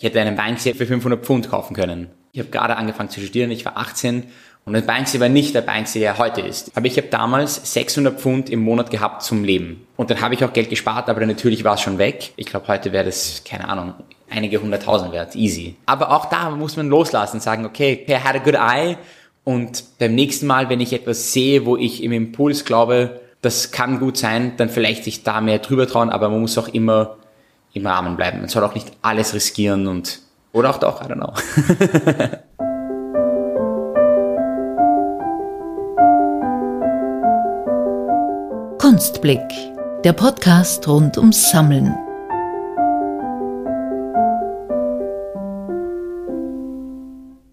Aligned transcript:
Ich 0.00 0.06
hätte 0.06 0.18
einen 0.18 0.34
Banksy 0.34 0.72
für 0.72 0.86
500 0.86 1.22
Pfund 1.22 1.50
kaufen 1.50 1.76
können. 1.76 2.08
Ich 2.32 2.40
habe 2.40 2.48
gerade 2.48 2.76
angefangen 2.76 3.10
zu 3.10 3.20
studieren, 3.20 3.50
ich 3.50 3.66
war 3.66 3.76
18 3.76 4.24
und 4.64 4.72
der 4.72 4.80
Banksy 4.80 5.20
war 5.20 5.28
nicht 5.28 5.54
der 5.54 5.60
Banksy, 5.60 5.98
der 5.98 6.16
heute 6.16 6.40
ist. 6.40 6.74
Aber 6.74 6.86
ich 6.86 6.96
habe 6.96 7.08
damals 7.08 7.74
600 7.74 8.18
Pfund 8.18 8.48
im 8.48 8.60
Monat 8.60 8.90
gehabt 8.90 9.22
zum 9.22 9.44
Leben. 9.44 9.86
Und 9.96 10.08
dann 10.10 10.22
habe 10.22 10.32
ich 10.32 10.42
auch 10.42 10.54
Geld 10.54 10.70
gespart, 10.70 11.10
aber 11.10 11.26
natürlich 11.26 11.64
war 11.64 11.74
es 11.74 11.82
schon 11.82 11.98
weg. 11.98 12.32
Ich 12.36 12.46
glaube, 12.46 12.66
heute 12.68 12.92
wäre 12.92 13.04
das, 13.04 13.44
keine 13.44 13.68
Ahnung, 13.68 13.92
einige 14.30 14.62
hunderttausend 14.62 15.12
wert, 15.12 15.36
easy. 15.36 15.76
Aber 15.84 16.12
auch 16.12 16.30
da 16.30 16.48
muss 16.48 16.78
man 16.78 16.88
loslassen 16.88 17.36
und 17.36 17.42
sagen, 17.42 17.66
okay, 17.66 18.06
I 18.08 18.14
had 18.14 18.36
a 18.36 18.38
good 18.38 18.54
eye 18.54 18.96
und 19.44 19.84
beim 19.98 20.14
nächsten 20.14 20.46
Mal, 20.46 20.70
wenn 20.70 20.80
ich 20.80 20.94
etwas 20.94 21.34
sehe, 21.34 21.66
wo 21.66 21.76
ich 21.76 22.02
im 22.02 22.12
Impuls 22.12 22.64
glaube, 22.64 23.20
das 23.42 23.70
kann 23.70 24.00
gut 24.00 24.16
sein, 24.16 24.54
dann 24.56 24.70
vielleicht 24.70 25.04
sich 25.04 25.24
da 25.24 25.42
mehr 25.42 25.58
drüber 25.58 25.86
trauen, 25.86 26.08
aber 26.08 26.30
man 26.30 26.40
muss 26.40 26.56
auch 26.56 26.68
immer 26.68 27.18
im 27.72 27.86
Rahmen 27.86 28.16
bleiben. 28.16 28.40
Man 28.40 28.48
soll 28.48 28.64
auch 28.64 28.74
nicht 28.74 28.92
alles 29.02 29.34
riskieren 29.34 29.86
und 29.86 30.20
oder 30.52 30.70
auch 30.70 30.78
doch, 30.78 31.02
I 31.02 31.04
don't 31.04 31.14
know. 31.14 31.32
Kunstblick, 38.78 39.40
der 40.04 40.12
Podcast 40.12 40.88
rund 40.88 41.16
ums 41.16 41.50
Sammeln. 41.50 41.94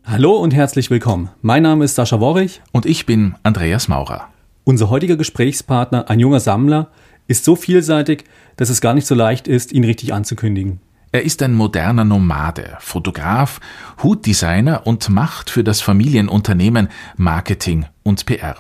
Hallo 0.06 0.38
und 0.38 0.56
herzlich 0.56 0.90
willkommen. 0.90 1.30
Mein 1.42 1.62
Name 1.62 1.86
ist 1.86 1.94
Sascha 1.94 2.20
Worrich 2.20 2.62
und 2.72 2.88
ich 2.88 3.06
bin 3.06 3.36
Andreas 3.44 3.88
Maurer. 3.88 4.30
Unser 4.64 4.90
heutiger 4.90 5.16
Gesprächspartner, 5.16 6.10
ein 6.10 6.20
junger 6.20 6.40
Sammler, 6.40 6.88
ist 7.28 7.46
so 7.46 7.56
vielseitig, 7.56 8.24
dass 8.56 8.70
es 8.70 8.82
gar 8.82 8.94
nicht 8.94 9.08
so 9.08 9.16
leicht 9.16 9.48
ist, 9.48 9.72
ihn 9.72 9.84
richtig 9.84 10.14
anzukündigen. 10.14 10.80
Er 11.12 11.24
ist 11.24 11.42
ein 11.42 11.54
moderner 11.54 12.04
Nomade, 12.04 12.78
Fotograf, 12.80 13.60
Hutdesigner 14.04 14.86
und 14.86 15.10
macht 15.10 15.50
für 15.50 15.64
das 15.64 15.82
Familienunternehmen 15.82 16.90
Marketing 17.16 17.86
und 18.04 18.26
PR. 18.26 18.58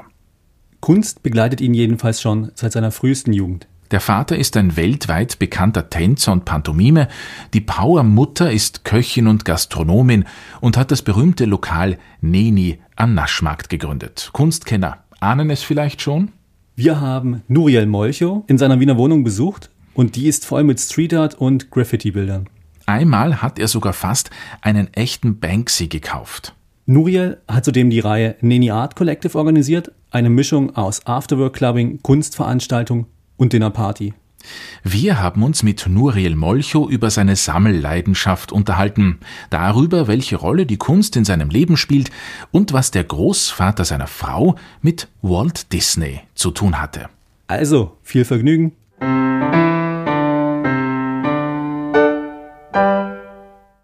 Kunst 0.79 1.23
begleitet 1.23 1.59
ihn 1.59 1.73
jedenfalls 1.73 2.21
schon 2.21 2.51
seit 2.55 2.71
seiner 2.71 2.91
frühesten 2.91 3.33
Jugend. 3.33 3.67
Der 3.91 4.01
Vater 4.01 4.37
ist 4.37 4.57
ein 4.57 4.75
weltweit 4.75 5.39
bekannter 5.39 5.89
Tänzer 5.89 6.33
und 6.33 6.45
Pantomime, 6.45 7.07
die 7.53 7.61
Powermutter 7.61 8.52
ist 8.52 8.83
Köchin 8.83 9.27
und 9.27 9.45
Gastronomin 9.45 10.25
und 10.59 10.77
hat 10.77 10.91
das 10.91 11.02
berühmte 11.02 11.45
Lokal 11.45 11.97
Neni 12.19 12.79
am 12.95 13.13
Naschmarkt 13.13 13.69
gegründet. 13.69 14.29
Kunstkenner 14.33 15.03
ahnen 15.19 15.49
es 15.49 15.63
vielleicht 15.63 16.02
schon? 16.02 16.31
Wir 16.80 17.02
haben 17.02 17.42
Nuriel 17.47 17.88
Molcho 17.88 18.44
in 18.45 18.59
seiner 18.59 18.80
Wiener 18.80 19.00
Wohnung 19.00 19.23
besucht 19.23 19.72
und 19.95 20.16
die 20.16 20.28
ist 20.28 20.45
voll 20.45 20.64
mit 20.64 20.80
Street 20.80 21.11
Art 21.11 21.33
und 21.33 21.72
Graffiti-Bildern. 21.72 22.47
Einmal 22.86 23.42
hat 23.42 23.58
er 23.58 23.67
sogar 23.67 23.94
fast 23.94 24.30
einen 24.61 24.94
echten 24.94 25.39
Banksy 25.39 25.88
gekauft. 25.88 26.53
Nuriel 26.86 27.42
hat 27.48 27.66
zudem 27.66 27.89
die 27.89 28.00
Reihe 28.00 28.36
Neni 28.42 28.70
Art 28.70 28.95
Collective 28.95 29.36
organisiert, 29.36 29.92
eine 30.11 30.30
Mischung 30.30 30.75
aus 30.75 31.03
Afterwork 31.08 31.55
Clubbing, 31.55 32.03
Kunstveranstaltung 32.03 33.08
und 33.38 33.53
Dinnerparty. 33.53 34.14
Wir 34.83 35.19
haben 35.19 35.43
uns 35.43 35.63
mit 35.63 35.85
Nuriel 35.88 36.35
Molcho 36.35 36.88
über 36.89 37.09
seine 37.09 37.35
Sammelleidenschaft 37.35 38.52
unterhalten, 38.52 39.19
darüber, 39.49 40.07
welche 40.07 40.38
Rolle 40.38 40.66
die 40.66 40.77
Kunst 40.77 41.16
in 41.16 41.25
seinem 41.25 41.49
Leben 41.49 41.77
spielt 41.77 42.11
und 42.52 42.73
was 42.73 42.91
der 42.91 43.03
Großvater 43.03 43.85
seiner 43.85 44.08
Frau 44.08 44.55
mit 44.81 45.08
Walt 45.21 45.73
Disney 45.73 46.21
zu 46.35 46.52
tun 46.52 46.80
hatte. 46.80 47.09
Also, 47.47 47.97
viel 48.03 48.25
Vergnügen. 48.25 48.73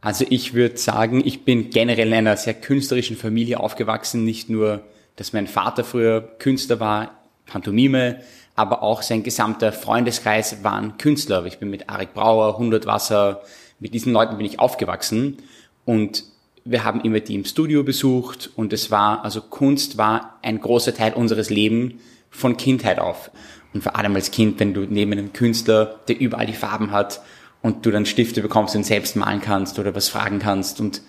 Also 0.04 0.26
ich 0.30 0.54
würde 0.54 0.78
sagen, 0.78 1.22
ich 1.26 1.46
bin 1.46 1.70
generell 1.70 2.10
in 2.10 2.14
einer 2.14 2.36
sehr 2.36 2.54
künstlerischen 2.54 3.16
Familie 3.16 3.60
aufgewachsen. 3.60 4.26
Nicht 4.26 4.50
nur, 4.50 4.84
dass 5.16 5.32
mein 5.32 5.48
Vater 5.48 5.86
früher 5.86 6.22
Künstler 6.40 6.82
war, 6.82 7.24
Pantomime, 7.46 8.20
aber 8.56 8.84
auch 8.84 9.02
sein 9.02 9.24
gesamter 9.24 9.72
Freundeskreis 9.72 10.64
waren 10.64 10.98
Künstler. 10.98 11.46
Ich 11.46 11.60
bin 11.60 11.70
mit 11.70 11.90
Arik 11.90 12.14
Brauer, 12.14 12.58
Hundertwasser, 12.58 13.42
mit 13.80 13.94
diesen 13.94 14.14
Leuten 14.14 14.38
bin 14.38 14.46
ich 14.46 14.60
aufgewachsen 14.60 15.38
und 15.86 16.24
wir 16.66 16.84
haben 16.84 17.02
immer 17.02 17.20
die 17.20 17.36
im 17.36 17.46
Studio 17.46 17.84
besucht 17.84 18.50
und 18.56 18.72
es 18.72 18.90
war, 18.90 19.26
also 19.26 19.42
Kunst 19.42 19.98
war 19.98 20.40
ein 20.42 20.62
großer 20.62 20.94
Teil 20.94 21.14
unseres 21.14 21.50
Lebens 21.50 21.96
von 22.30 22.56
Kindheit 22.56 23.00
auf. 23.00 23.32
Und 23.74 23.84
vor 23.84 23.96
allem 23.96 24.16
als 24.16 24.32
Kind, 24.32 24.60
wenn 24.60 24.74
du 24.74 24.82
neben 24.82 25.12
einem 25.12 25.34
Künstler, 25.34 26.00
der 26.08 26.20
überall 26.20 26.46
die 26.46 26.54
Farben 26.54 26.92
hat, 26.92 27.22
und 27.64 27.86
du 27.86 27.92
dann 27.92 28.06
Stifte 28.06 28.42
bekommst 28.42 28.76
und 28.76 28.84
selbst 28.84 29.16
malen 29.16 29.42
kannst 29.42 29.80
oder 29.80 29.96
was 29.96 30.10
fragen 30.10 30.38
kannst 30.38 30.80
und 30.80 31.02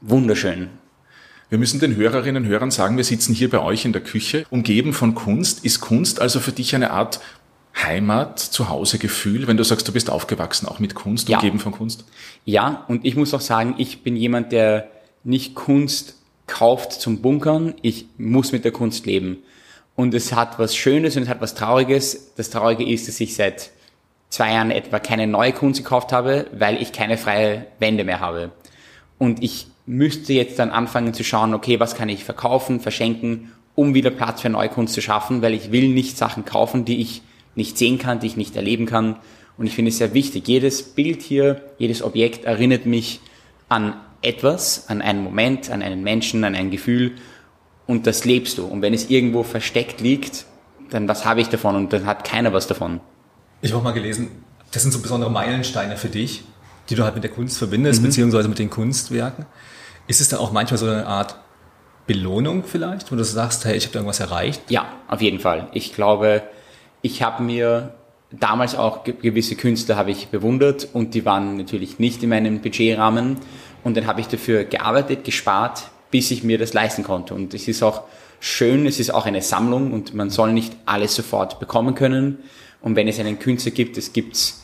wunderschön. 0.00 0.68
Wir 1.48 1.58
müssen 1.58 1.78
den 1.78 1.94
Hörerinnen 1.94 2.44
und 2.44 2.48
Hörern 2.48 2.72
sagen, 2.72 2.96
wir 2.96 3.04
sitzen 3.04 3.32
hier 3.32 3.48
bei 3.48 3.60
euch 3.60 3.84
in 3.84 3.92
der 3.92 4.02
Küche, 4.02 4.46
umgeben 4.50 4.92
von 4.92 5.14
Kunst. 5.14 5.64
Ist 5.64 5.80
Kunst 5.80 6.20
also 6.20 6.40
für 6.40 6.50
dich 6.50 6.74
eine 6.74 6.90
Art 6.90 7.20
Heimat, 7.76 8.40
Zuhausegefühl, 8.40 9.46
wenn 9.46 9.56
du 9.56 9.62
sagst, 9.62 9.86
du 9.86 9.92
bist 9.92 10.10
aufgewachsen 10.10 10.66
auch 10.66 10.80
mit 10.80 10.94
Kunst, 10.94 11.28
ja. 11.28 11.36
umgeben 11.36 11.60
von 11.60 11.72
Kunst? 11.72 12.04
Ja, 12.44 12.84
und 12.88 13.04
ich 13.04 13.14
muss 13.16 13.32
auch 13.32 13.40
sagen, 13.40 13.74
ich 13.78 14.02
bin 14.02 14.16
jemand, 14.16 14.50
der 14.50 14.88
nicht 15.22 15.54
Kunst 15.54 16.16
kauft 16.46 16.92
zum 16.92 17.20
Bunkern. 17.20 17.74
Ich 17.82 18.06
muss 18.18 18.52
mit 18.52 18.64
der 18.64 18.72
Kunst 18.72 19.06
leben. 19.06 19.38
Und 19.94 20.14
es 20.14 20.32
hat 20.32 20.58
was 20.58 20.74
Schönes 20.74 21.16
und 21.16 21.24
es 21.24 21.28
hat 21.28 21.40
was 21.40 21.54
Trauriges. 21.54 22.34
Das 22.36 22.50
Traurige 22.50 22.88
ist, 22.88 23.08
dass 23.08 23.20
ich 23.20 23.34
seit 23.34 23.70
zwei 24.30 24.52
Jahren 24.52 24.70
etwa 24.70 24.98
keine 24.98 25.26
neue 25.26 25.52
Kunst 25.52 25.82
gekauft 25.82 26.12
habe, 26.12 26.46
weil 26.52 26.80
ich 26.82 26.92
keine 26.92 27.18
freie 27.18 27.66
Wände 27.78 28.04
mehr 28.04 28.20
habe. 28.20 28.50
Und 29.18 29.42
ich 29.42 29.68
müsste 29.86 30.32
jetzt 30.32 30.58
dann 30.58 30.70
anfangen 30.70 31.14
zu 31.14 31.24
schauen, 31.24 31.54
okay, 31.54 31.80
was 31.80 31.94
kann 31.94 32.08
ich 32.08 32.24
verkaufen, 32.24 32.80
verschenken, 32.80 33.52
um 33.74 33.94
wieder 33.94 34.10
Platz 34.10 34.42
für 34.42 34.50
neue 34.50 34.68
Kunst 34.68 34.94
zu 34.94 35.00
schaffen, 35.00 35.42
weil 35.42 35.54
ich 35.54 35.70
will 35.70 35.88
nicht 35.88 36.18
Sachen 36.18 36.44
kaufen, 36.44 36.84
die 36.84 37.00
ich 37.00 37.22
nicht 37.54 37.78
sehen 37.78 37.98
kann, 37.98 38.20
die 38.20 38.26
ich 38.26 38.36
nicht 38.36 38.56
erleben 38.56 38.86
kann. 38.86 39.16
Und 39.56 39.66
ich 39.66 39.74
finde 39.74 39.90
es 39.90 39.98
sehr 39.98 40.12
wichtig. 40.12 40.48
Jedes 40.48 40.82
Bild 40.82 41.22
hier, 41.22 41.62
jedes 41.78 42.02
Objekt 42.02 42.44
erinnert 42.44 42.84
mich 42.84 43.20
an 43.68 43.94
etwas, 44.22 44.88
an 44.88 45.00
einen 45.00 45.22
Moment, 45.22 45.70
an 45.70 45.82
einen 45.82 46.02
Menschen, 46.02 46.44
an 46.44 46.54
ein 46.54 46.70
Gefühl. 46.70 47.12
Und 47.86 48.06
das 48.06 48.24
lebst 48.24 48.58
du. 48.58 48.66
Und 48.66 48.82
wenn 48.82 48.92
es 48.92 49.08
irgendwo 49.08 49.44
versteckt 49.44 50.00
liegt, 50.00 50.46
dann 50.90 51.08
was 51.08 51.24
habe 51.24 51.40
ich 51.40 51.48
davon? 51.48 51.76
Und 51.76 51.92
dann 51.92 52.06
hat 52.06 52.24
keiner 52.24 52.52
was 52.52 52.66
davon. 52.66 53.00
Ich 53.62 53.72
habe 53.72 53.82
mal 53.82 53.92
gelesen, 53.92 54.28
das 54.72 54.82
sind 54.82 54.92
so 54.92 55.00
besondere 55.00 55.30
Meilensteine 55.30 55.96
für 55.96 56.08
dich, 56.08 56.44
die 56.90 56.94
du 56.94 57.04
halt 57.04 57.14
mit 57.14 57.24
der 57.24 57.30
Kunst 57.30 57.58
verbindest, 57.58 58.00
mhm. 58.00 58.06
beziehungsweise 58.06 58.48
mit 58.48 58.58
den 58.58 58.70
Kunstwerken. 58.70 59.46
Ist 60.06 60.20
es 60.20 60.28
dann 60.28 60.40
auch 60.40 60.52
manchmal 60.52 60.78
so 60.78 60.86
eine 60.86 61.06
Art 61.06 61.36
Belohnung 62.06 62.64
vielleicht, 62.64 63.10
wo 63.10 63.16
du 63.16 63.24
sagst, 63.24 63.64
hey, 63.64 63.76
ich 63.76 63.86
habe 63.86 63.94
irgendwas 63.96 64.20
erreicht? 64.20 64.62
Ja, 64.70 64.86
auf 65.08 65.20
jeden 65.20 65.40
Fall. 65.40 65.68
Ich 65.72 65.92
glaube, 65.92 66.42
ich 67.02 67.22
habe 67.22 67.42
mir 67.42 67.94
damals 68.30 68.74
auch 68.74 69.04
gewisse 69.04 69.56
Künstler 69.56 69.96
habe 69.96 70.10
ich 70.10 70.28
bewundert 70.28 70.88
und 70.92 71.14
die 71.14 71.24
waren 71.24 71.56
natürlich 71.56 71.98
nicht 71.98 72.22
in 72.22 72.28
meinem 72.28 72.60
Budgetrahmen 72.60 73.36
und 73.84 73.96
dann 73.96 74.06
habe 74.06 74.20
ich 74.20 74.28
dafür 74.28 74.64
gearbeitet, 74.64 75.24
gespart, 75.24 75.84
bis 76.10 76.30
ich 76.30 76.42
mir 76.42 76.58
das 76.58 76.72
leisten 76.72 77.02
konnte 77.02 77.34
und 77.34 77.54
es 77.54 77.68
ist 77.68 77.82
auch 77.82 78.02
schön, 78.40 78.86
es 78.86 78.98
ist 78.98 79.10
auch 79.10 79.26
eine 79.26 79.42
Sammlung 79.42 79.92
und 79.92 80.14
man 80.14 80.30
soll 80.30 80.52
nicht 80.52 80.76
alles 80.86 81.14
sofort 81.14 81.60
bekommen 81.60 81.94
können 81.94 82.38
und 82.80 82.96
wenn 82.96 83.08
es 83.08 83.20
einen 83.20 83.38
Künstler 83.38 83.72
gibt, 83.72 83.96
es 83.96 84.12
gibt 84.12 84.54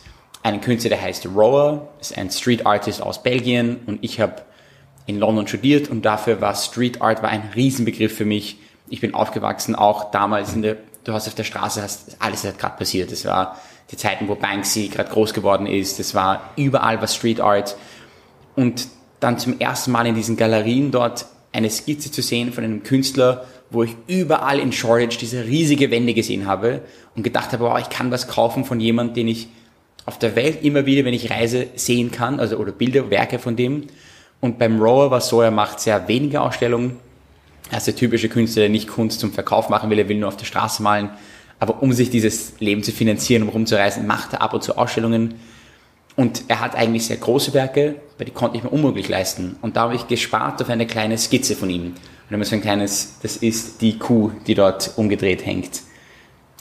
einen 0.42 0.60
Künstler, 0.60 0.90
der 0.90 1.02
heißt 1.02 1.26
Rower, 1.26 1.88
ist 2.00 2.18
ein 2.18 2.30
Street 2.30 2.66
Artist 2.66 3.00
aus 3.00 3.22
Belgien 3.22 3.78
und 3.86 4.02
ich 4.02 4.20
habe 4.20 4.42
in 5.06 5.18
London 5.18 5.46
studiert 5.46 5.88
und 5.88 6.04
dafür 6.04 6.40
war 6.40 6.54
Street 6.54 7.02
Art 7.02 7.22
war 7.22 7.30
ein 7.30 7.50
Riesenbegriff 7.54 8.16
für 8.16 8.24
mich. 8.24 8.58
Ich 8.88 9.00
bin 9.00 9.14
aufgewachsen, 9.14 9.74
auch 9.74 10.10
damals 10.10 10.54
in 10.54 10.62
der, 10.62 10.76
du 11.04 11.12
hast 11.12 11.26
auf 11.28 11.34
der 11.34 11.44
Straße, 11.44 11.82
hast, 11.82 12.16
alles 12.20 12.44
hat 12.44 12.58
gerade 12.58 12.76
passiert. 12.76 13.10
Es 13.10 13.24
war 13.24 13.58
die 13.90 13.96
Zeiten, 13.96 14.28
wo 14.28 14.34
Banksy 14.34 14.88
gerade 14.88 15.10
groß 15.10 15.34
geworden 15.34 15.66
ist. 15.66 16.00
Es 16.00 16.14
war 16.14 16.50
überall 16.56 17.00
was 17.02 17.14
Street 17.14 17.40
Art. 17.40 17.76
Und 18.56 18.88
dann 19.20 19.38
zum 19.38 19.60
ersten 19.60 19.92
Mal 19.92 20.06
in 20.06 20.14
diesen 20.14 20.36
Galerien 20.36 20.90
dort 20.90 21.26
eine 21.52 21.70
Skizze 21.70 22.10
zu 22.10 22.22
sehen 22.22 22.52
von 22.52 22.64
einem 22.64 22.82
Künstler, 22.82 23.46
wo 23.70 23.82
ich 23.82 23.94
überall 24.06 24.58
in 24.58 24.72
Shoreditch 24.72 25.18
diese 25.18 25.44
riesige 25.44 25.90
Wände 25.90 26.14
gesehen 26.14 26.46
habe 26.46 26.82
und 27.14 27.22
gedacht 27.22 27.52
habe, 27.52 27.64
wow, 27.64 27.78
ich 27.78 27.88
kann 27.88 28.10
was 28.10 28.28
kaufen 28.28 28.64
von 28.64 28.80
jemandem, 28.80 29.14
den 29.14 29.28
ich 29.28 29.48
auf 30.04 30.18
der 30.18 30.34
Welt 30.36 30.62
immer 30.62 30.86
wieder, 30.86 31.04
wenn 31.04 31.14
ich 31.14 31.30
reise, 31.30 31.68
sehen 31.76 32.10
kann, 32.10 32.40
also 32.40 32.56
oder 32.56 32.72
Bilder, 32.72 33.10
Werke 33.10 33.38
von 33.38 33.56
dem. 33.56 33.86
Und 34.42 34.58
beim 34.58 34.82
Rower 34.82 35.12
war 35.12 35.20
so, 35.20 35.40
er 35.40 35.52
macht 35.52 35.78
sehr 35.78 36.08
wenige 36.08 36.40
Ausstellungen. 36.40 36.98
Er 37.70 37.78
ist 37.78 37.86
der 37.86 37.94
typische 37.94 38.28
Künstler, 38.28 38.62
der 38.62 38.70
nicht 38.70 38.88
Kunst 38.88 39.20
zum 39.20 39.32
Verkauf 39.32 39.68
machen 39.68 39.88
will, 39.88 40.00
er 40.00 40.08
will 40.08 40.18
nur 40.18 40.28
auf 40.28 40.36
der 40.36 40.46
Straße 40.46 40.82
malen. 40.82 41.10
Aber 41.60 41.80
um 41.80 41.92
sich 41.92 42.10
dieses 42.10 42.54
Leben 42.58 42.82
zu 42.82 42.90
finanzieren, 42.90 43.44
um 43.44 43.50
rumzureisen, 43.50 44.04
macht 44.04 44.32
er 44.32 44.42
ab 44.42 44.52
und 44.52 44.64
zu 44.64 44.76
Ausstellungen. 44.76 45.34
Und 46.16 46.42
er 46.48 46.58
hat 46.58 46.74
eigentlich 46.74 47.06
sehr 47.06 47.18
große 47.18 47.54
Werke, 47.54 47.94
weil 48.18 48.24
die 48.24 48.32
konnte 48.32 48.56
ich 48.56 48.64
mir 48.64 48.70
unmöglich 48.70 49.08
leisten. 49.08 49.54
Und 49.62 49.76
da 49.76 49.82
habe 49.82 49.94
ich 49.94 50.08
gespart 50.08 50.60
auf 50.60 50.68
eine 50.68 50.88
kleine 50.88 51.18
Skizze 51.18 51.54
von 51.54 51.70
ihm. 51.70 51.94
Und 52.28 52.34
immer 52.34 52.44
so 52.44 52.56
ein 52.56 52.62
kleines, 52.62 53.18
das 53.22 53.36
ist 53.36 53.80
die 53.80 53.96
Kuh, 53.96 54.32
die 54.48 54.56
dort 54.56 54.94
umgedreht 54.96 55.46
hängt. 55.46 55.82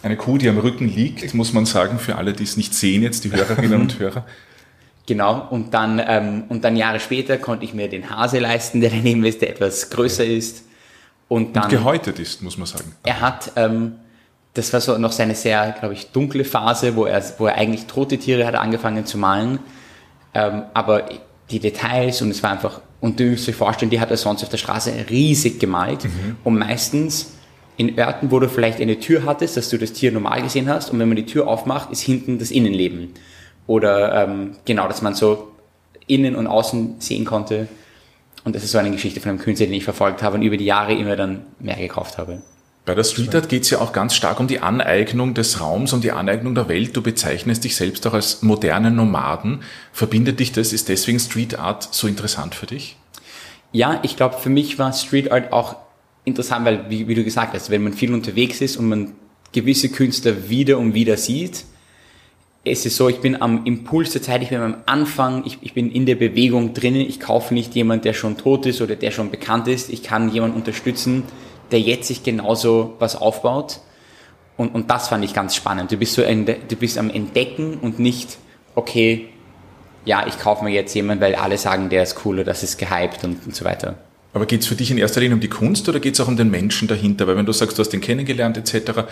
Eine 0.03 0.17
Kuh, 0.17 0.37
die 0.37 0.47
am 0.49 0.59
Rücken 0.59 0.87
liegt, 0.87 1.33
muss 1.33 1.51
man 1.51 1.65
sagen, 1.65 1.97
für 1.97 2.17
alle, 2.17 2.33
die 2.33 2.43
es 2.43 2.57
nicht 2.57 2.75
sehen 2.75 3.01
jetzt, 3.01 3.23
die 3.23 3.31
Hörerinnen 3.31 3.81
und 3.81 3.97
Hörer. 3.99 4.27
Genau, 5.11 5.45
und 5.49 5.73
dann, 5.73 6.01
ähm, 6.07 6.45
und 6.47 6.63
dann 6.63 6.77
Jahre 6.77 7.01
später 7.01 7.37
konnte 7.37 7.65
ich 7.65 7.73
mir 7.73 7.89
den 7.89 8.09
Hase 8.09 8.39
leisten, 8.39 8.79
der 8.79 8.91
daneben 8.91 9.25
ist, 9.25 9.41
der 9.41 9.49
etwas 9.49 9.89
größer 9.89 10.23
ist. 10.23 10.63
Und 11.27 11.53
dann. 11.53 11.65
Und 11.65 11.69
gehäutet 11.69 12.17
ist, 12.17 12.41
muss 12.41 12.57
man 12.57 12.65
sagen. 12.65 12.95
Er 13.03 13.19
hat, 13.19 13.51
ähm, 13.57 13.95
das 14.53 14.71
war 14.71 14.79
so 14.79 14.97
noch 14.97 15.11
seine 15.11 15.35
sehr, 15.35 15.75
glaube 15.77 15.95
ich, 15.95 16.13
dunkle 16.13 16.45
Phase, 16.45 16.95
wo 16.95 17.03
er, 17.03 17.21
wo 17.39 17.47
er 17.47 17.55
eigentlich 17.55 17.87
tote 17.87 18.19
Tiere 18.19 18.47
hat 18.47 18.55
angefangen 18.55 19.05
zu 19.05 19.17
malen. 19.17 19.59
Ähm, 20.33 20.63
aber 20.73 21.09
die 21.49 21.59
Details 21.59 22.21
und 22.21 22.29
es 22.29 22.41
war 22.41 22.51
einfach, 22.51 22.79
und 23.01 23.19
du 23.19 23.31
musst 23.31 23.45
dir 23.45 23.53
vorstellen, 23.53 23.89
die 23.89 23.99
hat 23.99 24.11
er 24.11 24.17
sonst 24.17 24.43
auf 24.43 24.49
der 24.49 24.59
Straße 24.59 24.93
riesig 25.09 25.59
gemalt 25.59 26.05
mhm. 26.05 26.37
und 26.45 26.57
meistens 26.57 27.33
in 27.75 27.99
Orten, 27.99 28.31
wo 28.31 28.39
du 28.39 28.47
vielleicht 28.47 28.79
eine 28.79 28.97
Tür 28.97 29.25
hattest, 29.25 29.57
dass 29.57 29.67
du 29.67 29.77
das 29.77 29.91
Tier 29.91 30.13
normal 30.13 30.41
gesehen 30.41 30.69
hast 30.69 30.89
und 30.91 30.99
wenn 30.99 31.09
man 31.09 31.17
die 31.17 31.25
Tür 31.25 31.47
aufmacht, 31.49 31.91
ist 31.91 31.99
hinten 31.99 32.39
das 32.39 32.49
Innenleben. 32.49 33.13
Oder 33.71 34.25
ähm, 34.25 34.57
genau, 34.65 34.89
dass 34.89 35.01
man 35.01 35.15
so 35.15 35.53
innen 36.05 36.35
und 36.35 36.45
außen 36.45 36.99
sehen 36.99 37.23
konnte. 37.23 37.69
Und 38.43 38.53
das 38.53 38.65
ist 38.65 38.71
so 38.73 38.77
eine 38.77 38.91
Geschichte 38.91 39.21
von 39.21 39.29
einem 39.29 39.39
Künstler, 39.39 39.67
den 39.67 39.75
ich 39.75 39.85
verfolgt 39.85 40.21
habe 40.21 40.35
und 40.35 40.41
über 40.41 40.57
die 40.57 40.65
Jahre 40.65 40.93
immer 40.93 41.15
dann 41.15 41.43
mehr 41.57 41.77
gekauft 41.77 42.17
habe. 42.17 42.41
Bei 42.83 42.95
der 42.95 43.05
Street 43.05 43.33
Art 43.33 43.47
geht 43.47 43.63
es 43.63 43.69
ja 43.69 43.79
auch 43.79 43.93
ganz 43.93 44.13
stark 44.13 44.41
um 44.41 44.47
die 44.47 44.59
Aneignung 44.59 45.33
des 45.33 45.61
Raums, 45.61 45.93
um 45.93 46.01
die 46.01 46.11
Aneignung 46.11 46.53
der 46.53 46.67
Welt. 46.67 46.97
Du 46.97 47.01
bezeichnest 47.01 47.63
dich 47.63 47.77
selbst 47.77 48.05
auch 48.05 48.13
als 48.13 48.41
modernen 48.41 48.97
Nomaden. 48.97 49.61
Verbindet 49.93 50.41
dich 50.41 50.51
das? 50.51 50.73
Ist 50.73 50.89
deswegen 50.89 51.21
Street 51.21 51.57
Art 51.57 51.87
so 51.93 52.07
interessant 52.07 52.55
für 52.55 52.65
dich? 52.65 52.97
Ja, 53.71 54.01
ich 54.03 54.17
glaube, 54.17 54.37
für 54.37 54.49
mich 54.49 54.79
war 54.79 54.91
Street 54.91 55.31
Art 55.31 55.53
auch 55.53 55.77
interessant, 56.25 56.65
weil, 56.65 56.89
wie, 56.89 57.07
wie 57.07 57.15
du 57.15 57.23
gesagt 57.23 57.53
hast, 57.53 57.69
wenn 57.69 57.83
man 57.83 57.93
viel 57.93 58.13
unterwegs 58.13 58.59
ist 58.59 58.75
und 58.75 58.89
man 58.89 59.13
gewisse 59.53 59.87
Künstler 59.87 60.49
wieder 60.49 60.77
und 60.77 60.93
wieder 60.93 61.15
sieht, 61.15 61.63
es 62.63 62.85
ist 62.85 62.95
so, 62.95 63.09
ich 63.09 63.19
bin 63.21 63.41
am 63.41 63.65
Impuls 63.65 64.11
der 64.11 64.21
Zeit, 64.21 64.43
ich 64.43 64.49
bin 64.49 64.59
am 64.59 64.77
Anfang, 64.85 65.43
ich, 65.45 65.57
ich 65.61 65.73
bin 65.73 65.91
in 65.91 66.05
der 66.05 66.15
Bewegung 66.15 66.73
drinnen, 66.73 67.01
ich 67.01 67.19
kaufe 67.19 67.53
nicht 67.53 67.73
jemand, 67.73 68.05
der 68.05 68.13
schon 68.13 68.37
tot 68.37 68.65
ist 68.67 68.81
oder 68.81 68.95
der 68.95 69.11
schon 69.11 69.31
bekannt 69.31 69.67
ist, 69.67 69.89
ich 69.89 70.03
kann 70.03 70.29
jemanden 70.31 70.57
unterstützen, 70.57 71.23
der 71.71 71.79
jetzt 71.79 72.07
sich 72.07 72.23
genauso 72.23 72.95
was 72.99 73.15
aufbaut. 73.15 73.79
Und, 74.57 74.75
und 74.75 74.91
das 74.91 75.07
fand 75.07 75.25
ich 75.25 75.33
ganz 75.33 75.55
spannend. 75.55 75.91
Du 75.91 75.97
bist 75.97 76.13
so 76.13 76.21
du 76.21 76.75
bist 76.75 76.97
am 76.99 77.09
Entdecken 77.09 77.79
und 77.81 77.97
nicht, 77.97 78.37
okay, 78.75 79.29
ja, 80.05 80.27
ich 80.27 80.37
kaufe 80.37 80.63
mir 80.63 80.71
jetzt 80.71 80.93
jemanden, 80.93 81.23
weil 81.23 81.35
alle 81.35 81.57
sagen, 81.57 81.89
der 81.89 82.03
ist 82.03 82.25
cool 82.25 82.35
oder 82.35 82.45
das 82.45 82.61
ist 82.61 82.77
gehypt 82.77 83.23
und, 83.23 83.43
und 83.45 83.55
so 83.55 83.65
weiter. 83.65 83.95
Aber 84.33 84.45
geht 84.45 84.61
es 84.61 84.67
für 84.67 84.75
dich 84.75 84.91
in 84.91 84.97
erster 84.97 85.19
Linie 85.19 85.35
um 85.35 85.41
die 85.41 85.49
Kunst 85.49 85.89
oder 85.89 85.99
geht 85.99 86.13
es 86.13 86.21
auch 86.21 86.27
um 86.27 86.37
den 86.37 86.49
Menschen 86.49 86.87
dahinter? 86.87 87.27
Weil 87.27 87.35
wenn 87.35 87.45
du 87.45 87.51
sagst, 87.51 87.77
du 87.77 87.81
hast 87.81 87.89
den 87.89 88.01
kennengelernt 88.01 88.57
etc., 88.57 89.03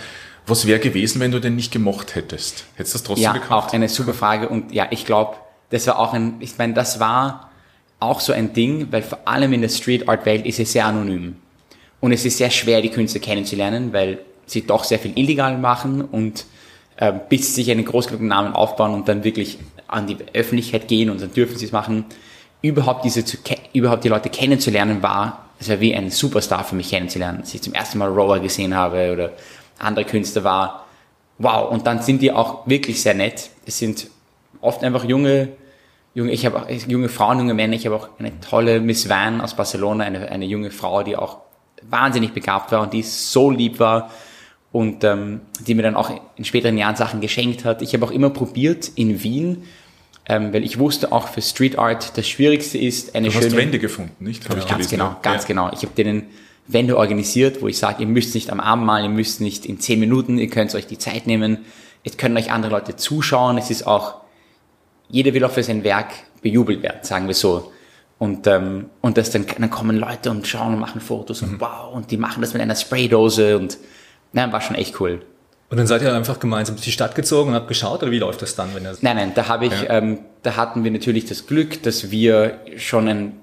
was 0.48 0.66
wäre 0.66 0.80
gewesen, 0.80 1.20
wenn 1.20 1.32
du 1.32 1.40
den 1.40 1.56
nicht 1.56 1.72
gemocht 1.72 2.16
hättest? 2.16 2.66
Hättest 2.76 2.96
du 2.96 2.98
das 2.98 3.04
trotzdem 3.04 3.24
ja, 3.24 3.34
gekauft? 3.34 3.52
Ja, 3.52 3.70
auch 3.70 3.74
eine 3.74 3.90
super 3.90 4.14
Frage 4.14 4.48
und 4.48 4.72
ja, 4.72 4.88
ich 4.92 5.06
glaube, 5.06 5.36
das 5.70 5.86
war 5.88 6.00
auch 6.00 6.14
ein, 6.14 6.36
ich 6.40 6.58
meine, 6.58 6.74
das 6.74 7.00
war 7.00 7.50
auch 8.00 8.22
so 8.22 8.32
ein 8.32 8.54
Ding, 8.54 8.88
weil 8.92 9.02
vor 9.02 9.20
allem 9.26 9.52
in 9.54 9.62
der 9.62 9.70
Street 9.70 10.08
Art 10.08 10.26
Welt 10.26 10.46
ist 10.46 10.60
es 10.60 10.72
sehr 10.72 10.86
anonym. 10.86 11.36
Und 12.00 12.14
es 12.14 12.26
ist 12.26 12.38
sehr 12.38 12.50
schwer, 12.50 12.82
die 12.82 12.90
Künstler 12.90 13.20
kennenzulernen, 13.20 13.92
weil 13.92 14.20
sie 14.46 14.66
doch 14.66 14.86
sehr 14.86 15.00
viel 15.00 15.12
illegal 15.16 15.58
machen 15.58 16.02
und 16.02 16.46
äh, 16.96 17.14
bis 17.30 17.48
sie 17.48 17.64
sich 17.64 17.72
einen 17.72 17.84
großen 17.84 18.26
Namen 18.26 18.54
aufbauen 18.54 18.94
und 18.94 19.08
dann 19.10 19.24
wirklich 19.24 19.60
an 19.88 20.08
die 20.08 20.18
Öffentlichkeit 20.34 20.88
gehen 20.88 21.10
und 21.10 21.22
dann 21.22 21.34
dürfen 21.34 21.58
sie 21.58 21.66
es 21.66 21.72
machen. 21.72 22.06
Überhaupt 22.62 23.06
diese 23.06 23.24
zu, 23.24 23.38
überhaupt 23.74 24.04
die 24.04 24.10
Leute 24.10 24.30
kennenzulernen 24.30 25.02
war, 25.02 25.50
es 25.60 25.70
war 25.70 25.80
wie 25.82 25.94
ein 25.94 26.10
Superstar 26.10 26.64
für 26.64 26.76
mich 26.76 26.90
kennenzulernen. 26.90 27.40
Als 27.40 27.54
ich 27.54 27.62
zum 27.62 27.74
ersten 27.74 27.98
Mal 27.98 28.10
Rower 28.10 28.40
gesehen 28.40 28.76
habe 28.76 29.12
oder 29.12 29.32
andere 29.78 30.06
Künstler 30.06 30.44
war, 30.44 30.86
wow. 31.38 31.70
Und 31.70 31.86
dann 31.86 32.02
sind 32.02 32.22
die 32.22 32.32
auch 32.32 32.66
wirklich 32.66 33.02
sehr 33.02 33.14
nett. 33.14 33.50
Es 33.66 33.78
sind 33.78 34.08
oft 34.62 34.84
einfach 34.84 35.04
junge, 35.04 35.50
junge, 36.14 36.32
ich 36.32 36.46
habe 36.46 36.72
junge 36.88 37.10
Frauen, 37.10 37.40
junge 37.40 37.54
Männer. 37.54 37.74
Ich 37.74 37.86
habe 37.86 37.96
auch 37.96 38.10
eine 38.20 38.40
tolle 38.40 38.80
Miss 38.80 39.10
Van 39.10 39.42
aus 39.42 39.54
Barcelona, 39.54 40.06
eine, 40.06 40.30
eine 40.30 40.46
junge 40.46 40.72
Frau, 40.72 41.04
die 41.04 41.18
auch 41.18 41.40
wahnsinnig 41.82 42.34
begabt 42.34 42.72
war 42.72 42.82
und 42.82 42.94
die 42.94 43.04
so 43.04 43.52
lieb 43.52 43.80
war 43.80 44.12
und 44.72 45.04
ähm, 45.04 45.42
die 45.66 45.76
mir 45.76 45.84
dann 45.84 45.96
auch 45.96 46.12
in 46.36 46.46
späteren 46.46 46.78
Jahren 46.78 46.96
Sachen 46.96 47.22
geschenkt 47.22 47.66
hat. 47.66 47.82
Ich 47.82 47.94
habe 47.94 48.06
auch 48.06 48.12
immer 48.12 48.30
probiert 48.30 48.92
in 48.96 49.24
Wien, 49.24 49.64
ähm, 50.30 50.54
weil 50.54 50.64
ich 50.64 50.78
wusste 50.78 51.12
auch 51.12 51.28
für 51.28 51.42
Street 51.42 51.78
Art 51.80 52.16
das 52.16 52.28
Schwierigste 52.30 52.78
ist 52.78 53.16
eine 53.16 53.28
du 53.28 53.34
schöne... 53.34 53.46
hast 53.48 53.58
Wände 53.58 53.80
gefunden, 53.80 54.24
nicht? 54.24 54.48
Hab 54.48 54.58
ich 54.58 54.68
ganz 54.68 54.74
gelesen, 54.74 54.92
genau, 54.92 55.16
ganz 55.24 55.44
ja. 55.44 55.48
genau. 55.48 55.72
Ich 55.74 55.82
habe 55.82 55.94
denen 55.96 56.28
Wände 56.68 56.98
organisiert, 56.98 57.64
wo 57.64 57.68
ich 57.68 57.80
sage, 57.80 58.04
ihr 58.04 58.08
müsst 58.08 58.36
nicht 58.36 58.52
am 58.52 58.60
Abend 58.60 58.86
malen, 58.86 59.06
ihr 59.06 59.10
müsst 59.10 59.42
nicht 59.42 59.66
in 59.66 59.80
zehn 59.80 60.00
Minuten, 60.00 60.38
ihr 60.38 60.48
könnt 60.48 60.74
euch 60.76 60.86
die 60.86 61.00
Zeit 61.00 61.26
nehmen, 61.26 61.66
jetzt 62.04 62.20
können 62.20 62.38
euch 62.38 62.52
andere 62.52 62.72
Leute 62.72 62.96
zuschauen. 62.96 63.58
Es 63.58 63.72
ist 63.72 63.88
auch, 63.88 64.22
jeder 65.10 65.34
will 65.34 65.44
auch 65.44 65.52
für 65.52 65.64
sein 65.64 65.84
Werk 65.84 66.12
bejubelt 66.44 66.84
werden, 66.84 67.00
sagen 67.02 67.26
wir 67.26 67.34
so. 67.34 67.72
Und, 68.20 68.46
ähm, 68.46 68.86
und 69.02 69.18
das 69.18 69.32
dann, 69.32 69.48
dann 69.48 69.72
kommen 69.72 69.98
Leute 69.98 70.30
und 70.30 70.46
schauen 70.46 70.76
und 70.76 70.80
machen 70.80 71.02
Fotos 71.02 71.42
und 71.42 71.54
mhm. 71.54 71.62
wow, 71.62 71.92
und 71.92 72.12
die 72.12 72.18
machen 72.18 72.42
das 72.42 72.54
mit 72.54 72.62
einer 72.62 72.76
Spraydose 72.76 73.58
und 73.58 73.80
na, 74.32 74.52
war 74.52 74.62
schon 74.62 74.76
echt 74.76 75.02
cool. 75.02 75.24
Und 75.70 75.78
dann 75.78 75.86
seid 75.86 76.02
ihr 76.02 76.14
einfach 76.14 76.40
gemeinsam 76.40 76.76
durch 76.76 76.86
die 76.86 76.92
Stadt 76.92 77.14
gezogen 77.14 77.50
und 77.50 77.56
habt 77.56 77.68
geschaut 77.68 78.02
oder 78.02 78.12
wie 78.12 78.18
läuft 78.20 78.42
das 78.42 78.56
dann, 78.56 78.74
wenn 78.74 78.86
er 78.86 78.96
Nein, 79.02 79.16
nein, 79.16 79.32
da 79.36 79.48
habe 79.48 79.68
ich, 79.68 79.82
ja. 79.84 79.98
ähm, 79.98 80.20
da 80.42 80.56
hatten 80.56 80.84
wir 80.84 80.90
natürlich 80.90 81.26
das 81.26 81.46
Glück, 81.46 81.84
dass 81.84 82.10
wir 82.10 82.60
schon 82.78 83.08
einen 83.08 83.40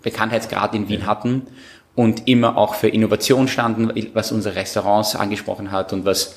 Bekanntheitsgrad 0.00 0.74
in 0.74 0.88
Wien 0.88 1.00
ja. 1.00 1.06
hatten 1.06 1.42
und 1.94 2.26
immer 2.26 2.56
auch 2.56 2.74
für 2.74 2.88
Innovation 2.88 3.48
standen, 3.48 3.92
was 4.14 4.32
unsere 4.32 4.56
Restaurants 4.56 5.14
angesprochen 5.14 5.70
hat 5.72 5.92
und 5.92 6.06
was 6.06 6.36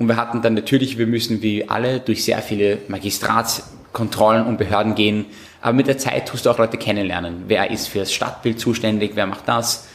und 0.00 0.08
wir 0.08 0.16
hatten 0.16 0.40
dann 0.40 0.54
natürlich, 0.54 0.96
wir 0.96 1.06
müssen 1.06 1.42
wie 1.42 1.68
alle 1.68 2.00
durch 2.00 2.24
sehr 2.24 2.38
viele 2.38 2.78
Magistratskontrollen 2.88 4.46
und 4.46 4.56
Behörden 4.56 4.94
gehen, 4.94 5.26
aber 5.60 5.74
mit 5.74 5.88
der 5.88 5.98
Zeit 5.98 6.26
tust 6.26 6.46
du 6.46 6.50
auch 6.50 6.56
Leute 6.56 6.78
kennenlernen. 6.78 7.44
Wer 7.48 7.70
ist 7.70 7.86
fürs 7.86 8.10
Stadtbild 8.10 8.58
zuständig, 8.58 9.12
wer 9.14 9.26
macht 9.26 9.46
das? 9.46 9.88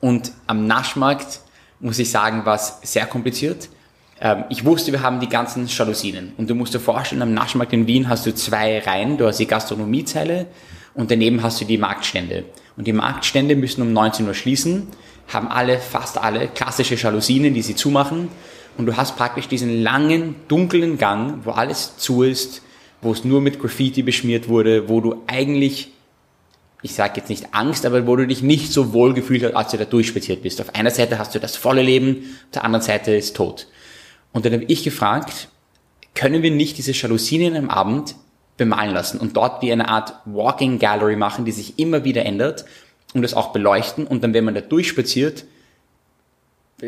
Und 0.00 0.32
am 0.46 0.66
Naschmarkt, 0.66 1.40
muss 1.80 1.98
ich 1.98 2.10
sagen, 2.10 2.44
war 2.44 2.56
es 2.56 2.78
sehr 2.82 3.06
kompliziert. 3.06 3.68
Ähm, 4.20 4.44
ich 4.50 4.64
wusste, 4.64 4.92
wir 4.92 5.02
haben 5.02 5.20
die 5.20 5.28
ganzen 5.28 5.66
Jalousien. 5.66 6.32
Und 6.36 6.48
du 6.48 6.54
musst 6.54 6.74
dir 6.74 6.80
vorstellen, 6.80 7.22
am 7.22 7.34
Naschmarkt 7.34 7.72
in 7.72 7.86
Wien 7.86 8.08
hast 8.08 8.26
du 8.26 8.34
zwei 8.34 8.78
Reihen. 8.80 9.16
Du 9.16 9.26
hast 9.26 9.38
die 9.38 9.46
Gastronomiezeile 9.46 10.46
und 10.94 11.10
daneben 11.10 11.42
hast 11.42 11.60
du 11.60 11.64
die 11.64 11.78
Marktstände. 11.78 12.44
Und 12.76 12.86
die 12.86 12.92
Marktstände 12.92 13.56
müssen 13.56 13.82
um 13.82 13.92
19 13.92 14.26
Uhr 14.26 14.34
schließen, 14.34 14.88
haben 15.28 15.48
alle, 15.48 15.78
fast 15.78 16.18
alle 16.18 16.48
klassische 16.48 16.94
Jalousien, 16.94 17.52
die 17.54 17.62
sie 17.62 17.74
zumachen. 17.74 18.28
Und 18.76 18.86
du 18.86 18.96
hast 18.96 19.16
praktisch 19.16 19.48
diesen 19.48 19.82
langen, 19.82 20.36
dunklen 20.48 20.98
Gang, 20.98 21.40
wo 21.44 21.50
alles 21.50 21.96
zu 21.96 22.22
ist, 22.22 22.62
wo 23.02 23.12
es 23.12 23.24
nur 23.24 23.40
mit 23.40 23.60
Graffiti 23.60 24.02
beschmiert 24.02 24.48
wurde, 24.48 24.88
wo 24.88 25.00
du 25.00 25.22
eigentlich, 25.26 25.92
ich 26.82 26.94
sage 26.94 27.14
jetzt 27.16 27.28
nicht 27.28 27.52
Angst, 27.52 27.84
aber 27.84 28.06
wo 28.06 28.16
du 28.16 28.26
dich 28.26 28.42
nicht 28.42 28.72
so 28.72 28.92
wohl 28.92 29.12
gefühlt 29.12 29.42
hast, 29.44 29.54
als 29.54 29.70
du 29.72 29.78
da 29.78 29.84
durchspaziert 29.84 30.42
bist. 30.42 30.60
Auf 30.60 30.74
einer 30.74 30.90
Seite 30.90 31.18
hast 31.18 31.34
du 31.34 31.38
das 31.38 31.56
volle 31.56 31.82
Leben, 31.82 32.38
auf 32.46 32.50
der 32.54 32.64
anderen 32.64 32.84
Seite 32.84 33.14
ist 33.14 33.36
tot. 33.36 33.66
Und 34.32 34.44
dann 34.44 34.52
habe 34.52 34.64
ich 34.64 34.84
gefragt, 34.84 35.48
können 36.14 36.42
wir 36.42 36.50
nicht 36.50 36.78
diese 36.78 36.92
Jalousien 36.92 37.56
am 37.56 37.70
Abend 37.70 38.14
bemalen 38.56 38.92
lassen 38.92 39.18
und 39.18 39.36
dort 39.36 39.62
wie 39.62 39.72
eine 39.72 39.88
Art 39.88 40.14
Walking 40.26 40.78
Gallery 40.78 41.16
machen, 41.16 41.44
die 41.44 41.52
sich 41.52 41.78
immer 41.78 42.04
wieder 42.04 42.26
ändert 42.26 42.64
und 43.14 43.22
das 43.22 43.34
auch 43.34 43.52
beleuchten 43.52 44.06
und 44.06 44.22
dann, 44.22 44.34
wenn 44.34 44.44
man 44.44 44.54
da 44.54 44.60
durchspaziert, 44.60 45.44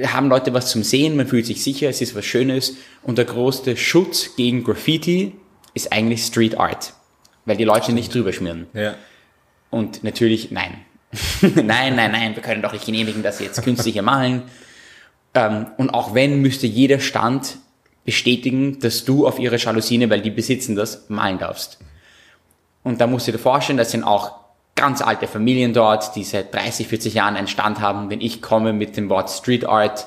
haben 0.06 0.28
Leute 0.28 0.54
was 0.54 0.70
zum 0.70 0.82
Sehen, 0.82 1.16
man 1.16 1.26
fühlt 1.26 1.46
sich 1.46 1.62
sicher, 1.62 1.88
es 1.88 2.00
ist 2.00 2.14
was 2.14 2.25
Schönes 2.25 2.76
und 3.02 3.18
der 3.18 3.25
größte 3.25 3.76
Schutz 3.76 4.37
gegen 4.37 4.64
Graffiti 4.64 5.32
ist 5.75 5.92
eigentlich 5.92 6.22
Street 6.22 6.58
Art, 6.58 6.94
weil 7.44 7.56
die 7.56 7.64
Leute 7.64 7.92
nicht 7.92 8.14
drüber 8.14 8.32
schmieren. 8.32 8.66
Ja. 8.75 8.94
Und 9.73 10.05
natürlich, 10.05 10.50
nein. 10.50 10.73
nein, 11.41 11.97
nein, 11.97 12.12
nein, 12.12 12.37
wir 12.37 12.43
können 12.43 12.61
doch 12.61 12.75
nicht 12.75 12.85
genehmigen, 12.85 13.23
dass 13.23 13.38
sie 13.38 13.45
jetzt 13.45 13.62
künstliche 13.64 14.02
malen. 14.02 14.43
Ähm, 15.35 15.67
und 15.79 15.91
auch 15.95 16.14
wenn, 16.14 16.43
müsste 16.43 16.67
jeder 16.67 17.00
Stand 17.00 17.57
bestätigen, 18.05 18.81
dass 18.81 19.07
du 19.07 19.26
auf 19.26 19.38
ihre 19.38 19.57
Jalousine, 19.57 20.11
weil 20.11 20.21
die 20.21 20.31
besitzen 20.31 20.76
das, 20.76 21.09
malen 21.09 21.38
darfst. 21.38 21.79
Und 22.83 23.00
da 23.00 23.07
musst 23.07 23.29
du 23.29 23.33
dir 23.33 23.38
vorstellen, 23.38 23.79
das 23.79 23.93
sind 23.93 24.05
auch 24.05 24.33
ganz 24.75 25.00
alte 25.00 25.26
Familien 25.26 25.73
dort, 25.73 26.14
die 26.17 26.25
seit 26.25 26.52
30, 26.52 26.88
40 26.88 27.14
Jahren 27.14 27.37
einen 27.37 27.49
Stand 27.49 27.81
haben. 27.81 28.11
Wenn 28.11 28.21
ich 28.21 28.43
komme 28.43 28.75
mit 28.75 28.99
dem 28.99 29.09
Wort 29.09 29.31
Street 29.31 29.64
Art, 29.64 30.07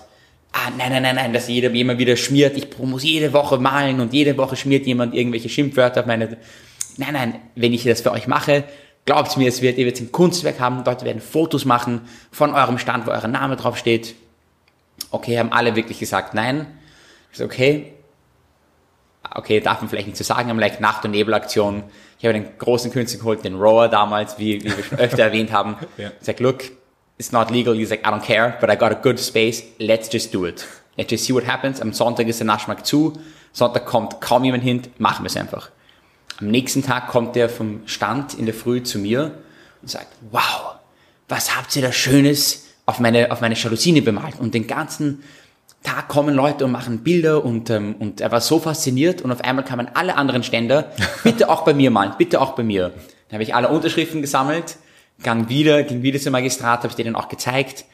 ah, 0.51 0.69
nein, 0.77 0.91
nein, 0.91 1.01
nein, 1.01 1.15
nein, 1.15 1.33
dass 1.33 1.47
jeder 1.47 1.71
immer 1.71 1.97
wieder 1.97 2.17
schmiert, 2.17 2.55
ich 2.55 2.67
muss 2.77 3.03
jede 3.03 3.33
Woche 3.33 3.57
malen 3.57 3.99
und 3.99 4.13
jede 4.13 4.37
Woche 4.37 4.55
schmiert 4.57 4.85
jemand 4.85 5.15
irgendwelche 5.15 5.49
Schimpfwörter 5.49 6.01
auf 6.01 6.05
meine, 6.05 6.37
nein, 6.97 7.13
nein, 7.13 7.39
wenn 7.55 7.73
ich 7.73 7.83
das 7.83 8.01
für 8.01 8.11
euch 8.11 8.27
mache, 8.27 8.63
glaubt 9.05 9.37
mir, 9.37 9.47
es 9.47 9.61
wird, 9.61 9.77
ihr 9.77 9.85
werdet 9.85 10.01
ein 10.01 10.11
Kunstwerk 10.11 10.59
haben, 10.59 10.83
Leute 10.83 11.05
werden 11.05 11.21
Fotos 11.21 11.65
machen 11.65 12.01
von 12.31 12.53
eurem 12.53 12.77
Stand, 12.77 13.07
wo 13.07 13.11
euer 13.11 13.27
Name 13.27 13.55
drauf 13.55 13.77
steht. 13.77 14.15
Okay, 15.11 15.37
haben 15.37 15.51
alle 15.51 15.75
wirklich 15.75 15.99
gesagt, 15.99 16.33
nein. 16.33 16.67
Ich 17.31 17.37
so, 17.37 17.45
okay, 17.45 17.93
okay, 19.33 19.59
darf 19.59 19.81
man 19.81 19.89
vielleicht 19.89 20.07
nicht 20.07 20.17
so 20.17 20.23
sagen, 20.23 20.49
aber 20.49 20.59
like 20.59 20.81
Nacht- 20.81 21.05
und 21.05 21.11
Nebelaktion. 21.11 21.83
Ich 22.17 22.25
habe 22.25 22.33
den 22.33 22.57
großen 22.57 22.91
Künstler 22.91 23.19
geholt, 23.19 23.43
den 23.43 23.55
Rower 23.55 23.87
damals, 23.87 24.39
wie, 24.39 24.63
wie 24.63 24.75
wir 24.75 24.83
schon 24.83 24.97
öfter 24.99 25.23
erwähnt 25.23 25.51
haben. 25.51 25.75
Ja. 25.97 26.11
Ich 26.19 26.25
sag, 26.25 26.39
look, 26.39 26.63
it's 27.17 27.31
not 27.31 27.51
legal. 27.51 27.75
He's 27.75 27.89
like, 27.89 28.05
I 28.05 28.09
don't 28.09 28.23
care, 28.23 28.57
but 28.59 28.69
I 28.69 28.75
got 28.75 28.91
a 28.91 28.95
good 28.95 29.19
space. 29.19 29.63
Let's 29.77 30.09
just 30.11 30.33
do 30.33 30.45
it. 30.45 30.65
Let's 30.97 31.11
just 31.11 31.25
see 31.25 31.33
what 31.33 31.45
happens. 31.45 31.81
Am 31.81 31.93
Sonntag 31.93 32.27
ist 32.27 32.39
der 32.39 32.47
Naschmarkt 32.47 32.85
zu. 32.85 33.13
Sonntag 33.51 33.85
kommt 33.85 34.19
kaum 34.21 34.43
jemand 34.43 34.63
hin. 34.63 34.81
Machen 34.97 35.23
wir 35.23 35.27
es 35.27 35.37
einfach. 35.37 35.69
Am 36.39 36.47
nächsten 36.47 36.83
Tag 36.83 37.07
kommt 37.07 37.35
der 37.35 37.49
vom 37.49 37.81
Stand 37.85 38.33
in 38.33 38.45
der 38.45 38.53
Früh 38.53 38.83
zu 38.83 38.99
mir 38.99 39.39
und 39.81 39.89
sagt, 39.89 40.07
wow, 40.31 40.75
was 41.29 41.55
habt 41.55 41.75
ihr 41.75 41.81
da 41.81 41.91
Schönes 41.91 42.65
auf 42.85 42.99
meine, 42.99 43.31
auf 43.31 43.41
meine 43.41 43.55
Jalousine 43.55 44.01
bemalt? 44.01 44.39
Und 44.39 44.53
den 44.53 44.67
ganzen 44.67 45.23
Tag 45.83 46.07
kommen 46.07 46.35
Leute 46.35 46.65
und 46.65 46.71
machen 46.71 47.03
Bilder 47.03 47.45
und, 47.45 47.69
ähm, 47.69 47.95
und 47.99 48.19
er 48.19 48.31
war 48.31 48.41
so 48.41 48.59
fasziniert 48.59 49.21
und 49.21 49.31
auf 49.31 49.41
einmal 49.41 49.63
kamen 49.63 49.87
alle 49.93 50.17
anderen 50.17 50.43
Ständer, 50.43 50.91
bitte 51.23 51.49
auch 51.49 51.63
bei 51.63 51.73
mir 51.73 51.91
malen, 51.91 52.13
bitte 52.17 52.41
auch 52.41 52.55
bei 52.55 52.63
mir. 52.63 52.89
Dann 53.29 53.33
habe 53.33 53.43
ich 53.43 53.55
alle 53.55 53.69
Unterschriften 53.69 54.21
gesammelt, 54.21 54.77
gang 55.23 55.47
wieder, 55.47 55.83
ging 55.83 56.01
wieder 56.01 56.19
zum 56.19 56.33
Magistrat, 56.33 56.79
habe 56.79 56.89
ich 56.89 56.95
denen 56.95 57.15
auch 57.15 57.29
gezeigt 57.29 57.85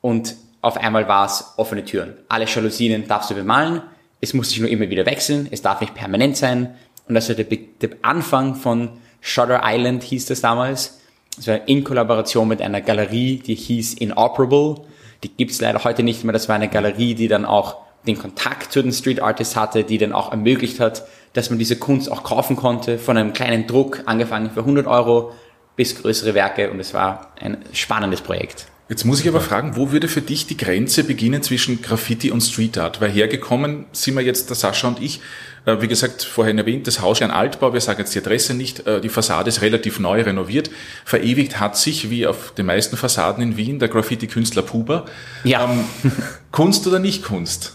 und 0.00 0.36
auf 0.60 0.76
einmal 0.76 1.08
war 1.08 1.26
es 1.26 1.54
offene 1.56 1.84
Türen. 1.84 2.14
Alle 2.28 2.44
Jalousien 2.44 3.08
darfst 3.08 3.30
du 3.30 3.34
bemalen, 3.34 3.82
es 4.20 4.34
muss 4.34 4.50
sich 4.50 4.60
nur 4.60 4.68
immer 4.68 4.90
wieder 4.90 5.06
wechseln, 5.06 5.48
es 5.50 5.62
darf 5.62 5.80
nicht 5.80 5.94
permanent 5.94 6.36
sein. 6.36 6.74
Und 7.10 7.16
das 7.16 7.28
war 7.28 7.34
der, 7.34 7.44
der 7.44 7.90
Anfang 8.02 8.54
von 8.54 8.90
Shutter 9.20 9.62
Island 9.64 10.04
hieß 10.04 10.26
das 10.26 10.42
damals. 10.42 11.00
Das 11.34 11.48
war 11.48 11.68
in 11.68 11.82
Kollaboration 11.82 12.46
mit 12.46 12.62
einer 12.62 12.80
Galerie, 12.80 13.42
die 13.44 13.56
hieß 13.56 13.94
Inoperable. 13.94 14.76
Die 15.24 15.28
gibt's 15.28 15.60
leider 15.60 15.82
heute 15.82 16.04
nicht 16.04 16.22
mehr. 16.22 16.32
Das 16.32 16.48
war 16.48 16.54
eine 16.54 16.68
Galerie, 16.68 17.16
die 17.16 17.26
dann 17.26 17.44
auch 17.44 17.78
den 18.06 18.16
Kontakt 18.16 18.70
zu 18.70 18.80
den 18.80 18.92
Street 18.92 19.20
Artists 19.20 19.56
hatte, 19.56 19.82
die 19.82 19.98
dann 19.98 20.12
auch 20.12 20.30
ermöglicht 20.30 20.78
hat, 20.78 21.04
dass 21.32 21.50
man 21.50 21.58
diese 21.58 21.76
Kunst 21.76 22.10
auch 22.12 22.22
kaufen 22.22 22.54
konnte, 22.54 22.96
von 22.96 23.16
einem 23.16 23.32
kleinen 23.32 23.66
Druck, 23.66 24.04
angefangen 24.06 24.52
für 24.52 24.60
100 24.60 24.86
Euro 24.86 25.32
bis 25.74 26.00
größere 26.00 26.34
Werke. 26.34 26.70
Und 26.70 26.78
es 26.78 26.94
war 26.94 27.32
ein 27.40 27.58
spannendes 27.72 28.20
Projekt. 28.20 28.66
Jetzt 28.88 29.04
muss 29.04 29.20
ich 29.20 29.28
aber 29.28 29.40
fragen, 29.40 29.76
wo 29.76 29.92
würde 29.92 30.08
für 30.08 30.20
dich 30.20 30.46
die 30.46 30.56
Grenze 30.56 31.04
beginnen 31.04 31.42
zwischen 31.42 31.80
Graffiti 31.80 32.32
und 32.32 32.40
Street 32.40 32.76
Art? 32.76 33.00
Weil 33.00 33.10
hergekommen 33.10 33.86
sind 33.92 34.16
wir 34.16 34.22
jetzt, 34.22 34.48
der 34.48 34.56
Sascha 34.56 34.88
und 34.88 35.00
ich, 35.00 35.20
wie 35.66 35.88
gesagt, 35.88 36.22
vorhin 36.22 36.58
erwähnt, 36.58 36.86
das 36.86 37.00
Haus 37.00 37.18
ist 37.18 37.22
ein 37.22 37.30
Altbau, 37.30 37.72
wir 37.72 37.80
sagen 37.80 38.00
jetzt 38.00 38.14
die 38.14 38.18
Adresse 38.18 38.54
nicht, 38.54 38.86
äh, 38.86 39.00
die 39.00 39.08
Fassade 39.08 39.48
ist 39.48 39.60
relativ 39.62 39.98
neu 39.98 40.22
renoviert. 40.22 40.70
Verewigt 41.04 41.60
hat 41.60 41.76
sich, 41.76 42.10
wie 42.10 42.26
auf 42.26 42.52
den 42.52 42.66
meisten 42.66 42.96
Fassaden 42.96 43.42
in 43.42 43.56
Wien, 43.56 43.78
der 43.78 43.88
Graffiti-Künstler 43.88 44.62
Puber. 44.62 45.04
Ja. 45.44 45.70
Ähm, 45.70 45.84
Kunst 46.50 46.86
oder 46.86 46.98
nicht 46.98 47.22
Kunst? 47.22 47.74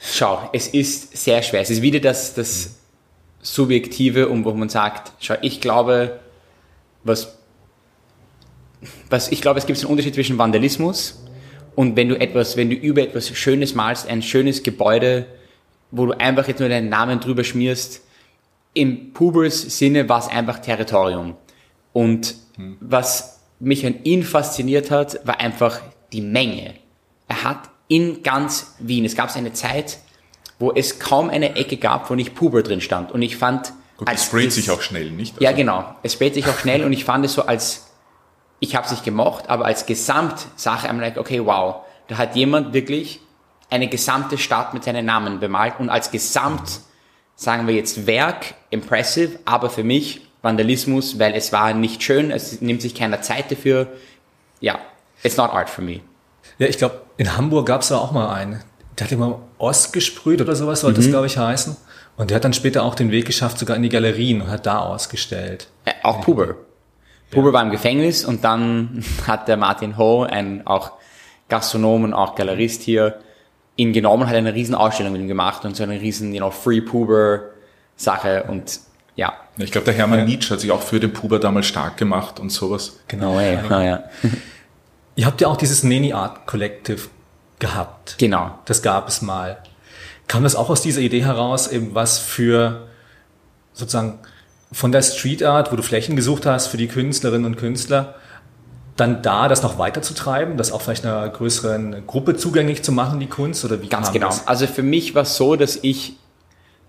Schau, 0.00 0.48
es 0.52 0.68
ist 0.68 1.16
sehr 1.16 1.42
schwer. 1.42 1.60
Es 1.60 1.70
ist 1.70 1.82
wieder 1.82 2.00
das, 2.00 2.34
das 2.34 2.76
Subjektive, 3.42 4.28
um 4.28 4.44
wo 4.44 4.52
man 4.52 4.68
sagt, 4.68 5.12
schau, 5.20 5.34
ich 5.42 5.60
glaube, 5.60 6.20
was 7.04 7.38
was 9.10 9.32
ich 9.32 9.40
glaube, 9.40 9.58
es 9.58 9.66
gibt 9.66 9.78
einen 9.78 9.90
Unterschied 9.90 10.14
zwischen 10.14 10.38
Vandalismus 10.38 11.24
und 11.74 11.96
wenn 11.96 12.08
du 12.08 12.20
etwas, 12.20 12.56
wenn 12.56 12.70
du 12.70 12.76
über 12.76 13.02
etwas 13.02 13.28
Schönes 13.28 13.74
malst, 13.74 14.08
ein 14.08 14.22
schönes 14.22 14.62
Gebäude, 14.62 15.26
wo 15.90 16.06
du 16.06 16.12
einfach 16.18 16.48
jetzt 16.48 16.60
nur 16.60 16.68
deinen 16.68 16.88
Namen 16.88 17.20
drüber 17.20 17.44
schmierst, 17.44 18.02
im 18.74 19.12
Pubers 19.12 19.78
Sinne 19.78 20.08
war 20.08 20.20
es 20.20 20.28
einfach 20.28 20.58
Territorium. 20.58 21.36
Und 21.92 22.34
hm. 22.56 22.76
was 22.80 23.40
mich 23.58 23.84
an 23.86 24.04
ihn 24.04 24.22
fasziniert 24.22 24.90
hat, 24.90 25.26
war 25.26 25.40
einfach 25.40 25.80
die 26.12 26.20
Menge. 26.20 26.74
Er 27.26 27.44
hat 27.44 27.70
in 27.88 28.22
ganz 28.22 28.74
Wien, 28.78 29.04
es 29.04 29.16
gab 29.16 29.34
eine 29.34 29.52
Zeit, 29.52 29.98
wo 30.58 30.72
es 30.72 30.98
kaum 30.98 31.30
eine 31.30 31.56
Ecke 31.56 31.76
gab, 31.76 32.10
wo 32.10 32.14
nicht 32.14 32.34
Puber 32.34 32.62
drin 32.62 32.80
stand. 32.80 33.12
Und 33.12 33.22
ich 33.22 33.36
fand... 33.36 33.72
Gut, 33.96 34.08
es 34.12 34.24
sprayt 34.24 34.52
sich 34.52 34.70
auch 34.70 34.82
schnell, 34.82 35.10
nicht? 35.10 35.34
Also 35.34 35.44
ja, 35.44 35.52
genau. 35.52 35.96
Es 36.02 36.12
sprayt 36.12 36.34
sich 36.34 36.46
auch 36.46 36.58
schnell 36.58 36.84
und 36.84 36.92
ich 36.92 37.04
fand 37.04 37.24
es 37.24 37.32
so 37.32 37.42
als 37.42 37.88
ich 38.60 38.74
habe 38.74 38.86
es 38.86 38.90
nicht 38.90 39.04
gemocht, 39.04 39.48
aber 39.48 39.66
als 39.66 39.86
Gesamtsache 39.86 40.88
I'm 40.88 41.00
like, 41.00 41.16
okay, 41.16 41.44
wow, 41.44 41.82
da 42.08 42.18
hat 42.18 42.34
jemand 42.36 42.72
wirklich 42.72 43.20
eine 43.70 43.88
gesamte 43.88 44.38
Stadt 44.38 44.74
mit 44.74 44.84
seinen 44.84 45.06
Namen 45.06 45.40
bemalt 45.40 45.74
und 45.78 45.90
als 45.90 46.10
Gesamt, 46.10 46.80
sagen 47.36 47.66
wir 47.66 47.74
jetzt 47.74 48.06
Werk, 48.06 48.54
impressive, 48.70 49.38
aber 49.44 49.70
für 49.70 49.84
mich 49.84 50.22
Vandalismus, 50.42 51.18
weil 51.18 51.34
es 51.34 51.52
war 51.52 51.74
nicht 51.74 52.02
schön, 52.02 52.30
es 52.30 52.60
nimmt 52.60 52.82
sich 52.82 52.94
keiner 52.94 53.20
Zeit 53.22 53.50
dafür. 53.50 53.88
Ja, 54.60 54.78
it's 55.22 55.36
not 55.36 55.50
art 55.50 55.68
for 55.68 55.84
me. 55.84 56.00
Ja, 56.58 56.66
ich 56.66 56.78
glaube, 56.78 57.02
in 57.16 57.36
Hamburg 57.36 57.66
gab 57.66 57.82
es 57.82 57.88
da 57.88 57.98
auch 57.98 58.12
mal 58.12 58.32
einen. 58.32 58.62
Der 58.98 59.06
hat 59.06 59.12
immer 59.12 59.40
Ost 59.58 59.92
gesprüht 59.92 60.40
oder 60.40 60.56
sowas, 60.56 60.80
sollte 60.80 61.00
mhm. 61.00 61.04
das, 61.04 61.10
glaube 61.10 61.26
ich, 61.26 61.38
heißen. 61.38 61.76
Und 62.16 62.30
der 62.30 62.36
hat 62.36 62.44
dann 62.44 62.52
später 62.52 62.82
auch 62.82 62.96
den 62.96 63.12
Weg 63.12 63.26
geschafft, 63.26 63.58
sogar 63.58 63.76
in 63.76 63.82
die 63.82 63.88
Galerien 63.88 64.42
und 64.42 64.50
hat 64.50 64.66
da 64.66 64.80
ausgestellt. 64.80 65.68
Äh, 65.84 65.92
auch 66.02 66.20
Puber. 66.20 66.56
Puber 67.30 67.52
war 67.52 67.62
im 67.62 67.70
Gefängnis 67.70 68.24
und 68.24 68.42
dann 68.44 69.04
hat 69.26 69.46
der 69.48 69.56
Martin 69.56 69.96
Ho, 69.98 70.22
ein 70.22 70.66
auch 70.66 70.92
Gastronom 71.48 72.04
und 72.04 72.14
auch 72.14 72.34
Galerist 72.34 72.82
hier, 72.82 73.20
ihn 73.78 73.92
genommen 73.92 74.24
und 74.24 74.28
hat 74.28 74.36
eine 74.36 74.52
riesen 74.52 74.74
Ausstellung 74.74 75.12
mit 75.12 75.22
ihm 75.22 75.28
gemacht 75.28 75.64
und 75.64 75.74
so 75.74 75.84
eine 75.84 76.00
riesen, 76.00 76.34
you 76.34 76.40
know, 76.40 76.50
Free 76.50 76.82
Puber 76.82 77.40
Sache 77.96 78.44
und 78.44 78.80
ja. 79.16 79.32
Ich 79.56 79.72
glaube, 79.72 79.86
der 79.86 79.94
Hermann 79.94 80.24
Nietzsche 80.24 80.52
hat 80.52 80.60
sich 80.60 80.70
auch 80.70 80.82
für 80.82 81.00
den 81.00 81.12
Puber 81.12 81.38
damals 81.38 81.66
stark 81.66 81.96
gemacht 81.96 82.38
und 82.38 82.50
sowas. 82.50 83.00
Genau, 83.08 83.38
ey. 83.38 83.58
Oh, 83.68 83.72
ja. 83.72 84.04
Ihr 85.16 85.26
habt 85.26 85.40
ja 85.40 85.48
auch 85.48 85.56
dieses 85.56 85.82
Neni 85.82 86.12
Art 86.12 86.46
Collective 86.46 87.08
gehabt. 87.58 88.16
Genau. 88.18 88.58
Das 88.66 88.82
gab 88.82 89.08
es 89.08 89.22
mal. 89.22 89.58
Kam 90.28 90.44
das 90.44 90.54
auch 90.54 90.70
aus 90.70 90.82
dieser 90.82 91.00
Idee 91.00 91.24
heraus, 91.24 91.66
eben 91.68 91.94
was 91.94 92.18
für 92.18 92.86
sozusagen 93.72 94.20
von 94.70 94.92
der 94.92 95.02
Street 95.02 95.42
Art, 95.42 95.72
wo 95.72 95.76
du 95.76 95.82
Flächen 95.82 96.14
gesucht 96.14 96.46
hast 96.46 96.68
für 96.68 96.76
die 96.76 96.88
Künstlerinnen 96.88 97.46
und 97.46 97.56
Künstler, 97.56 98.14
dann 99.00 99.22
da 99.22 99.48
das 99.48 99.62
noch 99.62 99.78
weiterzutreiben, 99.78 100.56
das 100.56 100.72
auch 100.72 100.82
vielleicht 100.82 101.06
einer 101.06 101.28
größeren 101.28 102.06
Gruppe 102.06 102.36
zugänglich 102.36 102.82
zu 102.82 102.92
machen, 102.92 103.20
die 103.20 103.26
Kunst? 103.26 103.64
Oder 103.64 103.80
wie 103.80 103.88
Ganz 103.88 104.12
genau. 104.12 104.26
Das? 104.26 104.46
Also 104.46 104.66
für 104.66 104.82
mich 104.82 105.14
war 105.14 105.22
es 105.22 105.36
so, 105.36 105.56
dass 105.56 105.78
ich, 105.82 106.16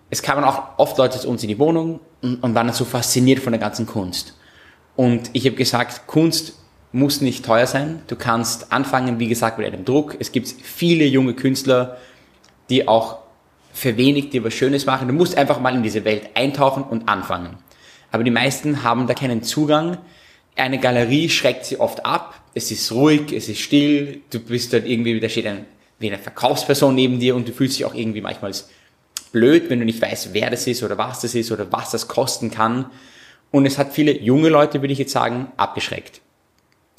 es 0.09 0.21
kamen 0.21 0.43
auch 0.43 0.63
oft 0.77 0.97
Leute 0.97 1.19
zu 1.19 1.29
uns 1.29 1.43
in 1.43 1.49
die 1.49 1.59
Wohnung 1.59 1.99
und, 2.21 2.43
und 2.43 2.55
waren 2.55 2.67
dann 2.67 2.75
so 2.75 2.85
fasziniert 2.85 3.39
von 3.39 3.53
der 3.53 3.59
ganzen 3.59 3.85
Kunst. 3.85 4.35
Und 4.95 5.29
ich 5.33 5.45
habe 5.45 5.55
gesagt, 5.55 6.07
Kunst 6.07 6.53
muss 6.91 7.21
nicht 7.21 7.45
teuer 7.45 7.67
sein. 7.67 8.01
Du 8.07 8.15
kannst 8.15 8.73
anfangen, 8.73 9.19
wie 9.19 9.27
gesagt, 9.27 9.59
mit 9.59 9.67
einem 9.67 9.85
Druck. 9.85 10.17
Es 10.19 10.31
gibt 10.31 10.47
viele 10.47 11.05
junge 11.05 11.35
Künstler, 11.35 11.97
die 12.69 12.87
auch 12.87 13.19
für 13.71 13.97
wenig 13.97 14.31
dir 14.31 14.43
was 14.43 14.53
Schönes 14.53 14.87
machen. 14.87 15.07
Du 15.07 15.13
musst 15.13 15.37
einfach 15.37 15.59
mal 15.59 15.75
in 15.75 15.83
diese 15.83 16.03
Welt 16.03 16.29
eintauchen 16.33 16.83
und 16.83 17.07
anfangen 17.07 17.57
aber 18.11 18.23
die 18.23 18.31
meisten 18.31 18.83
haben 18.83 19.07
da 19.07 19.13
keinen 19.13 19.43
Zugang. 19.43 19.97
Eine 20.59 20.79
Galerie 20.79 21.29
schreckt 21.29 21.65
sie 21.65 21.79
oft 21.79 22.05
ab. 22.05 22.41
Es 22.53 22.71
ist 22.71 22.91
ruhig, 22.91 23.31
es 23.31 23.47
ist 23.47 23.59
still. 23.59 24.21
Du 24.29 24.39
bist 24.39 24.73
dort 24.73 24.85
irgendwie, 24.85 25.19
da 25.19 25.29
steht 25.29 25.47
ein, 25.47 25.65
wie 25.99 26.07
eine 26.07 26.17
Verkaufsperson 26.17 26.93
neben 26.93 27.19
dir 27.19 27.35
und 27.35 27.47
du 27.47 27.53
fühlst 27.53 27.77
dich 27.77 27.85
auch 27.85 27.93
irgendwie 27.93 28.21
manchmal 28.21 28.51
blöd, 29.31 29.69
wenn 29.69 29.79
du 29.79 29.85
nicht 29.85 30.01
weißt, 30.01 30.33
wer 30.33 30.49
das 30.49 30.67
ist 30.67 30.83
oder 30.83 30.97
was 30.97 31.21
das 31.21 31.35
ist 31.35 31.51
oder 31.51 31.71
was 31.71 31.91
das 31.91 32.07
kosten 32.07 32.51
kann. 32.51 32.89
Und 33.51 33.65
es 33.65 33.77
hat 33.77 33.93
viele 33.93 34.19
junge 34.19 34.49
Leute, 34.49 34.81
würde 34.81 34.93
ich 34.93 34.99
jetzt 34.99 35.11
sagen, 35.11 35.51
abgeschreckt. 35.57 36.21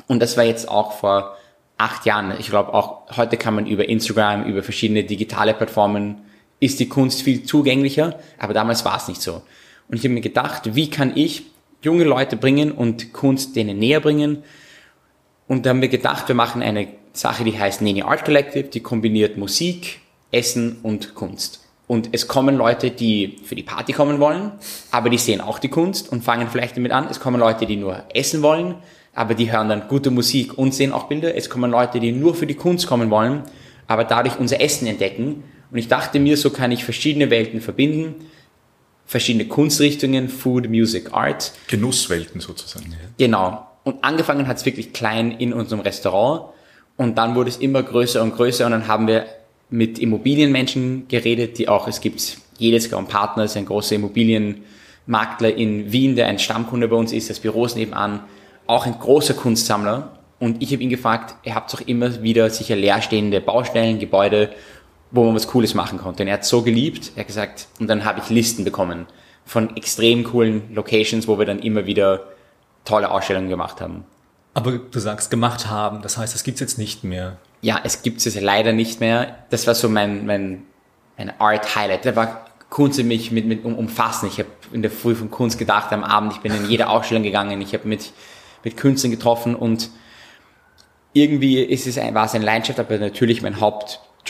Und 0.06 0.20
das 0.20 0.36
war 0.36 0.44
jetzt 0.44 0.68
auch 0.68 0.92
vor 0.92 1.36
acht 1.78 2.04
Jahren. 2.06 2.34
Ich 2.38 2.50
glaube 2.50 2.74
auch 2.74 3.16
heute 3.16 3.36
kann 3.36 3.54
man 3.54 3.66
über 3.66 3.88
Instagram, 3.88 4.44
über 4.44 4.62
verschiedene 4.62 5.04
digitale 5.04 5.54
Plattformen, 5.54 6.22
ist 6.60 6.78
die 6.78 6.88
Kunst 6.88 7.22
viel 7.22 7.44
zugänglicher, 7.44 8.18
aber 8.38 8.52
damals 8.52 8.84
war 8.84 8.96
es 8.96 9.08
nicht 9.08 9.22
so. 9.22 9.42
Und 9.88 9.96
ich 9.96 10.04
habe 10.04 10.14
mir 10.14 10.20
gedacht, 10.20 10.74
wie 10.74 10.90
kann 10.90 11.16
ich 11.16 11.44
junge 11.82 12.04
Leute 12.04 12.36
bringen 12.36 12.72
und 12.72 13.12
Kunst 13.12 13.56
denen 13.56 13.78
näher 13.78 14.00
bringen? 14.00 14.42
Und 15.46 15.66
da 15.66 15.70
haben 15.70 15.80
wir 15.80 15.88
gedacht, 15.88 16.28
wir 16.28 16.34
machen 16.34 16.62
eine 16.62 16.88
Sache, 17.12 17.44
die 17.44 17.58
heißt 17.58 17.82
Nene 17.82 18.04
Art 18.04 18.24
Collective, 18.24 18.64
die 18.64 18.80
kombiniert 18.80 19.36
Musik, 19.36 20.00
Essen 20.30 20.78
und 20.82 21.14
Kunst. 21.14 21.66
Und 21.88 22.10
es 22.12 22.28
kommen 22.28 22.56
Leute, 22.56 22.92
die 22.92 23.40
für 23.42 23.56
die 23.56 23.64
Party 23.64 23.92
kommen 23.92 24.20
wollen, 24.20 24.52
aber 24.92 25.10
die 25.10 25.18
sehen 25.18 25.40
auch 25.40 25.58
die 25.58 25.68
Kunst 25.68 26.12
und 26.12 26.22
fangen 26.22 26.46
vielleicht 26.48 26.76
damit 26.76 26.92
an. 26.92 27.08
Es 27.10 27.18
kommen 27.18 27.40
Leute, 27.40 27.66
die 27.66 27.74
nur 27.74 28.04
essen 28.14 28.42
wollen, 28.42 28.76
aber 29.12 29.34
die 29.34 29.50
hören 29.50 29.68
dann 29.68 29.88
gute 29.88 30.12
Musik 30.12 30.56
und 30.56 30.72
sehen 30.72 30.92
auch 30.92 31.08
Bilder. 31.08 31.34
Es 31.34 31.50
kommen 31.50 31.70
Leute, 31.72 31.98
die 31.98 32.12
nur 32.12 32.36
für 32.36 32.46
die 32.46 32.54
Kunst 32.54 32.86
kommen 32.86 33.10
wollen, 33.10 33.42
aber 33.88 34.04
dadurch 34.04 34.38
unser 34.38 34.60
Essen 34.60 34.86
entdecken. 34.86 35.42
Und 35.72 35.78
ich 35.78 35.88
dachte 35.88 36.20
mir, 36.20 36.36
so 36.36 36.50
kann 36.50 36.70
ich 36.70 36.84
verschiedene 36.84 37.28
Welten 37.28 37.60
verbinden 37.60 38.14
verschiedene 39.10 39.46
Kunstrichtungen, 39.46 40.28
Food, 40.28 40.70
Music, 40.70 41.12
Art. 41.12 41.50
Genusswelten 41.66 42.40
sozusagen. 42.40 42.94
Genau. 43.18 43.66
Und 43.82 44.04
angefangen 44.04 44.46
hat 44.46 44.58
es 44.58 44.66
wirklich 44.66 44.92
klein 44.92 45.32
in 45.32 45.52
unserem 45.52 45.80
Restaurant 45.80 46.44
und 46.96 47.18
dann 47.18 47.34
wurde 47.34 47.50
es 47.50 47.56
immer 47.56 47.82
größer 47.82 48.22
und 48.22 48.36
größer 48.36 48.66
und 48.66 48.70
dann 48.70 48.86
haben 48.86 49.08
wir 49.08 49.26
mit 49.68 49.98
Immobilienmenschen 49.98 51.08
geredet, 51.08 51.58
die 51.58 51.66
auch, 51.66 51.88
es 51.88 52.00
gibt 52.00 52.38
jedes 52.58 52.88
Jahr 52.88 53.02
Partner, 53.02 53.42
ist 53.42 53.56
ein 53.56 53.66
großer 53.66 53.96
Immobilienmakler 53.96 55.56
in 55.56 55.90
Wien, 55.90 56.14
der 56.14 56.28
ein 56.28 56.38
Stammkunde 56.38 56.86
bei 56.86 56.94
uns 56.94 57.12
ist, 57.12 57.30
das 57.30 57.40
Büro 57.40 57.66
ist 57.66 57.74
nebenan, 57.74 58.20
auch 58.68 58.86
ein 58.86 58.96
großer 58.96 59.34
Kunstsammler. 59.34 60.18
Und 60.38 60.62
ich 60.62 60.72
habe 60.72 60.84
ihn 60.84 60.88
gefragt, 60.88 61.34
ihr 61.44 61.56
habt 61.56 61.72
doch 61.72 61.80
immer 61.80 62.22
wieder 62.22 62.48
sicher 62.48 62.76
leerstehende 62.76 63.40
Baustellen, 63.40 63.98
Gebäude 63.98 64.50
wo 65.10 65.24
man 65.24 65.34
was 65.34 65.48
Cooles 65.48 65.74
machen 65.74 65.98
konnte. 65.98 66.22
Und 66.22 66.28
er 66.28 66.34
hat 66.34 66.44
so 66.44 66.62
geliebt, 66.62 67.12
er 67.14 67.20
hat 67.20 67.26
gesagt, 67.26 67.68
und 67.78 67.88
dann 67.88 68.04
habe 68.04 68.20
ich 68.20 68.30
Listen 68.30 68.64
bekommen 68.64 69.06
von 69.44 69.76
extrem 69.76 70.24
coolen 70.24 70.74
Locations, 70.74 71.26
wo 71.26 71.38
wir 71.38 71.46
dann 71.46 71.58
immer 71.58 71.86
wieder 71.86 72.24
tolle 72.84 73.10
Ausstellungen 73.10 73.48
gemacht 73.48 73.80
haben. 73.80 74.04
Aber 74.54 74.72
du 74.72 74.98
sagst 74.98 75.30
gemacht 75.30 75.68
haben, 75.68 76.02
das 76.02 76.16
heißt, 76.16 76.34
das 76.34 76.44
gibt's 76.44 76.60
jetzt 76.60 76.78
nicht 76.78 77.04
mehr. 77.04 77.38
Ja, 77.60 77.80
es 77.84 78.02
gibt 78.02 78.24
es 78.24 78.40
leider 78.40 78.72
nicht 78.72 79.00
mehr. 79.00 79.36
Das 79.50 79.66
war 79.66 79.74
so 79.74 79.88
mein, 79.88 80.26
mein, 80.26 80.62
mein 81.16 81.40
Art 81.40 81.76
Highlight. 81.76 82.06
Da 82.06 82.16
war 82.16 82.46
Kunst 82.68 83.02
mich 83.02 83.32
mit, 83.32 83.46
mit 83.46 83.64
umfassen. 83.64 84.28
Ich 84.28 84.38
habe 84.38 84.48
in 84.72 84.82
der 84.82 84.90
Früh 84.90 85.14
von 85.14 85.30
Kunst 85.30 85.58
gedacht 85.58 85.92
am 85.92 86.04
Abend. 86.04 86.32
Ich 86.34 86.40
bin 86.40 86.54
in 86.54 86.70
jede 86.70 86.88
Ausstellung 86.88 87.22
gegangen. 87.22 87.60
Ich 87.60 87.74
habe 87.74 87.86
mit, 87.86 88.12
mit 88.64 88.76
Künstlern 88.76 89.10
getroffen 89.10 89.54
und 89.54 89.90
irgendwie 91.12 91.60
ist 91.60 91.86
es 91.88 91.98
ein, 91.98 92.14
war 92.14 92.26
es 92.26 92.34
eine 92.34 92.44
Leidenschaft, 92.44 92.78
aber 92.78 92.96
natürlich 92.98 93.42
mein 93.42 93.60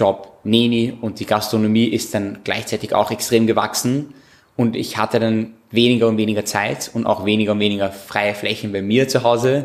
Hauptjob 0.00 0.40
Neni 0.45 0.97
und 1.00 1.21
die 1.21 1.26
Gastronomie 1.26 1.87
ist 1.87 2.14
dann 2.14 2.38
gleichzeitig 2.45 2.95
auch 2.95 3.11
extrem 3.11 3.47
gewachsen. 3.47 4.14
Und 4.57 4.76
ich 4.76 4.97
hatte 4.97 5.21
dann 5.21 5.54
weniger 5.71 6.09
und 6.09 6.16
weniger 6.16 6.45
Zeit 6.45 6.90
und 6.92 7.07
auch 7.07 7.25
weniger 7.25 7.52
und 7.52 7.61
weniger 7.61 7.92
freie 7.92 8.35
Flächen 8.35 8.73
bei 8.73 8.83
mir 8.83 9.09
zu 9.09 9.23
Hause. 9.23 9.64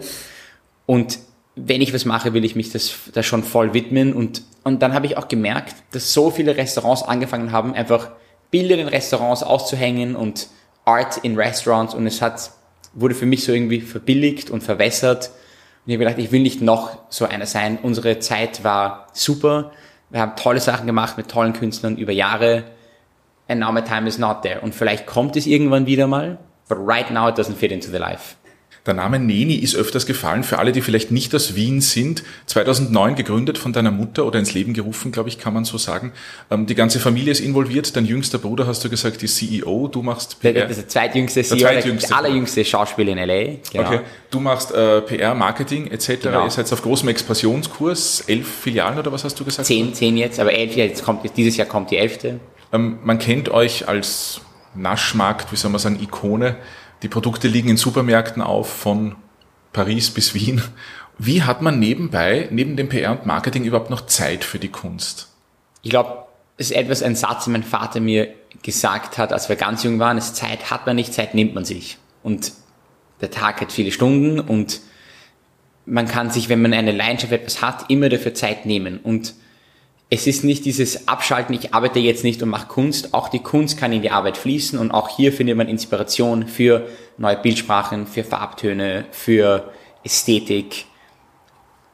Und 0.86 1.20
wenn 1.56 1.82
ich 1.82 1.94
was 1.94 2.06
mache, 2.06 2.34
will 2.34 2.46
ich 2.46 2.56
mich 2.56 2.72
das, 2.72 2.94
das 3.14 3.26
schon 3.26 3.44
voll 3.44 3.74
widmen. 3.74 4.14
Und, 4.14 4.44
und 4.64 4.82
dann 4.82 4.94
habe 4.94 5.06
ich 5.06 5.18
auch 5.18 5.28
gemerkt, 5.28 5.76
dass 5.92 6.14
so 6.14 6.30
viele 6.30 6.58
Restaurants 6.58 7.04
angefangen 7.04 7.52
haben, 7.52 7.74
einfach 7.74 8.12
Bilder 8.52 8.78
in 8.78 8.88
Restaurants 8.88 9.42
auszuhängen 9.44 10.16
und 10.16 10.50
Art 10.84 11.18
in 11.18 11.38
Restaurants. 11.38 11.96
Und 11.96 12.06
es 12.06 12.22
hat, 12.22 12.52
wurde 12.94 13.16
für 13.16 13.26
mich 13.26 13.44
so 13.44 13.54
irgendwie 13.54 13.82
verbilligt 13.82 14.50
und 14.50 14.62
verwässert. 14.62 15.32
Und 15.86 15.92
ich 15.92 15.96
habe 15.96 16.06
gedacht, 16.06 16.20
ich 16.20 16.32
will 16.32 16.42
nicht 16.42 16.62
noch 16.62 16.98
so 17.10 17.26
einer 17.26 17.46
sein. 17.46 17.80
Unsere 17.82 18.20
Zeit 18.20 18.64
war 18.64 19.08
super. 19.14 19.72
Wir 20.10 20.22
haben 20.22 20.36
tolle 20.36 20.60
Sachen 20.60 20.86
gemacht 20.86 21.18
mit 21.18 21.30
tollen 21.30 21.54
Künstlern 21.54 21.98
über 21.98 22.12
Jahre. 22.12 22.64
And 23.48 23.60
now 23.60 23.72
my 23.72 23.84
time 23.84 24.08
is 24.08 24.18
not 24.18 24.42
there. 24.42 24.62
Und 24.62 24.74
vielleicht 24.74 25.06
kommt 25.06 25.36
es 25.36 25.46
irgendwann 25.46 25.86
wieder 25.86 26.08
mal. 26.08 26.38
But 26.68 26.80
right 26.80 27.10
now 27.12 27.28
it 27.30 27.38
doesn't 27.38 27.56
fit 27.56 27.72
into 27.72 27.92
the 27.92 27.98
life. 27.98 28.36
Der 28.86 28.94
Name 28.94 29.18
Neni 29.18 29.56
ist 29.56 29.76
öfters 29.76 30.06
gefallen 30.06 30.44
für 30.44 30.60
alle, 30.60 30.72
die 30.72 30.82
vielleicht 30.82 31.10
nicht 31.10 31.34
aus 31.34 31.56
Wien 31.56 31.82
sind. 31.82 32.24
2009 32.46 33.16
gegründet 33.16 33.58
von 33.58 33.74
deiner 33.74 33.90
Mutter 33.90 34.28
oder 34.28 34.38
ins 34.38 34.54
Leben 34.54 34.74
gerufen, 34.74 35.12
glaube 35.12 35.28
ich, 35.30 35.40
kann 35.40 35.56
man 35.56 35.66
so 35.66 35.80
sagen. 35.80 36.12
Ähm, 36.52 36.68
die 36.68 36.76
ganze 36.76 37.00
Familie 37.00 37.32
ist 37.32 37.40
involviert. 37.40 37.96
Dein 37.96 38.06
jüngster 38.06 38.38
Bruder, 38.38 38.68
hast 38.68 38.84
du 38.86 38.90
gesagt, 38.90 39.24
die 39.24 39.28
CEO. 39.28 39.88
Du 39.88 40.04
machst 40.04 40.40
PR. 40.40 40.54
Der, 40.54 40.68
der 40.68 40.88
zweitjüngste 40.88 41.42
CEO, 41.42 41.58
der, 41.58 41.68
zweitjüngste. 41.68 42.08
der 42.10 42.18
allerjüngste 42.18 42.64
Schauspieler 42.64 43.14
in 43.14 43.18
LA. 43.18 43.58
Genau. 43.72 43.88
Okay. 43.88 44.00
Du 44.30 44.40
machst 44.40 44.72
äh, 44.72 45.02
PR, 45.02 45.34
Marketing 45.34 45.88
etc. 45.88 46.22
Genau. 46.22 46.44
Ihr 46.44 46.52
seid 46.52 46.72
auf 46.72 46.84
großem 46.84 47.10
Expansionskurs. 47.10 48.26
Elf 48.28 48.48
Filialen 48.48 49.00
oder 49.00 49.12
was 49.12 49.24
hast 49.24 49.40
du 49.40 49.46
gesagt? 49.46 49.66
Zehn, 49.66 49.96
zehn 49.96 50.16
jetzt, 50.16 50.40
aber 50.40 50.54
elf, 50.54 50.76
jetzt 50.76 51.04
kommt, 51.04 51.22
dieses 51.36 51.58
Jahr 51.58 51.68
kommt 51.68 51.90
die 51.90 51.98
elfte. 51.98 52.40
Ähm, 52.72 53.00
man 53.04 53.18
kennt 53.18 53.50
euch 53.50 53.88
als 53.88 54.42
Naschmarkt, 54.76 55.52
wie 55.52 55.56
soll 55.56 55.72
man 55.72 55.80
sagen, 55.80 56.00
Ikone. 56.02 56.58
Die 57.02 57.08
Produkte 57.08 57.48
liegen 57.48 57.70
in 57.70 57.78
Supermärkten 57.78 58.42
auf, 58.42 58.70
von 58.70 59.16
Paris 59.74 60.10
bis 60.10 60.34
Wien. 60.34 60.62
Wie 61.18 61.44
hat 61.44 61.62
man 61.62 61.80
nebenbei, 61.80 62.48
neben 62.52 62.76
dem 62.76 62.90
PR 62.90 63.12
und 63.12 63.26
Marketing 63.26 63.64
überhaupt 63.64 63.90
noch 63.90 64.06
Zeit 64.06 64.44
für 64.44 64.60
die 64.60 64.70
Kunst? 64.70 65.30
Ich 65.82 65.90
glaube, 65.90 66.26
es 66.58 66.72
ist 66.72 66.78
etwas 66.78 67.04
ein 67.04 67.16
Satz, 67.16 67.46
den 67.46 67.54
mein 67.54 67.64
Vater 67.64 68.00
mir 68.00 68.34
gesagt 68.64 69.18
hat, 69.18 69.34
als 69.34 69.50
wir 69.50 69.56
ganz 69.56 69.84
jung 69.84 70.00
waren. 70.00 70.18
Es 70.18 70.34
Zeit 70.34 70.72
hat 70.72 70.86
man 70.86 70.96
nicht, 70.96 71.14
Zeit 71.14 71.36
nimmt 71.36 71.54
man 71.54 71.66
sich. 71.66 71.98
Und 72.24 72.54
der 73.22 73.32
Tag 73.32 73.62
hat 73.62 73.72
viele 73.72 73.92
Stunden 73.92 74.40
und 74.40 74.82
man 75.86 76.08
kann 76.08 76.32
sich, 76.32 76.50
wenn 76.50 76.62
man 76.62 76.74
eine 76.74 76.92
Leidenschaft 76.92 77.32
etwas 77.32 77.62
hat, 77.62 77.90
immer 77.90 78.10
dafür 78.10 78.34
Zeit 78.34 78.66
nehmen. 78.66 79.00
Und 79.00 79.36
es 80.10 80.28
ist 80.28 80.44
nicht 80.44 80.66
dieses 80.66 81.08
Abschalten, 81.08 81.56
ich 81.56 81.74
arbeite 81.74 82.00
jetzt 82.00 82.24
nicht 82.24 82.42
und 82.44 82.50
mache 82.50 82.68
Kunst. 82.68 83.14
Auch 83.14 83.28
die 83.28 83.40
Kunst 83.40 83.78
kann 83.78 83.92
in 83.92 84.02
die 84.02 84.12
Arbeit 84.12 84.38
fließen 84.38 84.78
und 84.78 84.92
auch 84.92 85.10
hier 85.10 85.34
findet 85.34 85.58
man 85.58 85.68
Inspiration 85.68 86.48
für 86.48 86.88
neue 87.18 87.38
Bildsprachen, 87.38 88.06
für 88.06 88.24
Farbtöne, 88.24 89.06
für 89.12 89.72
Ästhetik. 90.04 90.86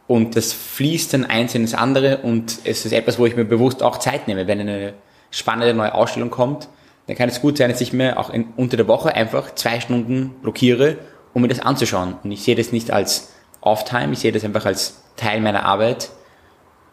Und 0.08 0.36
das 0.36 0.52
fließt 0.52 1.14
dann 1.14 1.26
eins 1.26 1.56
in 1.56 1.62
das 1.62 1.74
andere 1.74 2.18
und 2.18 2.60
es 2.66 2.86
ist 2.86 2.92
etwas, 2.92 3.18
wo 3.18 3.26
ich 3.26 3.38
mir 3.38 3.46
bewusst 3.46 3.82
auch 3.82 3.98
Zeit 3.98 4.28
nehme. 4.28 4.46
Wenn 4.46 4.60
eine 4.60 4.94
spannende 5.30 5.74
neue 5.74 5.94
Ausstellung 5.94 6.32
kommt, 6.32 6.68
dann 7.08 7.16
kann 7.16 7.30
es 7.30 7.40
gut 7.40 7.58
sein, 7.58 7.72
dass 7.72 7.80
ich 7.80 7.94
mir 7.94 8.20
auch 8.20 8.30
in, 8.30 8.48
unter 8.58 8.76
der 8.76 8.90
Woche 8.90 9.16
einfach 9.16 9.56
zwei 9.56 9.80
Stunden 9.80 10.32
blockiere, 10.42 10.98
um 11.34 11.44
mir 11.44 11.48
das 11.48 11.62
anzuschauen. 11.62 12.16
Und 12.26 12.32
ich 12.34 12.44
sehe 12.44 12.56
das 12.56 12.74
nicht 12.74 12.92
als 12.92 13.32
Off-Time, 13.62 14.12
ich 14.12 14.20
sehe 14.20 14.34
das 14.34 14.44
einfach 14.44 14.66
als 14.66 15.02
Teil 15.16 15.40
meiner 15.40 15.64
Arbeit 15.64 16.10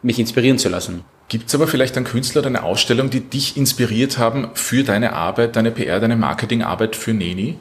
mich 0.01 0.19
inspirieren 0.19 0.57
zu 0.57 0.69
lassen. 0.69 1.03
Gibt 1.27 1.49
es 1.49 1.55
aber 1.55 1.67
vielleicht 1.67 1.95
einen 1.95 2.05
Künstler 2.05 2.39
oder 2.39 2.47
eine 2.47 2.63
Ausstellung, 2.63 3.09
die 3.09 3.21
dich 3.21 3.55
inspiriert 3.55 4.17
haben 4.17 4.49
für 4.53 4.83
deine 4.83 5.13
Arbeit, 5.13 5.55
deine 5.55 5.71
PR, 5.71 5.99
deine 5.99 6.15
Marketingarbeit 6.15 6.95
für 6.95 7.13
Neni? 7.13 7.57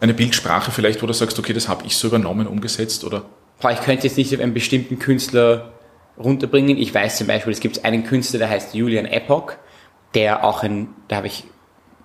Eine 0.00 0.14
Bildsprache 0.14 0.70
vielleicht, 0.70 1.02
wo 1.02 1.06
du 1.06 1.12
sagst, 1.12 1.38
okay, 1.38 1.52
das 1.52 1.68
habe 1.68 1.86
ich 1.86 1.96
so 1.96 2.08
übernommen, 2.08 2.46
umgesetzt 2.46 3.04
oder? 3.04 3.24
Ich 3.70 3.80
könnte 3.80 4.06
jetzt 4.06 4.16
nicht 4.16 4.32
auf 4.34 4.40
einen 4.40 4.54
bestimmten 4.54 4.98
Künstler 4.98 5.72
runterbringen. 6.18 6.76
Ich 6.76 6.94
weiß 6.94 7.16
zum 7.16 7.26
Beispiel, 7.26 7.52
es 7.52 7.60
gibt 7.60 7.84
einen 7.84 8.04
Künstler, 8.04 8.38
der 8.38 8.50
heißt 8.50 8.74
Julian 8.74 9.06
Epoch, 9.06 9.52
der 10.14 10.44
auch 10.44 10.62
ein, 10.62 10.88
da 11.08 11.16
habe 11.16 11.26
ich, 11.26 11.44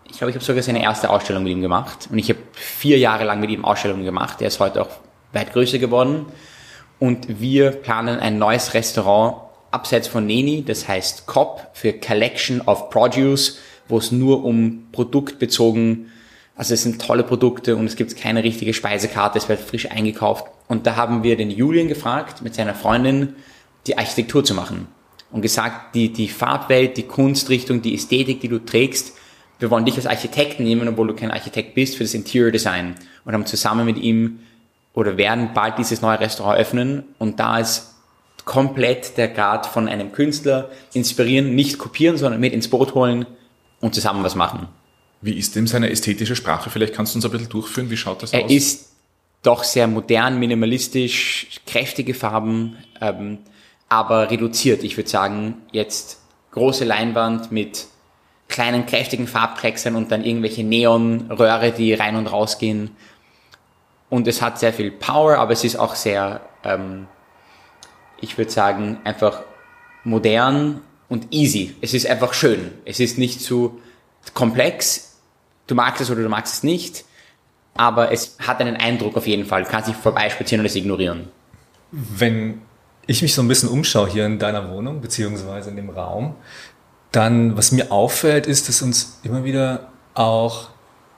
ich 0.10 0.18
glaube, 0.18 0.32
ich 0.32 0.36
habe 0.36 0.46
sogar 0.46 0.64
seine 0.64 0.82
erste 0.82 1.10
Ausstellung 1.10 1.44
mit 1.44 1.52
ihm 1.52 1.62
gemacht 1.62 2.08
und 2.10 2.18
ich 2.18 2.30
habe 2.30 2.40
vier 2.54 2.98
Jahre 2.98 3.26
lang 3.26 3.40
mit 3.40 3.50
ihm 3.50 3.66
Ausstellungen 3.66 4.06
gemacht. 4.06 4.40
Der 4.40 4.48
ist 4.48 4.60
heute 4.60 4.82
auch 4.82 4.90
weit 5.34 5.54
größer 5.54 5.80
geworden 5.80 6.28
und 7.00 7.40
wir 7.42 7.72
planen 7.72 8.20
ein 8.20 8.38
neues 8.38 8.74
Restaurant 8.74 9.43
abseits 9.74 10.08
von 10.08 10.26
Neni, 10.26 10.64
das 10.66 10.88
heißt 10.88 11.26
COP 11.26 11.68
für 11.74 11.94
Collection 11.94 12.62
of 12.62 12.90
Produce, 12.90 13.58
wo 13.88 13.98
es 13.98 14.12
nur 14.12 14.44
um 14.44 14.88
produktbezogen, 14.92 16.12
also 16.56 16.74
es 16.74 16.84
sind 16.84 17.02
tolle 17.02 17.24
Produkte 17.24 17.76
und 17.76 17.86
es 17.86 17.96
gibt 17.96 18.16
keine 18.16 18.44
richtige 18.44 18.74
Speisekarte, 18.74 19.38
es 19.38 19.50
wird 19.50 19.60
frisch 19.60 19.90
eingekauft. 19.90 20.46
Und 20.68 20.86
da 20.86 20.96
haben 20.96 21.24
wir 21.24 21.36
den 21.36 21.50
Julian 21.50 21.88
gefragt, 21.88 22.42
mit 22.42 22.54
seiner 22.54 22.76
Freundin 22.76 23.36
die 23.88 23.98
Architektur 23.98 24.44
zu 24.44 24.54
machen. 24.54 24.88
Und 25.32 25.42
gesagt, 25.42 25.96
die, 25.96 26.14
die 26.14 26.28
Farbwelt, 26.28 26.96
die 26.96 27.04
Kunstrichtung, 27.04 27.82
die 27.82 27.96
Ästhetik, 27.96 28.40
die 28.40 28.48
du 28.48 28.60
trägst, 28.60 29.14
wir 29.60 29.72
wollen 29.72 29.86
dich 29.86 29.96
als 29.96 30.06
Architekten 30.06 30.64
nehmen, 30.64 30.88
obwohl 30.88 31.08
du 31.08 31.16
kein 31.16 31.32
Architekt 31.32 31.74
bist, 31.74 31.96
für 31.96 32.04
das 32.04 32.14
Interior 32.14 32.52
Design. 32.52 32.96
Und 33.26 33.34
haben 33.34 33.46
zusammen 33.46 33.86
mit 33.86 33.98
ihm 33.98 34.40
oder 34.94 35.18
werden 35.18 35.52
bald 35.54 35.80
dieses 35.80 36.02
neue 36.02 36.20
Restaurant 36.20 36.60
öffnen. 36.60 37.04
Und 37.18 37.40
da 37.40 37.58
ist 37.58 37.93
komplett 38.46 39.18
der 39.18 39.28
Grad 39.30 39.66
von 39.66 39.88
einem 39.88 40.12
Künstler 40.12 40.70
inspirieren, 40.94 41.56
nicht 41.56 41.78
kopieren, 41.78 42.18
sondern 42.18 42.42
mit 42.42 42.54
ins 42.54 42.68
Boot 42.68 42.94
holen 42.94 43.26
und 43.80 43.96
zusammen 43.96 44.24
was 44.24 44.36
machen. 44.36 44.68
Wie 45.22 45.34
ist 45.38 45.56
dem 45.56 45.68
seine 45.68 45.90
ästhetische 45.90 46.36
Sprache? 46.36 46.70
Vielleicht 46.70 46.94
kannst 46.94 47.14
du 47.14 47.18
uns 47.18 47.26
ein 47.26 47.32
bisschen 47.32 47.50
durchführen. 47.50 47.90
Wie 47.90 47.98
schaut 47.98 48.22
das 48.24 48.34
er 48.34 48.44
aus? 48.44 48.52
Er 48.52 48.58
ist 48.58 48.90
doch 49.42 49.64
sehr 49.64 49.88
modern, 49.88 50.40
minimalistisch, 50.40 51.62
kräftige 51.66 52.14
Farben, 52.14 52.78
ähm, 53.00 53.40
aber 53.88 54.32
reduziert. 54.32 54.84
Ich 54.84 54.98
würde 54.98 55.10
sagen, 55.10 55.62
jetzt 55.72 56.20
große 56.52 56.84
Leinwand 56.84 57.52
mit 57.52 57.88
kleinen, 58.48 58.86
kräftigen 58.86 59.28
Farbklecksern 59.28 59.96
und 59.96 60.12
dann 60.12 60.24
irgendwelche 60.24 60.64
Neonröhre, 60.64 61.72
die 61.72 61.94
rein 61.94 62.16
und 62.16 62.28
raus 62.28 62.58
gehen. 62.58 62.92
Und 64.10 64.28
es 64.28 64.42
hat 64.42 64.60
sehr 64.60 64.74
viel 64.74 64.92
Power, 64.92 65.38
aber 65.38 65.54
es 65.54 65.64
ist 65.64 65.76
auch 65.78 65.96
sehr 65.96 66.42
ähm, 66.64 67.08
ich 68.24 68.38
würde 68.38 68.50
sagen, 68.50 68.98
einfach 69.04 69.42
modern 70.04 70.82
und 71.10 71.28
easy. 71.32 71.76
Es 71.82 71.94
ist 71.94 72.08
einfach 72.08 72.34
schön. 72.34 72.72
Es 72.86 73.00
ist 73.00 73.18
nicht 73.18 73.42
zu 73.42 73.82
komplex. 74.34 75.18
Du 75.68 75.76
magst 75.76 76.02
es 76.02 76.10
oder 76.10 76.24
du 76.24 76.30
magst 76.30 76.54
es 76.56 76.64
nicht. 76.64 77.06
Aber 77.76 78.12
es 78.12 78.38
hat 78.40 78.62
einen 78.62 78.78
Eindruck 78.78 79.18
auf 79.18 79.28
jeden 79.28 79.46
Fall. 79.46 79.64
Du 79.64 79.70
kannst 79.70 79.90
nicht 79.90 80.00
vorbeispazieren 80.00 80.62
und 80.62 80.66
es 80.66 80.76
ignorieren. 80.76 81.28
Wenn 81.92 82.62
ich 83.06 83.22
mich 83.22 83.34
so 83.34 83.42
ein 83.42 83.48
bisschen 83.48 83.70
umschaue 83.70 84.10
hier 84.10 84.26
in 84.26 84.40
deiner 84.40 84.72
Wohnung, 84.72 85.02
beziehungsweise 85.02 85.70
in 85.70 85.76
dem 85.76 85.90
Raum, 85.90 86.36
dann, 87.12 87.58
was 87.58 87.72
mir 87.72 87.92
auffällt, 87.92 88.48
ist, 88.48 88.70
dass 88.70 88.82
uns 88.82 89.20
immer 89.24 89.44
wieder 89.44 89.92
auch 90.14 90.70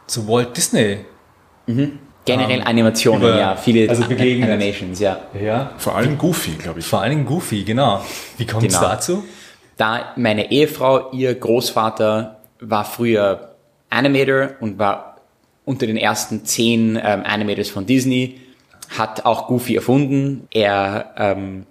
zu 0.08 0.28
Walt 0.28 0.58
Disney 0.58 1.06
mhm. 1.68 2.00
Generell 2.26 2.60
ähm, 2.60 2.68
Animationen, 2.68 3.22
über, 3.22 3.40
ja, 3.40 3.56
viele 3.56 3.88
also 3.88 4.08
begegnet. 4.08 4.50
Animations, 4.50 5.00
ja. 5.00 5.20
Ja. 5.40 5.72
Vor 5.78 5.96
allem 5.96 6.18
Goofy, 6.18 6.52
glaube 6.52 6.80
ich. 6.80 6.86
Vor 6.86 7.02
allem 7.02 7.26
Goofy, 7.26 7.64
genau. 7.64 8.04
Wie 8.38 8.46
kommt 8.46 8.66
es 8.66 8.74
genau. 8.74 8.90
dazu? 8.90 9.24
Da 9.78 10.14
meine 10.16 10.52
Ehefrau, 10.52 11.12
ihr 11.12 11.36
Großvater 11.36 12.40
war 12.62 12.86
früher 12.86 13.56
Animator 13.90 14.52
und 14.60 14.80
war 14.80 15.18
unter 15.66 15.86
den 15.86 15.98
ersten 15.98 16.46
zehn 16.46 16.96
ähm, 16.96 17.24
Animators 17.26 17.70
von 17.70 17.86
Disney, 17.86 18.40
hat 18.98 19.26
auch 19.26 19.48
Goofy 19.48 19.76
erfunden. 19.76 20.48
Er 20.52 21.14
ähm, 21.18 21.66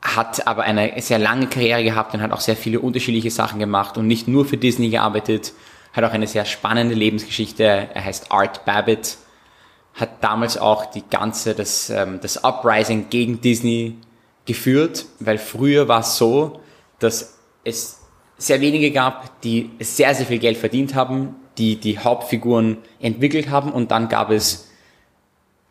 hat 0.00 0.46
aber 0.46 0.62
eine 0.62 0.92
sehr 1.00 1.18
lange 1.18 1.46
Karriere 1.46 1.82
gehabt 1.82 2.14
und 2.14 2.20
hat 2.20 2.32
auch 2.32 2.40
sehr 2.40 2.56
viele 2.56 2.80
unterschiedliche 2.80 3.30
Sachen 3.30 3.58
gemacht 3.58 3.96
und 3.96 4.06
nicht 4.06 4.28
nur 4.28 4.44
für 4.44 4.58
Disney 4.58 4.90
gearbeitet, 4.90 5.52
hat 5.92 6.04
auch 6.04 6.12
eine 6.12 6.26
sehr 6.26 6.44
spannende 6.44 6.94
Lebensgeschichte. 6.94 7.62
Er 7.62 8.04
heißt 8.04 8.30
Art 8.30 8.64
Babbitt 8.64 9.16
hat 9.94 10.22
damals 10.22 10.58
auch 10.58 10.86
die 10.86 11.04
ganze, 11.08 11.54
das, 11.54 11.88
ähm, 11.88 12.18
das 12.20 12.42
Uprising 12.44 13.08
gegen 13.10 13.40
Disney 13.40 13.96
geführt, 14.44 15.06
weil 15.20 15.38
früher 15.38 15.88
war 15.88 16.00
es 16.00 16.16
so, 16.16 16.60
dass 16.98 17.38
es 17.62 18.00
sehr 18.36 18.60
wenige 18.60 18.90
gab, 18.90 19.40
die 19.42 19.70
sehr, 19.80 20.14
sehr 20.14 20.26
viel 20.26 20.40
Geld 20.40 20.56
verdient 20.56 20.94
haben, 20.94 21.36
die 21.56 21.76
die 21.76 21.98
Hauptfiguren 21.98 22.78
entwickelt 23.00 23.48
haben 23.48 23.72
und 23.72 23.90
dann 23.92 24.08
gab 24.08 24.30
es 24.30 24.68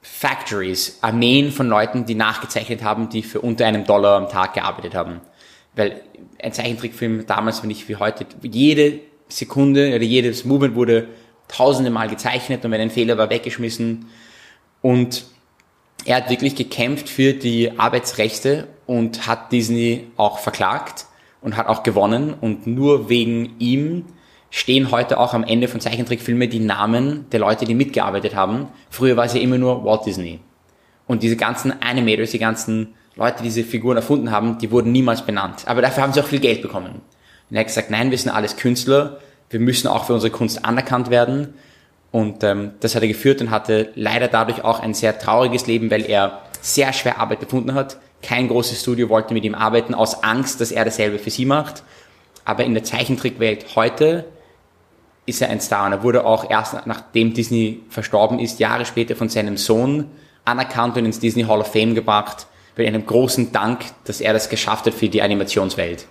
Factories, 0.01 0.99
Armeen 1.01 1.51
von 1.51 1.67
Leuten, 1.67 2.05
die 2.05 2.15
nachgezeichnet 2.15 2.83
haben, 2.83 3.09
die 3.09 3.23
für 3.23 3.41
unter 3.41 3.65
einem 3.65 3.85
Dollar 3.85 4.17
am 4.17 4.29
Tag 4.29 4.53
gearbeitet 4.53 4.95
haben. 4.95 5.21
Weil 5.75 6.01
ein 6.41 6.51
Zeichentrickfilm 6.51 7.25
damals, 7.25 7.63
wenn 7.63 7.69
ich 7.69 7.87
wie 7.87 7.95
heute, 7.95 8.25
jede 8.41 8.99
Sekunde 9.29 9.95
oder 9.95 10.03
jedes 10.03 10.43
Movement 10.45 10.75
wurde 10.75 11.07
tausende 11.55 11.91
Mal 11.91 12.09
gezeichnet 12.09 12.65
und 12.65 12.71
wenn 12.71 12.81
ein 12.81 12.89
Fehler 12.89 13.17
war, 13.17 13.29
weggeschmissen. 13.29 14.07
Und 14.81 15.25
er 16.05 16.17
hat 16.17 16.29
wirklich 16.29 16.55
gekämpft 16.55 17.07
für 17.07 17.33
die 17.33 17.77
Arbeitsrechte 17.77 18.67
und 18.85 19.27
hat 19.27 19.51
Disney 19.51 20.07
auch 20.17 20.39
verklagt 20.39 21.05
und 21.41 21.55
hat 21.55 21.67
auch 21.67 21.83
gewonnen. 21.83 22.33
Und 22.33 22.67
nur 22.67 23.09
wegen 23.09 23.55
ihm 23.59 24.05
stehen 24.49 24.91
heute 24.91 25.19
auch 25.19 25.33
am 25.33 25.43
Ende 25.43 25.67
von 25.67 25.79
Zeichentrickfilmen 25.79 26.49
die 26.49 26.59
Namen 26.59 27.25
der 27.31 27.39
Leute, 27.39 27.65
die 27.65 27.75
mitgearbeitet 27.75 28.35
haben. 28.35 28.67
Früher 28.89 29.15
war 29.15 29.25
es 29.25 29.33
ja 29.33 29.41
immer 29.41 29.57
nur 29.57 29.85
Walt 29.85 30.05
Disney. 30.05 30.39
Und 31.07 31.23
diese 31.23 31.37
ganzen 31.37 31.81
Animators, 31.81 32.31
die 32.31 32.39
ganzen 32.39 32.95
Leute, 33.15 33.37
die 33.39 33.43
diese 33.43 33.63
Figuren 33.63 33.97
erfunden 33.97 34.31
haben, 34.31 34.57
die 34.57 34.71
wurden 34.71 34.91
niemals 34.91 35.25
benannt. 35.25 35.63
Aber 35.65 35.81
dafür 35.81 36.03
haben 36.03 36.13
sie 36.13 36.21
auch 36.21 36.27
viel 36.27 36.39
Geld 36.39 36.61
bekommen. 36.61 37.01
Und 37.49 37.55
er 37.55 37.59
hat 37.59 37.67
gesagt, 37.67 37.91
nein, 37.91 38.09
wir 38.09 38.17
sind 38.17 38.31
alles 38.31 38.55
Künstler, 38.55 39.19
wir 39.53 39.59
müssen 39.59 39.87
auch 39.87 40.05
für 40.05 40.13
unsere 40.13 40.31
Kunst 40.31 40.65
anerkannt 40.65 41.09
werden. 41.09 41.53
Und 42.11 42.43
ähm, 42.43 42.71
das 42.79 42.95
hat 42.95 43.03
er 43.03 43.07
geführt 43.07 43.41
und 43.41 43.51
hatte 43.51 43.89
leider 43.95 44.27
dadurch 44.27 44.63
auch 44.63 44.79
ein 44.79 44.93
sehr 44.93 45.17
trauriges 45.17 45.67
Leben, 45.67 45.89
weil 45.89 46.09
er 46.09 46.41
sehr 46.61 46.91
schwer 46.93 47.19
Arbeit 47.19 47.39
gefunden 47.39 47.73
hat. 47.73 47.97
Kein 48.21 48.47
großes 48.47 48.81
Studio 48.81 49.09
wollte 49.09 49.33
mit 49.33 49.43
ihm 49.43 49.55
arbeiten, 49.55 49.93
aus 49.93 50.23
Angst, 50.23 50.61
dass 50.61 50.71
er 50.71 50.85
dasselbe 50.85 51.19
für 51.19 51.29
sie 51.29 51.45
macht. 51.45 51.83
Aber 52.45 52.63
in 52.63 52.73
der 52.73 52.83
Zeichentrickwelt 52.83 53.75
heute 53.75 54.25
ist 55.25 55.41
er 55.41 55.49
ein 55.49 55.61
Star. 55.61 55.85
Und 55.85 55.93
er 55.93 56.03
wurde 56.03 56.25
auch 56.25 56.49
erst 56.49 56.85
nachdem 56.85 57.33
Disney 57.33 57.81
verstorben 57.89 58.39
ist, 58.39 58.59
Jahre 58.59 58.85
später 58.85 59.15
von 59.15 59.29
seinem 59.29 59.57
Sohn 59.57 60.09
anerkannt 60.45 60.97
und 60.97 61.05
ins 61.05 61.19
Disney 61.19 61.43
Hall 61.43 61.61
of 61.61 61.71
Fame 61.71 61.95
gebracht, 61.95 62.47
mit 62.75 62.87
einem 62.87 63.05
großen 63.05 63.51
Dank, 63.51 63.85
dass 64.05 64.19
er 64.19 64.33
das 64.33 64.49
geschafft 64.49 64.87
hat 64.87 64.93
für 64.93 65.09
die 65.09 65.21
Animationswelt. 65.21 66.07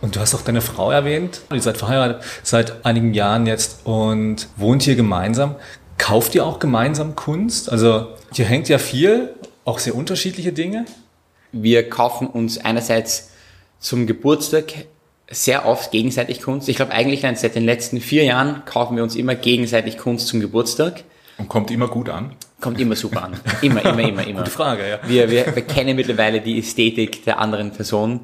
Und 0.00 0.16
du 0.16 0.20
hast 0.20 0.34
auch 0.34 0.42
deine 0.42 0.60
Frau 0.60 0.90
erwähnt. 0.90 1.40
Ihr 1.52 1.60
seid 1.60 1.78
verheiratet 1.78 2.22
seit 2.42 2.84
einigen 2.84 3.14
Jahren 3.14 3.46
jetzt 3.46 3.86
und 3.86 4.48
wohnt 4.56 4.82
hier 4.82 4.96
gemeinsam. 4.96 5.56
Kauft 5.98 6.34
ihr 6.34 6.44
auch 6.44 6.58
gemeinsam 6.58 7.16
Kunst? 7.16 7.70
Also 7.72 8.08
hier 8.32 8.44
hängt 8.44 8.68
ja 8.68 8.78
viel, 8.78 9.34
auch 9.64 9.78
sehr 9.78 9.94
unterschiedliche 9.94 10.52
Dinge. 10.52 10.84
Wir 11.52 11.88
kaufen 11.88 12.26
uns 12.26 12.58
einerseits 12.58 13.30
zum 13.78 14.06
Geburtstag 14.06 14.86
sehr 15.28 15.66
oft 15.66 15.90
gegenseitig 15.90 16.42
Kunst. 16.42 16.68
Ich 16.68 16.76
glaube 16.76 16.92
eigentlich 16.92 17.22
seit 17.22 17.54
den 17.54 17.64
letzten 17.64 18.00
vier 18.00 18.24
Jahren 18.24 18.64
kaufen 18.64 18.96
wir 18.96 19.02
uns 19.02 19.16
immer 19.16 19.34
gegenseitig 19.34 19.98
Kunst 19.98 20.28
zum 20.28 20.40
Geburtstag. 20.40 21.04
Und 21.38 21.48
kommt 21.48 21.70
immer 21.70 21.88
gut 21.88 22.08
an? 22.08 22.32
Kommt 22.60 22.80
immer 22.80 22.96
super 22.96 23.24
an. 23.24 23.40
Immer, 23.60 23.84
immer, 23.84 24.00
immer, 24.00 24.26
immer. 24.26 24.38
Gute 24.40 24.50
Frage, 24.50 24.88
ja. 24.88 24.98
Wir, 25.06 25.30
wir, 25.30 25.54
wir 25.54 25.62
kennen 25.62 25.96
mittlerweile 25.96 26.40
die 26.40 26.58
Ästhetik 26.58 27.24
der 27.24 27.38
anderen 27.38 27.72
Person. 27.72 28.20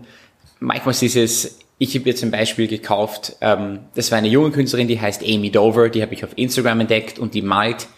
Manchmal 0.63 0.95
ist 0.95 1.17
es, 1.17 1.59
ich 1.79 1.97
habe 1.97 2.09
jetzt 2.09 2.21
zum 2.21 2.31
Beispiel 2.31 2.69
gekauft, 2.69 3.37
ähm, 3.41 3.81
das 3.97 4.13
war 4.13 4.19
eine 4.19 4.29
junge 4.29 4.53
Künstlerin, 4.53 4.87
die 4.87 5.01
heißt 5.01 5.23
Amy 5.25 5.51
Dover, 5.51 5.89
die 5.89 6.03
habe 6.03 6.15
ich 6.15 6.25
auf 6.25 6.31
Instagram 6.37 6.81
entdeckt 6.81 7.19
und 7.19 7.35
die 7.35 7.43
malt 7.43 7.89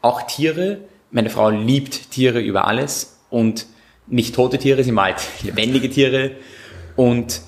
auch 0.00 0.22
Tiere. 0.22 0.78
Meine 1.10 1.28
Frau 1.28 1.50
liebt 1.50 2.10
Tiere 2.10 2.40
über 2.40 2.66
alles 2.66 3.18
und 3.28 3.66
nicht 4.06 4.34
tote 4.34 4.56
Tiere, 4.56 4.82
sie 4.82 4.92
malt 4.92 5.16
lebendige 5.42 5.90
Tiere 5.90 6.32
und 6.96 7.42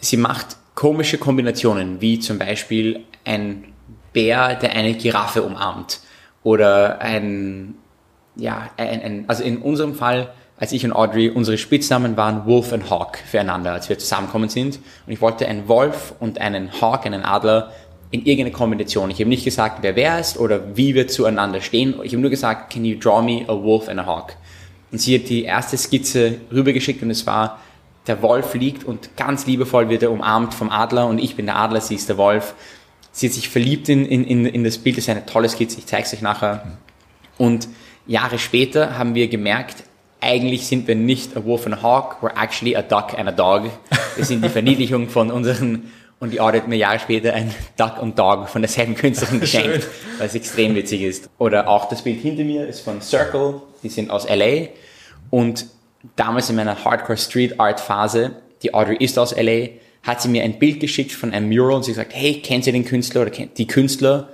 sie 0.00 0.16
macht 0.16 0.56
komische 0.76 1.18
Kombinationen, 1.18 2.00
wie 2.00 2.20
zum 2.20 2.38
Beispiel 2.38 3.00
ein 3.24 3.64
Bär, 4.12 4.54
der 4.54 4.76
eine 4.76 4.94
Giraffe 4.94 5.42
umarmt. 5.42 6.00
Oder 6.44 7.00
ein, 7.00 7.74
ja, 8.36 8.70
ein, 8.76 9.00
ein, 9.00 9.24
also 9.26 9.42
in 9.42 9.58
unserem 9.58 9.94
Fall, 9.94 10.32
als 10.56 10.72
ich 10.72 10.84
und 10.84 10.92
Audrey, 10.92 11.30
unsere 11.30 11.58
Spitznamen 11.58 12.16
waren 12.16 12.46
Wolf 12.46 12.72
und 12.72 12.88
Hawk 12.90 13.18
füreinander, 13.18 13.72
als 13.72 13.88
wir 13.88 13.98
zusammengekommen 13.98 14.48
sind. 14.48 14.78
Und 15.06 15.12
ich 15.12 15.20
wollte 15.20 15.48
einen 15.48 15.68
Wolf 15.68 16.14
und 16.20 16.40
einen 16.40 16.80
Hawk, 16.80 17.06
einen 17.06 17.22
Adler, 17.22 17.72
in 18.14 18.24
irgendeine 18.24 18.52
Kombination. 18.52 19.10
Ich 19.10 19.18
habe 19.18 19.28
nicht 19.28 19.44
gesagt, 19.44 19.78
wer 19.82 19.96
wer 19.96 20.20
ist 20.20 20.38
oder 20.38 20.76
wie 20.76 20.94
wir 20.94 21.08
zueinander 21.08 21.60
stehen. 21.60 21.94
Ich 22.04 22.12
habe 22.12 22.22
nur 22.22 22.30
gesagt, 22.30 22.72
can 22.72 22.84
you 22.84 22.96
draw 22.96 23.20
me 23.20 23.44
a 23.48 23.60
wolf 23.60 23.88
and 23.88 23.98
a 23.98 24.06
hawk? 24.06 24.36
Und 24.92 25.00
sie 25.00 25.18
hat 25.18 25.28
die 25.28 25.42
erste 25.42 25.76
Skizze 25.76 26.36
rübergeschickt 26.52 27.02
und 27.02 27.10
es 27.10 27.26
war 27.26 27.58
der 28.06 28.22
Wolf 28.22 28.54
liegt 28.54 28.84
und 28.84 29.16
ganz 29.16 29.46
liebevoll 29.46 29.88
wird 29.88 30.04
er 30.04 30.12
umarmt 30.12 30.54
vom 30.54 30.70
Adler 30.70 31.08
und 31.08 31.18
ich 31.18 31.34
bin 31.34 31.46
der 31.46 31.56
Adler, 31.56 31.80
sie 31.80 31.96
ist 31.96 32.08
der 32.08 32.16
Wolf. 32.16 32.54
Sie 33.10 33.26
hat 33.26 33.34
sich 33.34 33.48
verliebt 33.48 33.88
in, 33.88 34.04
in, 34.06 34.46
in 34.46 34.62
das 34.62 34.78
Bild, 34.78 34.96
das 34.96 35.04
ist 35.04 35.10
eine 35.10 35.26
tolle 35.26 35.48
Skizze, 35.48 35.78
ich 35.78 35.86
zeige 35.86 36.04
es 36.04 36.14
euch 36.14 36.22
nachher. 36.22 36.78
Und 37.36 37.66
Jahre 38.06 38.38
später 38.38 38.96
haben 38.96 39.16
wir 39.16 39.26
gemerkt, 39.26 39.82
eigentlich 40.24 40.66
sind 40.66 40.88
wir 40.88 40.94
nicht 40.94 41.36
a 41.36 41.44
wolf 41.44 41.66
and 41.66 41.76
a 41.76 41.82
hawk, 41.82 42.22
we're 42.22 42.34
actually 42.36 42.74
a 42.74 42.82
duck 42.82 43.18
and 43.18 43.28
a 43.28 43.32
dog. 43.32 43.70
Wir 44.16 44.24
sind 44.24 44.44
die 44.44 44.48
Verniedlichung 44.48 45.08
von 45.08 45.30
unseren, 45.30 45.90
und 46.20 46.32
die 46.32 46.40
Audit 46.40 46.68
mir 46.68 46.76
Jahre 46.76 46.98
später 46.98 47.34
ein 47.34 47.54
Duck 47.76 48.00
und 48.00 48.18
Dog 48.18 48.48
von 48.48 48.62
derselben 48.62 48.94
Künstlerin 48.94 49.40
geschenkt, 49.40 49.86
weil 50.18 50.26
es 50.26 50.34
extrem 50.34 50.74
witzig 50.74 51.02
ist. 51.02 51.28
Oder 51.38 51.68
auch 51.68 51.88
das 51.88 52.02
Bild 52.02 52.20
hinter 52.20 52.44
mir 52.44 52.66
ist 52.66 52.80
von 52.80 53.02
Circle, 53.02 53.60
die 53.82 53.88
sind 53.88 54.10
aus 54.10 54.26
LA 54.28 54.68
und 55.30 55.66
damals 56.16 56.48
in 56.48 56.56
meiner 56.56 56.84
Hardcore 56.84 57.18
Street 57.18 57.60
Art 57.60 57.80
Phase, 57.80 58.32
die 58.62 58.72
Audrey 58.72 58.96
ist 58.96 59.18
aus 59.18 59.36
LA, 59.36 59.68
hat 60.02 60.22
sie 60.22 60.28
mir 60.28 60.42
ein 60.42 60.58
Bild 60.58 60.80
geschickt 60.80 61.12
von 61.12 61.32
einem 61.32 61.48
Mural 61.48 61.76
und 61.76 61.84
sie 61.84 61.92
gesagt, 61.92 62.12
hey, 62.14 62.40
kennt 62.40 62.66
ihr 62.66 62.72
den 62.72 62.84
Künstler 62.84 63.22
oder 63.22 63.30
kennt 63.30 63.58
die 63.58 63.66
Künstler? 63.66 64.30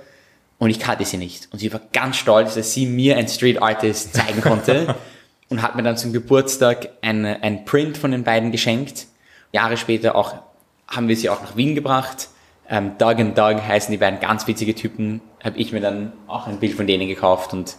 Und 0.57 0.69
ich 0.69 0.79
kannte 0.79 1.05
sie 1.05 1.17
nicht. 1.17 1.49
Und 1.51 1.59
sie 1.59 1.73
war 1.73 1.81
ganz 1.91 2.17
stolz, 2.17 2.53
dass 2.55 2.73
sie 2.73 2.85
mir 2.85 3.17
ein 3.17 3.27
Street 3.27 3.61
Artist 3.61 4.13
zeigen 4.13 4.41
konnte 4.41 4.95
und 5.51 5.61
hat 5.61 5.75
mir 5.75 5.83
dann 5.83 5.97
zum 5.97 6.13
Geburtstag 6.13 6.89
ein, 7.01 7.25
ein 7.25 7.65
Print 7.65 7.97
von 7.97 8.11
den 8.11 8.23
beiden 8.23 8.51
geschenkt. 8.51 9.07
Jahre 9.51 9.75
später 9.75 10.15
auch 10.15 10.33
haben 10.87 11.07
wir 11.09 11.15
sie 11.15 11.29
auch 11.29 11.41
nach 11.41 11.57
Wien 11.57 11.75
gebracht. 11.75 12.29
Ähm, 12.69 12.93
Doug 12.97 13.15
und 13.17 13.37
Doug 13.37 13.61
heißen 13.61 13.91
die 13.91 13.97
beiden 13.97 14.21
ganz 14.21 14.47
witzige 14.47 14.73
Typen. 14.73 15.19
Habe 15.43 15.57
ich 15.57 15.73
mir 15.73 15.81
dann 15.81 16.13
auch 16.27 16.47
ein 16.47 16.59
Bild 16.59 16.73
von 16.73 16.87
denen 16.87 17.07
gekauft 17.07 17.53
und 17.53 17.75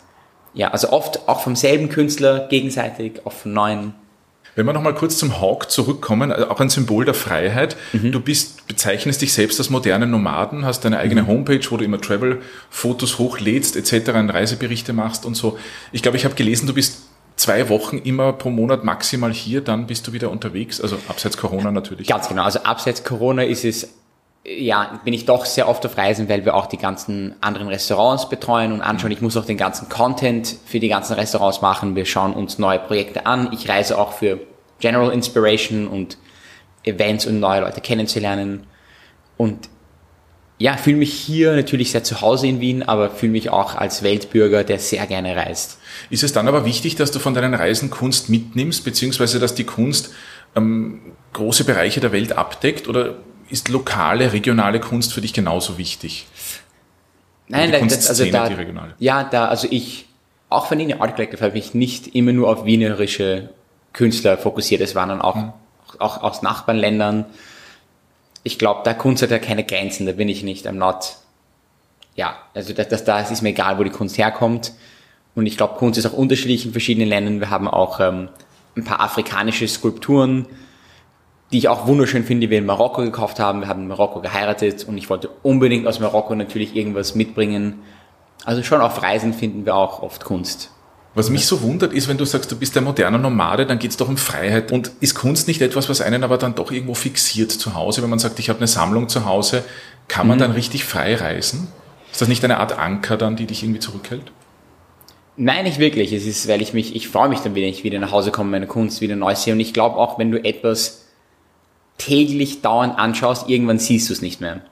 ja, 0.55 0.71
also 0.71 0.91
oft 0.91 1.29
auch 1.29 1.41
vom 1.41 1.57
selben 1.57 1.89
Künstler 1.89 2.47
gegenseitig, 2.49 3.25
auch 3.25 3.33
von 3.33 3.55
neuen. 3.55 3.95
Wenn 4.55 4.67
wir 4.67 4.75
nochmal 4.75 4.95
kurz 4.95 5.17
zum 5.17 5.41
Hawk 5.41 5.71
zurückkommen, 5.71 6.31
also 6.31 6.51
auch 6.51 6.61
ein 6.61 6.69
Symbol 6.69 7.07
der 7.07 7.15
Freiheit. 7.15 7.75
Mhm. 7.95 8.13
Du 8.13 8.21
bist, 8.21 8.67
bezeichnest 8.67 9.23
dich 9.23 9.33
selbst 9.33 9.59
als 9.59 9.71
moderne 9.71 10.07
Nomaden, 10.07 10.67
hast 10.67 10.85
deine 10.85 10.99
eigene 10.99 11.23
mhm. 11.23 11.29
Homepage, 11.29 11.71
wo 11.71 11.79
du 11.79 11.87
immer 11.87 11.99
Travel-Fotos 11.99 13.19
hochlädst, 13.19 13.77
etc., 13.77 14.11
Reiseberichte 14.11 14.93
machst 14.93 15.25
und 15.25 15.37
so. 15.37 15.59
Ich 15.91 16.03
glaube, 16.03 16.19
ich 16.19 16.27
habe 16.27 16.35
gelesen, 16.35 16.67
du 16.67 16.75
bist 16.75 16.99
zwei 17.37 17.69
Wochen 17.69 17.99
immer 17.99 18.33
pro 18.33 18.51
Monat 18.51 18.85
maximal 18.85 19.33
hier, 19.33 19.61
dann 19.61 19.87
bist 19.87 20.07
du 20.07 20.13
wieder 20.13 20.31
unterwegs, 20.31 20.81
also 20.81 20.97
abseits 21.09 21.37
Corona 21.37 21.71
natürlich. 21.71 22.07
Ganz 22.07 22.29
genau, 22.29 22.43
also 22.45 22.61
abseits 22.61 23.05
Corona 23.05 23.43
ist 23.43 23.65
es 23.65 23.95
ja, 24.45 25.01
bin 25.05 25.15
ich 25.15 25.25
doch 25.25 25.45
sehr 25.45 25.69
oft 25.69 25.87
auf 25.87 25.97
Reisen, 25.97 26.29
weil 26.29 26.45
wir 26.45 26.55
auch 26.55 26.67
die 26.67 26.77
ganzen 26.77 27.37
anderen 27.41 27.69
Restaurants 27.69 28.29
betreuen 28.29 28.73
und 28.73 28.81
anschauen. 28.81 29.13
Ich 29.13 29.21
muss 29.21 29.37
auch 29.37 29.45
den 29.45 29.57
ganzen 29.57 29.89
Content 29.89 30.57
für 30.67 30.81
die 30.81 30.89
ganzen 30.89 31.15
Restaurants 31.15 31.61
machen. 31.63 31.95
Wir 31.95 32.07
schauen 32.07 32.35
uns 32.35 32.59
neue 32.59 32.81
Projekte 32.81 33.27
an. 33.27 33.51
Ich 33.53 33.69
reise 33.69 33.97
auch 33.99 34.13
für 34.13 34.41
General 34.81 35.13
Inspiration 35.13 35.87
und 35.87 36.19
Events 36.83 37.27
und 37.27 37.39
neue 37.39 37.61
Leute 37.61 37.81
kennenzulernen. 37.81 38.67
Und 39.37 39.69
ja, 40.63 40.77
fühle 40.77 40.99
mich 40.99 41.13
hier 41.13 41.57
natürlich 41.57 41.91
sehr 41.91 42.05
zu 42.05 42.21
Hause 42.21 42.47
in 42.47 42.61
Wien, 42.61 42.85
aber 42.85 43.11
fühle 43.11 43.33
mich 43.33 43.51
auch 43.51 43.75
als 43.75 44.05
Weltbürger, 44.05 44.63
der 44.63 44.79
sehr 44.79 45.09
gerne 45.09 45.35
reist. 45.35 45.79
Ist 46.09 46.23
es 46.23 46.33
dann 46.33 46.47
aber 46.47 46.65
wichtig, 46.65 46.95
dass 46.95 47.11
du 47.11 47.19
von 47.19 47.35
deinen 47.35 47.53
Reisen 47.53 47.91
Kunst 47.91 48.29
mitnimmst, 48.29 48.85
beziehungsweise 48.85 49.41
dass 49.41 49.57
die 49.57 49.65
Kunst 49.65 50.15
ähm, 50.55 51.01
große 51.33 51.65
Bereiche 51.65 51.99
der 51.99 52.13
Welt 52.13 52.39
abdeckt? 52.39 52.87
Oder 52.87 53.17
ist 53.51 53.71
lokale, 53.71 54.33
regionale 54.33 54.79
Kunst 54.79 55.13
für 55.13 55.21
dich 55.21 55.33
genauso 55.33 55.79
wichtig? 55.79 56.29
Nein, 57.49 57.73
die 57.73 57.89
das, 57.89 58.09
also 58.09 58.25
da, 58.27 58.49
die 58.49 58.55
regionale. 58.55 58.95
ja, 59.01 59.25
da, 59.25 59.47
also 59.47 59.67
ich, 59.69 60.07
auch 60.49 60.67
von 60.67 60.79
den 60.79 61.01
Art 61.01 61.17
Collective 61.17 61.45
habe 61.45 61.59
ich 61.59 61.75
nicht 61.75 62.15
immer 62.15 62.33
nur 62.33 62.49
auf 62.49 62.65
wienerische 62.65 63.51
Künstler 63.93 64.39
fokussiert. 64.39 64.81
Es 64.81 64.95
waren 64.95 65.09
dann 65.09 65.23
auch, 65.23 65.35
mhm. 65.35 65.53
auch 65.99 66.23
aus 66.23 66.43
Nachbarländern. 66.43 67.25
Ich 68.43 68.59
glaube, 68.59 68.81
da 68.85 68.95
Kunst 68.95 69.23
hat 69.23 69.31
ja 69.31 69.39
keine 69.39 69.65
Grenzen, 69.65 70.07
da 70.07 70.13
bin 70.13 70.29
ich 70.29 70.43
nicht, 70.43 70.67
I'm 70.67 70.73
not, 70.73 71.17
ja, 72.17 72.37
also 72.55 72.73
das, 72.73 72.89
das, 72.89 73.05
da 73.05 73.21
ist 73.21 73.43
mir 73.43 73.51
egal, 73.51 73.79
wo 73.79 73.85
die 73.85 73.91
Kunst 73.91 74.19
herkommt. 74.19 74.73
Und 75.35 75.47
ich 75.47 75.57
glaube, 75.57 75.77
Kunst 75.77 75.99
ist 75.99 76.07
auch 76.07 76.13
unterschiedlich 76.13 76.67
in 76.67 76.73
verschiedenen 76.73 77.09
Ländern. 77.09 77.41
Wir 77.41 77.51
haben 77.51 77.69
auch 77.69 78.01
ähm, 78.01 78.29
ein 78.77 78.85
paar 78.85 79.01
afrikanische 79.01 79.67
Skulpturen, 79.69 80.47
die 81.53 81.59
ich 81.59 81.69
auch 81.69 81.87
wunderschön 81.87 82.25
finde, 82.25 82.47
die 82.47 82.51
wir 82.51 82.59
in 82.59 82.67
Marokko 82.67 83.03
gekauft 83.03 83.39
haben. 83.39 83.61
Wir 83.61 83.69
haben 83.69 83.83
in 83.83 83.89
Marokko 83.89 84.21
geheiratet 84.21 84.85
und 84.85 84.99
ich 84.99 85.09
wollte 85.09 85.31
unbedingt 85.43 85.87
aus 85.87 86.01
Marokko 86.01 86.35
natürlich 86.35 86.75
irgendwas 86.75 87.15
mitbringen. 87.15 87.83
Also 88.45 88.63
schon 88.63 88.81
auf 88.81 89.03
Reisen 89.03 89.33
finden 89.33 89.65
wir 89.65 89.75
auch 89.75 90.03
oft 90.03 90.25
Kunst. 90.25 90.72
Was 91.15 91.29
mich 91.29 91.47
so 91.47 91.61
wundert, 91.61 91.93
ist, 91.93 92.09
wenn 92.09 92.17
du 92.17 92.25
sagst, 92.25 92.51
du 92.51 92.57
bist 92.57 92.75
der 92.75 92.83
moderne 92.83 93.19
Nomade, 93.19 93.67
dann 93.67 93.79
geht 93.79 93.91
es 93.91 93.97
doch 93.99 94.09
um 94.09 94.17
Freiheit. 94.17 94.73
Und 94.73 94.93
ist 95.01 95.15
Kunst 95.15 95.47
nicht 95.47 95.61
etwas, 95.61 95.89
was 95.89 96.01
einen 96.01 96.25
aber 96.25 96.39
dann 96.39 96.55
doch 96.55 96.71
irgendwo 96.71 96.95
fixiert 96.95 97.53
zu 97.53 97.75
Hause? 97.75 98.03
Wenn 98.03 98.09
man 98.09 98.19
sagt, 98.19 98.39
ich 98.39 98.49
habe 98.49 98.59
eine 98.59 98.67
Sammlung 98.67 99.09
zu 99.11 99.27
Hause, 99.27 99.63
kann 100.09 100.27
man 100.27 100.39
mhm. 100.39 100.43
dann 100.43 100.53
richtig 100.53 100.85
frei 100.85 101.15
reisen? 101.15 101.69
Ist 102.11 102.23
das 102.23 102.29
nicht 102.29 102.43
eine 102.45 102.59
Art 102.59 102.79
Anker 102.79 103.17
dann, 103.19 103.37
die 103.37 103.47
dich 103.47 103.63
irgendwie 103.63 103.81
zurückhält? 103.81 104.33
Nein, 105.37 105.65
nicht 105.65 105.79
wirklich. 105.79 106.13
Es 106.13 106.27
ist, 106.27 106.49
weil 106.49 106.63
ich 106.63 106.73
mich, 106.73 106.97
ich 106.97 107.09
freue 107.09 107.29
mich 107.29 107.41
dann, 107.41 107.55
wenn 107.55 107.65
ich 107.65 107.85
wieder 107.85 107.99
nach 107.99 108.13
Hause 108.13 108.31
komme, 108.31 108.51
meine 108.51 108.67
Kunst 108.67 109.01
wieder 109.03 109.17
neu 109.17 109.35
sehe. 109.35 109.53
Und 109.53 109.61
ich 109.61 109.75
glaube 109.75 109.97
auch, 109.97 110.19
wenn 110.19 110.31
du 110.31 110.43
etwas 110.43 111.07
täglich 111.99 112.63
dauernd 112.63 112.99
anschaust, 112.99 113.49
irgendwann 113.49 113.79
siehst 113.79 114.09
du 114.09 114.15
es 114.15 114.23
nicht 114.23 114.41
mehr. 114.41 114.63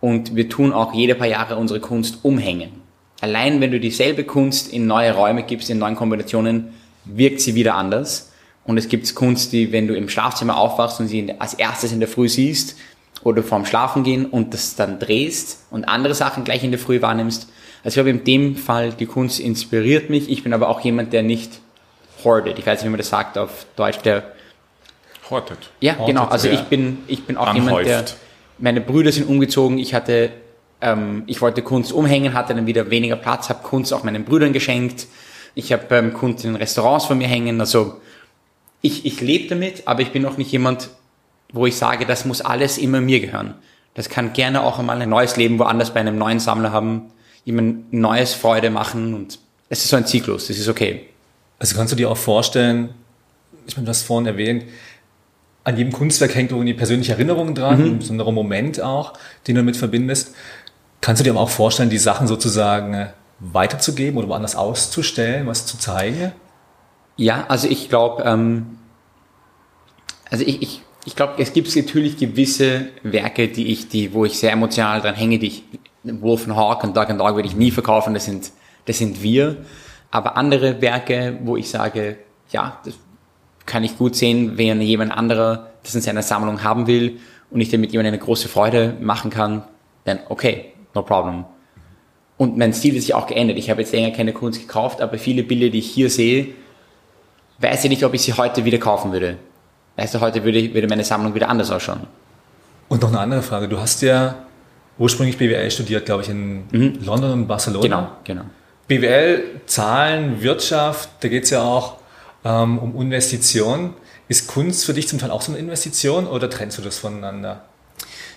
und 0.00 0.36
wir 0.36 0.48
tun 0.48 0.72
auch 0.72 0.94
jede 0.94 1.14
paar 1.14 1.26
Jahre 1.26 1.56
unsere 1.56 1.80
Kunst 1.80 2.20
umhängen. 2.22 2.77
Allein 3.20 3.60
wenn 3.60 3.70
du 3.70 3.80
dieselbe 3.80 4.24
Kunst 4.24 4.72
in 4.72 4.86
neue 4.86 5.14
Räume 5.14 5.42
gibst, 5.42 5.70
in 5.70 5.78
neuen 5.78 5.96
Kombinationen, 5.96 6.74
wirkt 7.04 7.40
sie 7.40 7.54
wieder 7.54 7.74
anders. 7.74 8.32
Und 8.64 8.76
es 8.76 8.88
gibt 8.88 9.12
Kunst, 9.14 9.52
die, 9.52 9.72
wenn 9.72 9.88
du 9.88 9.94
im 9.96 10.08
Schlafzimmer 10.08 10.56
aufwachst 10.58 11.00
und 11.00 11.08
sie 11.08 11.34
als 11.38 11.54
erstes 11.54 11.90
in 11.92 12.00
der 12.00 12.08
Früh 12.08 12.28
siehst 12.28 12.76
oder 13.24 13.42
vorm 13.42 13.64
Schlafen 13.64 14.04
gehen 14.04 14.26
und 14.26 14.54
das 14.54 14.76
dann 14.76 14.98
drehst 14.98 15.64
und 15.70 15.88
andere 15.88 16.14
Sachen 16.14 16.44
gleich 16.44 16.62
in 16.62 16.70
der 16.70 16.78
Früh 16.78 17.00
wahrnimmst. 17.00 17.48
Also 17.82 17.88
ich 17.88 17.94
glaube, 17.94 18.10
in 18.10 18.24
dem 18.24 18.56
Fall, 18.56 18.92
die 18.92 19.06
Kunst 19.06 19.40
inspiriert 19.40 20.10
mich. 20.10 20.28
Ich 20.28 20.42
bin 20.42 20.52
aber 20.52 20.68
auch 20.68 20.80
jemand, 20.80 21.12
der 21.12 21.22
nicht 21.22 21.60
hordet. 22.24 22.58
Ich 22.58 22.66
weiß 22.66 22.80
nicht, 22.80 22.86
wie 22.86 22.90
man 22.90 22.98
das 22.98 23.08
sagt 23.08 23.38
auf 23.38 23.66
Deutsch, 23.76 23.98
der 23.98 24.32
Hortet. 25.30 25.70
ja, 25.80 25.92
Hortet, 25.92 26.06
genau. 26.06 26.24
Also 26.26 26.48
ich 26.48 26.62
bin, 26.64 26.98
ich 27.06 27.24
bin 27.24 27.36
auch 27.36 27.46
Anhäuft. 27.46 27.86
jemand, 27.86 27.86
der, 27.86 28.04
meine 28.58 28.80
Brüder 28.80 29.12
sind 29.12 29.28
umgezogen. 29.28 29.78
Ich 29.78 29.94
hatte, 29.94 30.30
ähm, 30.80 31.24
ich 31.26 31.40
wollte 31.40 31.62
Kunst 31.62 31.92
umhängen, 31.92 32.34
hatte 32.34 32.54
dann 32.54 32.66
wieder 32.66 32.90
weniger 32.90 33.16
Platz, 33.16 33.48
habe 33.48 33.62
Kunst 33.62 33.92
auch 33.92 34.04
meinen 34.04 34.24
Brüdern 34.24 34.52
geschenkt. 34.52 35.06
Ich 35.54 35.72
habe 35.72 35.94
ähm, 35.96 36.12
Kunst 36.12 36.44
in 36.44 36.56
Restaurants 36.56 37.06
von 37.06 37.18
mir 37.18 37.28
hängen. 37.28 37.60
Also 37.60 38.00
ich, 38.80 39.04
ich 39.04 39.20
lebe 39.20 39.48
damit, 39.48 39.82
aber 39.86 40.02
ich 40.02 40.12
bin 40.12 40.24
auch 40.26 40.36
nicht 40.36 40.52
jemand, 40.52 40.90
wo 41.52 41.66
ich 41.66 41.76
sage, 41.76 42.06
das 42.06 42.24
muss 42.24 42.40
alles 42.40 42.78
immer 42.78 43.00
mir 43.00 43.20
gehören. 43.20 43.54
Das 43.94 44.08
kann 44.08 44.32
gerne 44.32 44.62
auch 44.62 44.78
einmal 44.78 45.00
ein 45.02 45.08
neues 45.08 45.36
Leben 45.36 45.58
woanders 45.58 45.92
bei 45.92 46.00
einem 46.00 46.18
neuen 46.18 46.38
Sammler 46.38 46.70
haben, 46.70 47.10
jemand 47.44 47.92
neues 47.92 48.34
Freude 48.34 48.70
machen 48.70 49.14
und 49.14 49.38
es 49.68 49.82
ist 49.82 49.90
so 49.90 49.96
ein 49.96 50.06
Zyklus, 50.06 50.46
das 50.46 50.58
ist 50.58 50.68
okay. 50.68 51.08
Also 51.58 51.76
kannst 51.76 51.92
du 51.92 51.96
dir 51.96 52.10
auch 52.10 52.16
vorstellen, 52.16 52.90
ich 53.66 53.76
meine, 53.76 53.86
du 53.86 53.90
hast 53.90 54.02
vorhin 54.02 54.26
erwähnt, 54.26 54.64
an 55.64 55.76
jedem 55.76 55.92
Kunstwerk 55.92 56.34
hängt 56.34 56.52
irgendwie 56.52 56.72
persönliche 56.74 57.12
Erinnerungen 57.12 57.54
dran, 57.54 57.82
ein 57.82 57.98
besonderer 57.98 58.32
Moment 58.32 58.80
auch, 58.80 59.12
den 59.46 59.54
du 59.54 59.60
damit 59.60 59.76
verbindest. 59.76 60.34
Kannst 61.00 61.20
du 61.20 61.24
dir 61.24 61.30
aber 61.30 61.40
auch 61.40 61.50
vorstellen, 61.50 61.90
die 61.90 61.98
Sachen 61.98 62.26
sozusagen 62.26 62.94
äh, 62.94 63.08
weiterzugeben 63.40 64.18
oder 64.18 64.28
woanders 64.28 64.56
auszustellen, 64.56 65.46
was 65.46 65.66
zu 65.66 65.78
zeigen? 65.78 66.32
Ja, 67.16 67.46
also 67.48 67.68
ich 67.68 67.88
glaube, 67.88 68.22
ähm, 68.24 68.78
also 70.30 70.44
ich, 70.44 70.62
ich, 70.62 70.82
ich 71.04 71.16
glaube, 71.16 71.34
es 71.38 71.52
gibt 71.52 71.74
natürlich 71.74 72.16
gewisse 72.16 72.88
Werke, 73.02 73.48
die 73.48 73.72
ich, 73.72 73.88
die, 73.88 74.12
wo 74.12 74.24
ich 74.24 74.38
sehr 74.38 74.52
emotional 74.52 75.00
dran 75.00 75.14
hänge, 75.14 75.38
die 75.38 75.46
ich, 75.46 75.62
Wolf 76.04 76.46
and 76.46 76.56
Hawk 76.56 76.84
und 76.84 76.96
Dog 76.96 77.10
and 77.10 77.20
Dog 77.20 77.34
würde 77.34 77.48
ich 77.48 77.56
nie 77.56 77.70
verkaufen, 77.70 78.14
das 78.14 78.24
sind, 78.24 78.52
das 78.86 78.98
sind 78.98 79.22
wir. 79.22 79.56
Aber 80.10 80.36
andere 80.36 80.80
Werke, 80.80 81.38
wo 81.42 81.56
ich 81.56 81.68
sage, 81.68 82.18
ja, 82.50 82.80
das 82.84 82.94
kann 83.66 83.84
ich 83.84 83.98
gut 83.98 84.16
sehen, 84.16 84.56
wenn 84.56 84.80
jemand 84.80 85.12
anderer 85.12 85.70
das 85.82 85.94
in 85.94 86.00
seiner 86.00 86.22
Sammlung 86.22 86.62
haben 86.62 86.86
will 86.86 87.18
und 87.50 87.60
ich 87.60 87.68
damit 87.68 87.92
jemandem 87.92 88.14
eine 88.14 88.22
große 88.22 88.48
Freude 88.48 88.96
machen 89.00 89.30
kann, 89.30 89.64
dann 90.04 90.20
okay, 90.28 90.72
no 90.94 91.02
problem. 91.02 91.44
Und 92.36 92.56
mein 92.56 92.72
Stil 92.72 92.96
ist 92.96 93.06
sich 93.06 93.14
auch 93.14 93.26
geändert. 93.26 93.58
Ich 93.58 93.68
habe 93.68 93.80
jetzt 93.80 93.92
länger 93.92 94.12
keine 94.12 94.32
Kunst 94.32 94.60
gekauft, 94.60 95.00
aber 95.00 95.18
viele 95.18 95.42
Bilder, 95.42 95.70
die 95.70 95.80
ich 95.80 95.90
hier 95.90 96.08
sehe, 96.08 96.48
weiß 97.58 97.84
ich 97.84 97.90
nicht, 97.90 98.04
ob 98.04 98.14
ich 98.14 98.22
sie 98.22 98.32
heute 98.32 98.64
wieder 98.64 98.78
kaufen 98.78 99.12
würde. 99.12 99.36
Weißt 99.96 100.14
du, 100.14 100.20
heute 100.20 100.44
würde, 100.44 100.72
würde 100.72 100.86
meine 100.86 101.02
Sammlung 101.02 101.34
wieder 101.34 101.48
anders 101.48 101.70
ausschauen. 101.72 102.06
Und 102.88 103.02
noch 103.02 103.08
eine 103.08 103.18
andere 103.18 103.42
Frage. 103.42 103.68
Du 103.68 103.78
hast 103.78 104.00
ja 104.02 104.36
ursprünglich 104.98 105.36
BWL 105.36 105.70
studiert, 105.70 106.06
glaube 106.06 106.22
ich, 106.22 106.28
in 106.28 106.64
London 107.04 107.32
und 107.32 107.46
Barcelona. 107.48 107.82
Genau, 107.82 108.08
genau. 108.24 108.42
BWL, 108.86 109.60
Zahlen, 109.66 110.40
Wirtschaft, 110.40 111.10
da 111.20 111.28
geht 111.28 111.44
es 111.44 111.50
ja 111.50 111.62
auch 111.62 111.96
ähm, 112.44 112.78
um 112.78 113.00
Investitionen. 113.00 113.94
Ist 114.28 114.46
Kunst 114.46 114.86
für 114.86 114.94
dich 114.94 115.08
zum 115.08 115.18
Teil 115.18 115.30
auch 115.30 115.42
so 115.42 115.52
eine 115.52 115.60
Investition 115.60 116.26
oder 116.26 116.48
trennst 116.48 116.78
du 116.78 116.82
das 116.82 116.98
voneinander? 116.98 117.64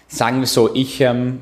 Sagen 0.08 0.40
wir 0.40 0.48
so, 0.48 0.74
ich, 0.74 1.00
ähm, 1.02 1.42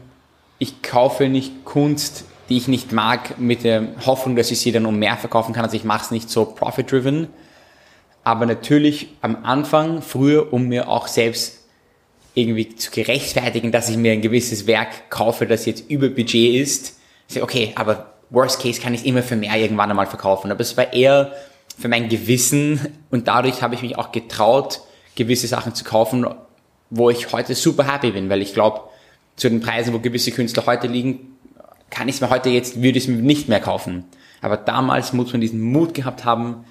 ich 0.59 0.81
kaufe 0.81 1.27
nicht 1.27 1.65
Kunst, 1.65 2.25
die 2.49 2.57
ich 2.57 2.67
nicht 2.67 2.91
mag, 2.91 3.39
mit 3.39 3.63
der 3.63 3.87
Hoffnung, 4.05 4.35
dass 4.35 4.51
ich 4.51 4.59
sie 4.59 4.71
dann 4.71 4.85
um 4.85 4.99
mehr 4.99 5.17
verkaufen 5.17 5.53
kann. 5.53 5.63
Also 5.63 5.77
ich 5.77 5.83
mache 5.83 6.03
es 6.03 6.11
nicht 6.11 6.29
so 6.29 6.45
profit-driven. 6.45 7.27
Aber 8.23 8.45
natürlich 8.45 9.07
am 9.21 9.43
Anfang, 9.43 10.01
früher, 10.01 10.51
um 10.53 10.67
mir 10.67 10.89
auch 10.89 11.07
selbst 11.07 11.59
irgendwie 12.33 12.75
zu 12.75 12.91
gerechtfertigen, 12.91 13.71
dass 13.71 13.89
ich 13.89 13.97
mir 13.97 14.11
ein 14.11 14.21
gewisses 14.21 14.67
Werk 14.67 15.09
kaufe, 15.09 15.47
das 15.47 15.65
jetzt 15.65 15.89
über 15.89 16.09
Budget 16.09 16.55
ist. 16.55 16.97
Okay, 17.39 17.71
aber 17.75 18.13
worst 18.29 18.61
case 18.61 18.81
kann 18.81 18.93
ich 18.93 19.05
immer 19.05 19.23
für 19.23 19.35
mehr 19.35 19.55
irgendwann 19.55 19.89
einmal 19.89 20.07
verkaufen. 20.07 20.51
Aber 20.51 20.61
es 20.61 20.75
war 20.75 20.93
eher 20.93 21.33
für 21.77 21.87
mein 21.87 22.09
Gewissen 22.09 22.99
und 23.09 23.27
dadurch 23.27 23.61
habe 23.61 23.75
ich 23.75 23.81
mich 23.81 23.97
auch 23.97 24.11
getraut, 24.11 24.81
gewisse 25.15 25.47
Sachen 25.47 25.73
zu 25.73 25.83
kaufen, 25.83 26.25
wo 26.89 27.09
ich 27.09 27.31
heute 27.31 27.55
super 27.55 27.91
happy 27.91 28.11
bin, 28.11 28.29
weil 28.29 28.41
ich 28.41 28.53
glaube, 28.53 28.81
zu 29.39 29.49
den 29.49 29.61
Preisen, 29.61 29.93
wo 29.93 29.99
gewisse 29.99 30.31
Künstler 30.31 30.65
heute 30.65 30.87
liegen, 30.87 31.37
kann 31.89 32.07
ich 32.07 32.15
es 32.15 32.21
mir 32.21 32.29
heute 32.29 32.49
jetzt, 32.49 32.81
würde 32.81 32.97
ich 32.97 33.05
es 33.05 33.07
mir 33.09 33.21
nicht 33.21 33.49
mehr 33.49 33.59
kaufen. 33.59 34.05
Aber 34.41 34.57
damals 34.57 35.13
muss 35.13 35.31
man 35.31 35.41
diesen 35.41 35.61
Mut 35.61 35.93
gehabt 35.93 36.25
haben, 36.25 36.65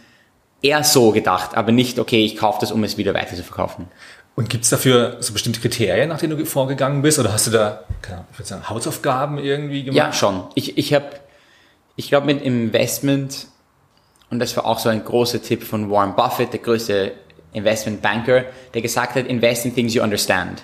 eher 0.63 0.85
so 0.85 1.13
gedacht, 1.13 1.57
aber 1.57 1.73
nicht, 1.73 1.99
okay, 1.99 2.25
ich 2.25 2.37
kaufe 2.37 2.59
das, 2.61 2.73
um 2.73 2.83
es 2.85 2.97
wieder 2.97 3.15
weiter 3.15 3.37
zu 3.37 3.43
verkaufen. 3.43 3.89
Und 4.35 4.49
gibt 4.51 4.65
es 4.65 4.71
dafür 4.71 5.17
so 5.21 5.33
bestimmte 5.33 5.61
Kriterien, 5.61 6.09
nach 6.09 6.19
denen 6.19 6.39
du 6.39 6.45
vorgegangen 6.45 7.03
bist? 7.03 7.19
Oder 7.19 7.33
hast 7.33 7.49
du 7.49 7.51
da, 7.51 7.85
keine 8.03 8.19
Ahnung, 8.19 8.29
ich 8.33 8.39
würde 8.39 8.49
sagen, 8.49 8.69
Hausaufgaben 8.69 9.39
irgendwie 9.39 9.85
gemacht? 9.85 9.97
Ja, 9.97 10.13
schon. 10.13 10.45
Ich, 10.55 10.79
ich 10.79 10.95
habe, 10.95 11.07
ich 11.97 12.09
glaube 12.09 12.27
mit 12.27 12.43
Investment, 12.43 13.49
und 14.31 14.39
das 14.39 14.57
war 14.57 14.67
auch 14.67 14.79
so 14.79 14.91
ein 14.91 15.05
großer 15.05 15.43
Tipp 15.43 15.65
von 15.65 15.91
Warren 15.91 16.15
Buffett, 16.15 16.53
der 16.53 16.61
größte 16.61 17.13
Investmentbanker, 17.53 18.45
der 18.75 18.83
gesagt 18.83 19.17
hat, 19.17 19.27
invest 19.27 19.65
in 19.65 19.75
things 19.75 19.95
you 19.95 20.03
understand. 20.03 20.63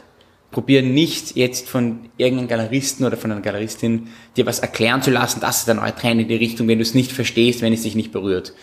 Probier 0.54 0.82
nicht 0.82 1.36
jetzt 1.36 1.68
von 1.68 2.08
irgendeinem 2.16 2.48
Galeristen 2.48 3.04
oder 3.04 3.16
von 3.16 3.32
einer 3.32 3.40
Galeristin 3.40 4.08
dir 4.36 4.46
was 4.46 4.60
erklären 4.60 5.02
zu 5.02 5.10
lassen, 5.10 5.40
das 5.40 5.58
ist 5.58 5.68
der 5.68 5.74
neue 5.74 5.94
Trend 5.94 6.20
in 6.20 6.28
die 6.28 6.36
Richtung, 6.36 6.68
wenn 6.68 6.78
du 6.78 6.82
es 6.82 6.94
nicht 6.94 7.12
verstehst, 7.12 7.60
wenn 7.60 7.72
es 7.72 7.82
dich 7.82 7.96
nicht 7.96 8.12
berührt. 8.12 8.54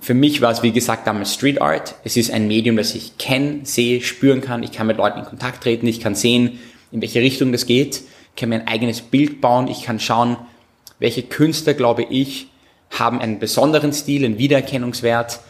Für 0.00 0.14
mich 0.14 0.42
war 0.42 0.50
es, 0.50 0.62
wie 0.62 0.72
gesagt, 0.72 1.06
damals 1.06 1.32
Street 1.32 1.62
Art. 1.62 1.94
Es 2.04 2.16
ist 2.16 2.30
ein 2.30 2.48
Medium, 2.48 2.76
das 2.76 2.94
ich 2.94 3.16
kenne, 3.18 3.60
sehe, 3.62 4.02
spüren 4.02 4.40
kann. 4.40 4.62
Ich 4.62 4.72
kann 4.72 4.86
mit 4.86 4.98
Leuten 4.98 5.20
in 5.20 5.24
Kontakt 5.24 5.62
treten. 5.62 5.86
Ich 5.86 6.00
kann 6.00 6.14
sehen, 6.14 6.58
in 6.90 7.00
welche 7.00 7.20
Richtung 7.20 7.50
das 7.50 7.66
geht. 7.66 8.02
Ich 8.34 8.40
kann 8.40 8.50
mir 8.50 8.56
ein 8.56 8.68
eigenes 8.68 9.00
Bild 9.00 9.40
bauen. 9.40 9.68
Ich 9.68 9.84
kann 9.84 10.00
schauen, 10.00 10.36
welche 10.98 11.22
Künstler, 11.22 11.74
glaube 11.74 12.02
ich, 12.02 12.48
haben 12.90 13.20
einen 13.20 13.38
besonderen 13.38 13.92
Stil, 13.92 14.24
einen 14.24 14.38
Wiedererkennungswert. 14.38 15.40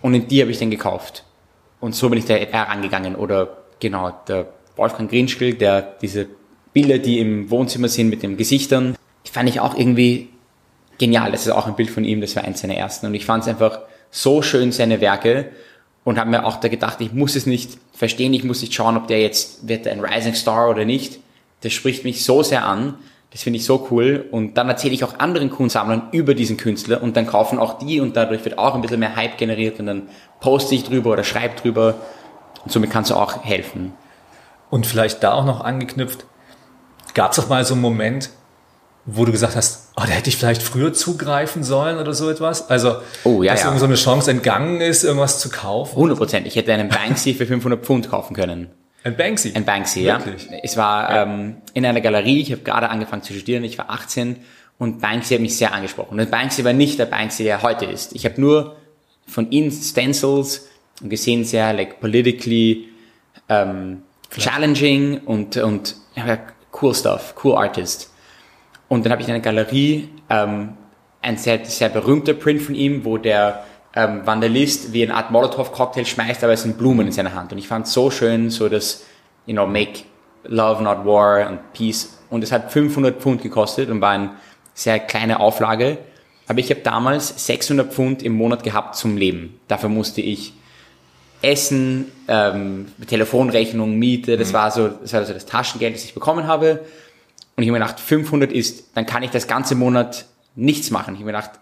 Und 0.00 0.14
in 0.14 0.28
die 0.28 0.40
habe 0.40 0.50
ich 0.50 0.58
dann 0.58 0.70
gekauft. 0.70 1.24
Und 1.80 1.94
so 1.94 2.08
bin 2.08 2.18
ich 2.18 2.24
da 2.24 2.34
herangegangen. 2.34 3.16
Oder 3.16 3.58
genau, 3.80 4.12
der 4.28 4.53
Wolfgang 4.76 5.10
Grinschkel, 5.10 5.54
der 5.54 5.82
diese 6.00 6.26
Bilder, 6.72 6.98
die 6.98 7.20
im 7.20 7.50
Wohnzimmer 7.50 7.88
sind 7.88 8.08
mit 8.08 8.22
den 8.22 8.36
Gesichtern, 8.36 8.96
fand 9.34 9.48
ich 9.48 9.60
auch 9.60 9.76
irgendwie 9.76 10.28
genial. 10.98 11.32
Das 11.32 11.46
ist 11.46 11.52
auch 11.52 11.66
ein 11.66 11.76
Bild 11.76 11.90
von 11.90 12.04
ihm, 12.04 12.20
das 12.20 12.36
war 12.36 12.44
eins 12.44 12.60
seiner 12.60 12.76
ersten. 12.76 13.06
Und 13.06 13.14
ich 13.14 13.26
fand 13.26 13.42
es 13.42 13.48
einfach 13.48 13.80
so 14.10 14.42
schön, 14.42 14.72
seine 14.72 15.00
Werke. 15.00 15.50
Und 16.04 16.18
habe 16.18 16.30
mir 16.30 16.44
auch 16.44 16.56
da 16.56 16.68
gedacht, 16.68 17.00
ich 17.00 17.12
muss 17.12 17.34
es 17.34 17.46
nicht 17.46 17.78
verstehen, 17.94 18.34
ich 18.34 18.44
muss 18.44 18.60
nicht 18.60 18.74
schauen, 18.74 18.96
ob 18.96 19.08
der 19.08 19.22
jetzt, 19.22 19.66
wird 19.66 19.88
ein 19.88 20.00
Rising 20.00 20.34
Star 20.34 20.68
oder 20.68 20.84
nicht. 20.84 21.18
Das 21.62 21.72
spricht 21.72 22.04
mich 22.04 22.24
so 22.24 22.42
sehr 22.42 22.66
an. 22.66 22.98
Das 23.30 23.42
finde 23.42 23.58
ich 23.58 23.64
so 23.64 23.88
cool. 23.90 24.24
Und 24.30 24.58
dann 24.58 24.68
erzähle 24.68 24.94
ich 24.94 25.02
auch 25.02 25.18
anderen 25.18 25.50
Kunstsammlern 25.50 26.08
über 26.12 26.34
diesen 26.34 26.58
Künstler 26.58 27.02
und 27.02 27.16
dann 27.16 27.26
kaufen 27.26 27.58
auch 27.58 27.78
die 27.78 28.00
und 28.00 28.16
dadurch 28.16 28.44
wird 28.44 28.58
auch 28.58 28.74
ein 28.74 28.82
bisschen 28.82 29.00
mehr 29.00 29.16
Hype 29.16 29.38
generiert 29.38 29.80
und 29.80 29.86
dann 29.86 30.02
poste 30.40 30.74
ich 30.74 30.84
drüber 30.84 31.10
oder 31.10 31.24
schreibe 31.24 31.56
drüber. 31.56 31.94
Und 32.62 32.70
somit 32.70 32.90
kannst 32.90 33.10
du 33.10 33.14
auch 33.14 33.42
helfen. 33.42 33.94
Und 34.74 34.88
vielleicht 34.88 35.22
da 35.22 35.34
auch 35.34 35.44
noch 35.44 35.60
angeknüpft, 35.60 36.26
gab 37.14 37.30
es 37.30 37.36
doch 37.36 37.48
mal 37.48 37.64
so 37.64 37.74
einen 37.74 37.80
Moment, 37.80 38.30
wo 39.04 39.24
du 39.24 39.30
gesagt 39.30 39.54
hast, 39.54 39.92
oh, 39.94 40.00
da 40.04 40.08
hätte 40.08 40.28
ich 40.28 40.36
vielleicht 40.36 40.64
früher 40.64 40.92
zugreifen 40.92 41.62
sollen 41.62 41.98
oder 41.98 42.12
so 42.12 42.28
etwas? 42.28 42.70
Also, 42.70 42.96
Oh, 43.22 43.44
ja, 43.44 43.52
dass 43.52 43.60
ja. 43.60 43.66
irgend 43.68 43.78
so 43.78 43.86
eine 43.86 43.94
Chance 43.94 44.32
entgangen 44.32 44.80
ist, 44.80 45.04
irgendwas 45.04 45.38
zu 45.38 45.48
kaufen. 45.48 45.94
100 45.94 46.18
Prozent. 46.18 46.46
Ich 46.48 46.56
hätte 46.56 46.72
einen 46.72 46.88
Banksy 46.88 47.34
für 47.34 47.46
500 47.46 47.86
Pfund 47.86 48.10
kaufen 48.10 48.34
können. 48.34 48.68
Ein 49.04 49.16
Banksy. 49.16 49.52
Ein 49.54 49.64
Banksy, 49.64 50.06
Wirklich? 50.06 50.50
ja. 50.50 50.58
Es 50.64 50.76
war 50.76 51.08
ähm, 51.22 51.58
in 51.72 51.86
einer 51.86 52.00
Galerie, 52.00 52.40
ich 52.40 52.50
habe 52.50 52.62
gerade 52.62 52.88
angefangen 52.90 53.22
zu 53.22 53.32
studieren, 53.32 53.62
ich 53.62 53.78
war 53.78 53.90
18 53.90 54.38
und 54.78 55.00
Banksy 55.00 55.34
hat 55.34 55.40
mich 55.40 55.56
sehr 55.56 55.72
angesprochen. 55.72 56.18
Und 56.18 56.30
Banksy 56.32 56.64
war 56.64 56.72
nicht 56.72 56.98
der 56.98 57.06
Banksy, 57.06 57.44
der 57.44 57.62
heute 57.62 57.84
ist. 57.84 58.12
Ich 58.12 58.24
habe 58.24 58.40
nur 58.40 58.74
von 59.24 59.52
ihm 59.52 59.70
Stencils 59.70 60.66
und 61.00 61.10
gesehen, 61.10 61.44
sehr 61.44 61.72
like 61.74 62.00
politically 62.00 62.88
ähm, 63.48 64.02
challenging 64.36 65.18
und, 65.24 65.56
und 65.56 65.96
ja, 66.14 66.38
cool 66.80 66.94
stuff, 66.94 67.34
cool 67.42 67.56
artist. 67.56 68.12
Und 68.88 69.04
dann 69.04 69.12
habe 69.12 69.22
ich 69.22 69.28
in 69.28 69.34
einer 69.34 69.42
Galerie 69.42 70.08
ähm, 70.28 70.74
ein 71.22 71.36
sehr, 71.36 71.64
sehr 71.64 71.88
berühmter 71.88 72.34
Print 72.34 72.62
von 72.62 72.74
ihm, 72.74 73.04
wo 73.04 73.16
der 73.16 73.64
ähm, 73.96 74.26
Vandalist 74.26 74.92
wie 74.92 75.02
eine 75.02 75.14
Art 75.14 75.30
Molotow-Cocktail 75.30 76.04
schmeißt, 76.04 76.44
aber 76.44 76.52
es 76.52 76.62
sind 76.62 76.76
Blumen 76.78 77.06
in 77.06 77.12
seiner 77.12 77.34
Hand. 77.34 77.52
Und 77.52 77.58
ich 77.58 77.68
fand 77.68 77.86
so 77.86 78.10
schön, 78.10 78.50
so 78.50 78.68
das, 78.68 79.04
you 79.46 79.54
know, 79.54 79.66
make 79.66 80.04
love, 80.44 80.82
not 80.82 81.04
war 81.04 81.46
and 81.46 81.72
peace. 81.72 82.18
Und 82.30 82.42
es 82.42 82.52
hat 82.52 82.72
500 82.72 83.20
Pfund 83.20 83.42
gekostet 83.42 83.90
und 83.90 84.00
war 84.00 84.10
eine 84.10 84.30
sehr 84.74 84.98
kleine 84.98 85.40
Auflage. 85.40 85.98
Aber 86.46 86.58
ich 86.58 86.70
habe 86.70 86.80
damals 86.80 87.46
600 87.46 87.92
Pfund 87.92 88.22
im 88.22 88.34
Monat 88.34 88.62
gehabt 88.62 88.96
zum 88.96 89.16
Leben. 89.16 89.60
Dafür 89.68 89.88
musste 89.88 90.20
ich 90.20 90.52
Essen, 91.44 92.10
ähm, 92.28 92.86
Telefonrechnung, 93.06 93.96
Miete, 93.96 94.36
das 94.36 94.52
war 94.52 94.70
so, 94.70 94.88
das 94.88 95.12
war 95.12 95.24
so 95.24 95.32
das 95.32 95.46
Taschengeld, 95.46 95.94
das 95.94 96.04
ich 96.04 96.14
bekommen 96.14 96.46
habe. 96.46 96.84
Und 97.56 97.62
ich 97.62 97.68
habe 97.68 97.78
mir 97.78 97.84
gedacht, 97.84 98.00
500 98.00 98.50
ist, 98.52 98.96
dann 98.96 99.06
kann 99.06 99.22
ich 99.22 99.30
das 99.30 99.46
ganze 99.46 99.74
Monat 99.74 100.26
nichts 100.56 100.90
machen. 100.90 101.14
Ich 101.14 101.20
habe 101.20 101.32
mir 101.32 101.38
gedacht, 101.38 101.52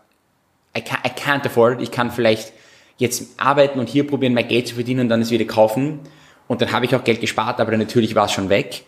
I 0.76 0.80
can't, 0.80 1.06
I 1.06 1.10
can't 1.10 1.44
afford 1.44 1.74
it. 1.74 1.82
Ich 1.82 1.90
kann 1.90 2.10
vielleicht 2.10 2.52
jetzt 2.96 3.38
arbeiten 3.38 3.78
und 3.78 3.88
hier 3.88 4.06
probieren, 4.06 4.34
mein 4.34 4.48
Geld 4.48 4.68
zu 4.68 4.74
verdienen 4.74 5.00
und 5.00 5.08
dann 5.08 5.20
es 5.20 5.30
wieder 5.30 5.44
kaufen. 5.44 6.00
Und 6.48 6.62
dann 6.62 6.72
habe 6.72 6.84
ich 6.84 6.94
auch 6.94 7.04
Geld 7.04 7.20
gespart, 7.20 7.60
aber 7.60 7.76
natürlich 7.76 8.14
war 8.14 8.26
es 8.26 8.32
schon 8.32 8.48
weg. 8.48 8.84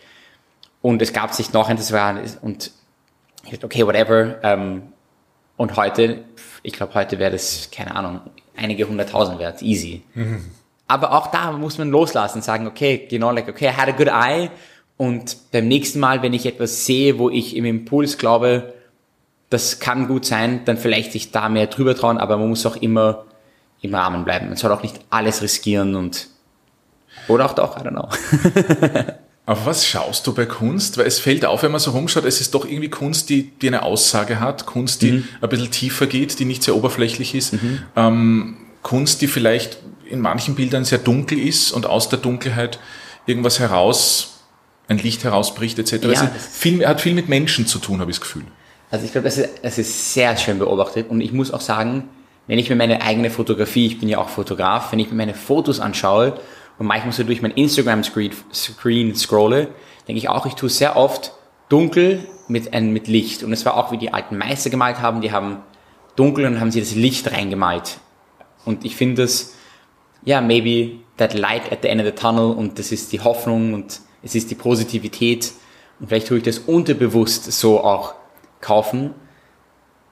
Und 0.80 1.02
es 1.02 1.12
gab 1.12 1.34
sich 1.34 1.52
noch 1.52 1.68
ein, 1.68 1.76
das 1.76 1.92
war, 1.92 2.20
und 2.42 2.70
ich 3.44 3.50
dachte, 3.50 3.66
okay, 3.66 3.86
whatever. 3.86 4.36
Ähm, 4.42 4.82
und 5.56 5.76
heute, 5.76 6.24
ich 6.62 6.72
glaube, 6.72 6.94
heute 6.94 7.18
wäre 7.18 7.32
das, 7.32 7.70
keine 7.70 7.94
Ahnung, 7.94 8.20
einige 8.56 8.88
hunderttausend 8.88 9.38
wert, 9.38 9.62
easy. 9.62 10.02
Mhm. 10.14 10.44
Aber 10.86 11.12
auch 11.12 11.28
da 11.28 11.52
muss 11.52 11.78
man 11.78 11.90
loslassen 11.90 12.38
und 12.38 12.44
sagen, 12.44 12.66
okay, 12.66 13.06
genau, 13.08 13.30
like, 13.30 13.48
okay, 13.48 13.68
I 13.68 13.72
had 13.72 13.88
a 13.88 13.92
good 13.92 14.08
eye. 14.08 14.50
Und 14.96 15.36
beim 15.50 15.66
nächsten 15.66 15.98
Mal, 15.98 16.22
wenn 16.22 16.34
ich 16.34 16.46
etwas 16.46 16.86
sehe, 16.86 17.18
wo 17.18 17.30
ich 17.30 17.56
im 17.56 17.64
Impuls 17.64 18.18
glaube, 18.18 18.74
das 19.50 19.80
kann 19.80 20.08
gut 20.08 20.24
sein, 20.24 20.64
dann 20.64 20.76
vielleicht 20.76 21.12
sich 21.12 21.30
da 21.30 21.48
mehr 21.48 21.66
drüber 21.66 21.96
trauen, 21.96 22.18
aber 22.18 22.36
man 22.36 22.48
muss 22.48 22.66
auch 22.66 22.76
immer 22.76 23.24
im 23.80 23.94
Rahmen 23.94 24.24
bleiben. 24.24 24.48
Man 24.48 24.56
soll 24.56 24.72
auch 24.72 24.82
nicht 24.82 25.00
alles 25.10 25.42
riskieren 25.42 25.94
und, 25.94 26.28
oder 27.28 27.46
auch 27.46 27.54
doch, 27.54 27.76
I 27.76 27.80
don't 27.80 27.90
know. 27.90 28.08
Auf 29.46 29.66
was 29.66 29.86
schaust 29.86 30.26
du 30.26 30.32
bei 30.32 30.46
Kunst? 30.46 30.96
Weil 30.96 31.06
es 31.06 31.18
fällt 31.18 31.44
auf, 31.44 31.62
wenn 31.62 31.70
man 31.70 31.80
so 31.80 31.90
rumschaut, 31.90 32.24
es 32.24 32.40
ist 32.40 32.54
doch 32.54 32.64
irgendwie 32.64 32.88
Kunst, 32.88 33.28
die, 33.28 33.50
die 33.50 33.68
eine 33.68 33.82
Aussage 33.82 34.40
hat, 34.40 34.64
Kunst, 34.64 35.02
die 35.02 35.12
mhm. 35.12 35.28
ein 35.42 35.48
bisschen 35.50 35.70
tiefer 35.70 36.06
geht, 36.06 36.38
die 36.38 36.46
nicht 36.46 36.62
sehr 36.62 36.74
oberflächlich 36.74 37.34
ist, 37.34 37.52
mhm. 37.52 37.82
ähm, 37.94 38.56
Kunst, 38.82 39.20
die 39.20 39.26
vielleicht 39.26 39.78
in 40.08 40.20
manchen 40.20 40.54
Bildern 40.54 40.84
sehr 40.84 40.98
dunkel 40.98 41.38
ist 41.38 41.72
und 41.72 41.86
aus 41.86 42.08
der 42.08 42.18
Dunkelheit 42.18 42.78
irgendwas 43.26 43.58
heraus, 43.58 44.40
ein 44.88 44.98
Licht 44.98 45.24
herausbricht 45.24 45.78
etc. 45.78 45.92
Ja, 45.92 46.08
also 46.08 46.26
viel, 46.38 46.86
hat 46.86 47.00
viel 47.00 47.14
mit 47.14 47.28
Menschen 47.28 47.66
zu 47.66 47.78
tun, 47.78 48.00
habe 48.00 48.10
ich 48.10 48.18
das 48.18 48.22
Gefühl. 48.22 48.44
Also 48.90 49.06
ich 49.06 49.12
glaube, 49.12 49.24
das 49.24 49.38
ist, 49.38 49.48
das 49.62 49.78
ist 49.78 50.14
sehr 50.14 50.36
schön 50.36 50.58
beobachtet 50.58 51.10
und 51.10 51.20
ich 51.20 51.32
muss 51.32 51.52
auch 51.52 51.60
sagen, 51.60 52.08
wenn 52.46 52.58
ich 52.58 52.68
mir 52.68 52.76
meine 52.76 53.02
eigene 53.02 53.30
Fotografie, 53.30 53.86
ich 53.86 53.98
bin 53.98 54.08
ja 54.08 54.18
auch 54.18 54.28
Fotograf, 54.28 54.92
wenn 54.92 54.98
ich 54.98 55.10
mir 55.10 55.16
meine 55.16 55.34
Fotos 55.34 55.80
anschaue 55.80 56.38
und 56.78 56.86
manchmal 56.86 57.12
so 57.12 57.22
durch 57.22 57.40
mein 57.40 57.52
Instagram-Screen 57.52 59.14
scrolle, 59.14 59.68
denke 60.06 60.18
ich 60.18 60.28
auch, 60.28 60.44
ich 60.44 60.54
tue 60.54 60.68
sehr 60.68 60.96
oft 60.96 61.32
dunkel 61.68 62.26
mit, 62.48 62.74
ein, 62.74 62.92
mit 62.92 63.08
Licht. 63.08 63.42
Und 63.42 63.52
es 63.52 63.64
war 63.64 63.76
auch, 63.76 63.92
wie 63.92 63.98
die 63.98 64.12
alten 64.12 64.36
Meister 64.36 64.68
gemalt 64.68 65.00
haben, 65.00 65.22
die 65.22 65.32
haben 65.32 65.58
dunkel 66.16 66.44
und 66.44 66.60
haben 66.60 66.70
sie 66.70 66.80
das 66.80 66.94
Licht 66.94 67.32
reingemalt. 67.32 67.98
Und 68.64 68.84
ich 68.84 68.96
finde 68.96 69.22
das, 69.22 69.53
ja, 70.24 70.40
maybe 70.40 71.00
that 71.16 71.34
light 71.34 71.70
at 71.72 71.82
the 71.82 71.88
end 71.88 72.00
of 72.00 72.06
the 72.06 72.12
tunnel 72.12 72.52
und 72.52 72.78
das 72.78 72.92
ist 72.92 73.12
die 73.12 73.20
Hoffnung 73.20 73.74
und 73.74 74.00
es 74.22 74.34
ist 74.34 74.50
die 74.50 74.54
Positivität. 74.54 75.52
Und 76.00 76.08
vielleicht 76.08 76.28
tue 76.28 76.38
ich 76.38 76.44
das 76.44 76.58
unterbewusst 76.58 77.52
so 77.52 77.80
auch 77.80 78.14
kaufen. 78.60 79.14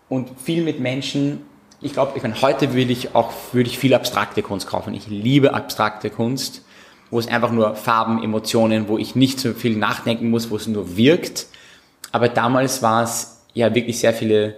Und 0.08 0.30
viel 0.38 0.62
mit 0.62 0.78
Menschen 0.78 1.46
ich 1.82 1.92
glaube, 1.92 2.12
ich 2.14 2.22
meine, 2.22 2.40
heute 2.40 2.74
würde 2.74 2.92
ich 2.92 3.14
auch 3.14 3.32
würde 3.52 3.68
ich 3.68 3.78
viel 3.78 3.92
abstrakte 3.92 4.42
Kunst 4.42 4.68
kaufen. 4.68 4.94
Ich 4.94 5.08
liebe 5.08 5.52
abstrakte 5.52 6.10
Kunst, 6.10 6.64
wo 7.10 7.18
es 7.18 7.26
einfach 7.26 7.50
nur 7.50 7.74
Farben, 7.74 8.22
Emotionen, 8.22 8.88
wo 8.88 8.98
ich 8.98 9.16
nicht 9.16 9.40
so 9.40 9.52
viel 9.52 9.76
nachdenken 9.76 10.30
muss, 10.30 10.50
wo 10.50 10.56
es 10.56 10.68
nur 10.68 10.96
wirkt. 10.96 11.46
Aber 12.12 12.28
damals 12.28 12.82
war 12.82 13.02
es 13.02 13.44
ja 13.52 13.74
wirklich 13.74 13.98
sehr 13.98 14.14
viele 14.14 14.56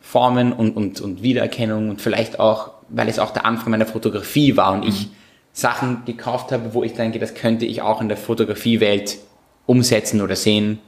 Formen 0.00 0.52
und, 0.52 0.76
und, 0.76 1.00
und 1.00 1.22
Wiedererkennung 1.22 1.90
und 1.90 2.00
vielleicht 2.00 2.40
auch, 2.40 2.71
weil 2.92 3.08
es 3.08 3.18
auch 3.18 3.30
der 3.30 3.44
Anfang 3.44 3.70
meiner 3.70 3.86
Fotografie 3.86 4.56
war 4.56 4.72
und 4.72 4.80
mhm. 4.80 4.88
ich 4.88 5.08
Sachen 5.52 6.04
gekauft 6.04 6.52
habe, 6.52 6.74
wo 6.74 6.82
ich 6.82 6.94
denke, 6.94 7.18
das 7.18 7.34
könnte 7.34 7.66
ich 7.66 7.82
auch 7.82 8.00
in 8.00 8.08
der 8.08 8.16
Fotografiewelt 8.16 9.18
umsetzen 9.66 10.20
oder 10.20 10.36
sehen. 10.36 10.78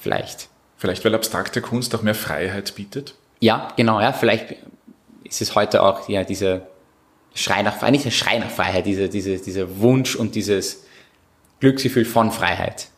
Vielleicht. 0.00 0.48
Vielleicht, 0.76 1.04
weil 1.04 1.14
abstrakte 1.14 1.60
Kunst 1.60 1.94
auch 1.94 2.02
mehr 2.02 2.14
Freiheit 2.14 2.74
bietet? 2.74 3.14
Ja, 3.40 3.68
genau, 3.76 4.00
ja. 4.00 4.12
Vielleicht 4.12 4.56
ist 5.24 5.40
es 5.40 5.54
heute 5.54 5.82
auch 5.82 6.08
ja 6.08 6.24
diese 6.24 6.62
Schrei 7.34 7.62
nach 7.62 7.76
Freiheit, 7.76 7.92
nicht 7.92 8.04
der 8.04 8.10
Schrei 8.10 8.38
nach 8.38 8.50
Freiheit, 8.50 8.84
diese, 8.86 9.08
diese, 9.08 9.38
dieser 9.38 9.78
Wunsch 9.78 10.16
und 10.16 10.34
dieses 10.34 10.84
Glücksgefühl 11.60 12.04
von 12.04 12.30
Freiheit. 12.30 12.88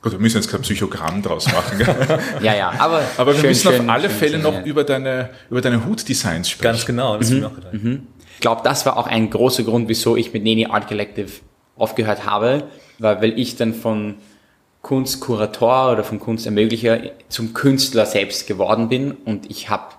Gut, 0.00 0.12
wir 0.12 0.18
müssen 0.18 0.36
jetzt 0.36 0.50
kein 0.50 0.62
Psychogramm 0.62 1.22
draus 1.22 1.46
machen. 1.46 1.80
ja, 2.42 2.54
ja, 2.54 2.72
aber. 2.78 3.02
Aber 3.16 3.32
wir 3.32 3.40
schön, 3.40 3.48
müssen 3.50 3.72
schön, 3.72 3.80
auf 3.82 3.94
alle 3.94 4.08
schön, 4.08 4.18
Fälle 4.18 4.38
noch 4.38 4.64
über 4.64 4.84
deine, 4.84 5.30
über 5.50 5.60
deine 5.60 5.84
Hutdesigns 5.84 6.48
sprechen. 6.50 6.72
Ganz 6.72 6.86
genau, 6.86 7.16
das 7.16 7.30
mhm. 7.30 7.40
mir 7.40 7.46
auch. 7.46 7.72
Mhm. 7.72 8.06
Ich 8.34 8.40
glaube, 8.40 8.62
das 8.62 8.86
war 8.86 8.96
auch 8.96 9.08
ein 9.08 9.30
großer 9.30 9.64
Grund, 9.64 9.88
wieso 9.88 10.16
ich 10.16 10.32
mit 10.32 10.44
Neni 10.44 10.66
Art 10.66 10.86
Collective 10.86 11.30
aufgehört 11.76 12.24
habe, 12.24 12.64
weil, 12.98 13.20
weil 13.20 13.38
ich 13.38 13.56
dann 13.56 13.74
von 13.74 14.16
Kunstkurator 14.82 15.92
oder 15.92 16.04
von 16.04 16.20
Kunstermöglicher 16.20 17.00
zum 17.28 17.52
Künstler 17.52 18.06
selbst 18.06 18.46
geworden 18.46 18.88
bin 18.88 19.10
und 19.10 19.50
ich 19.50 19.68
habe 19.68 19.94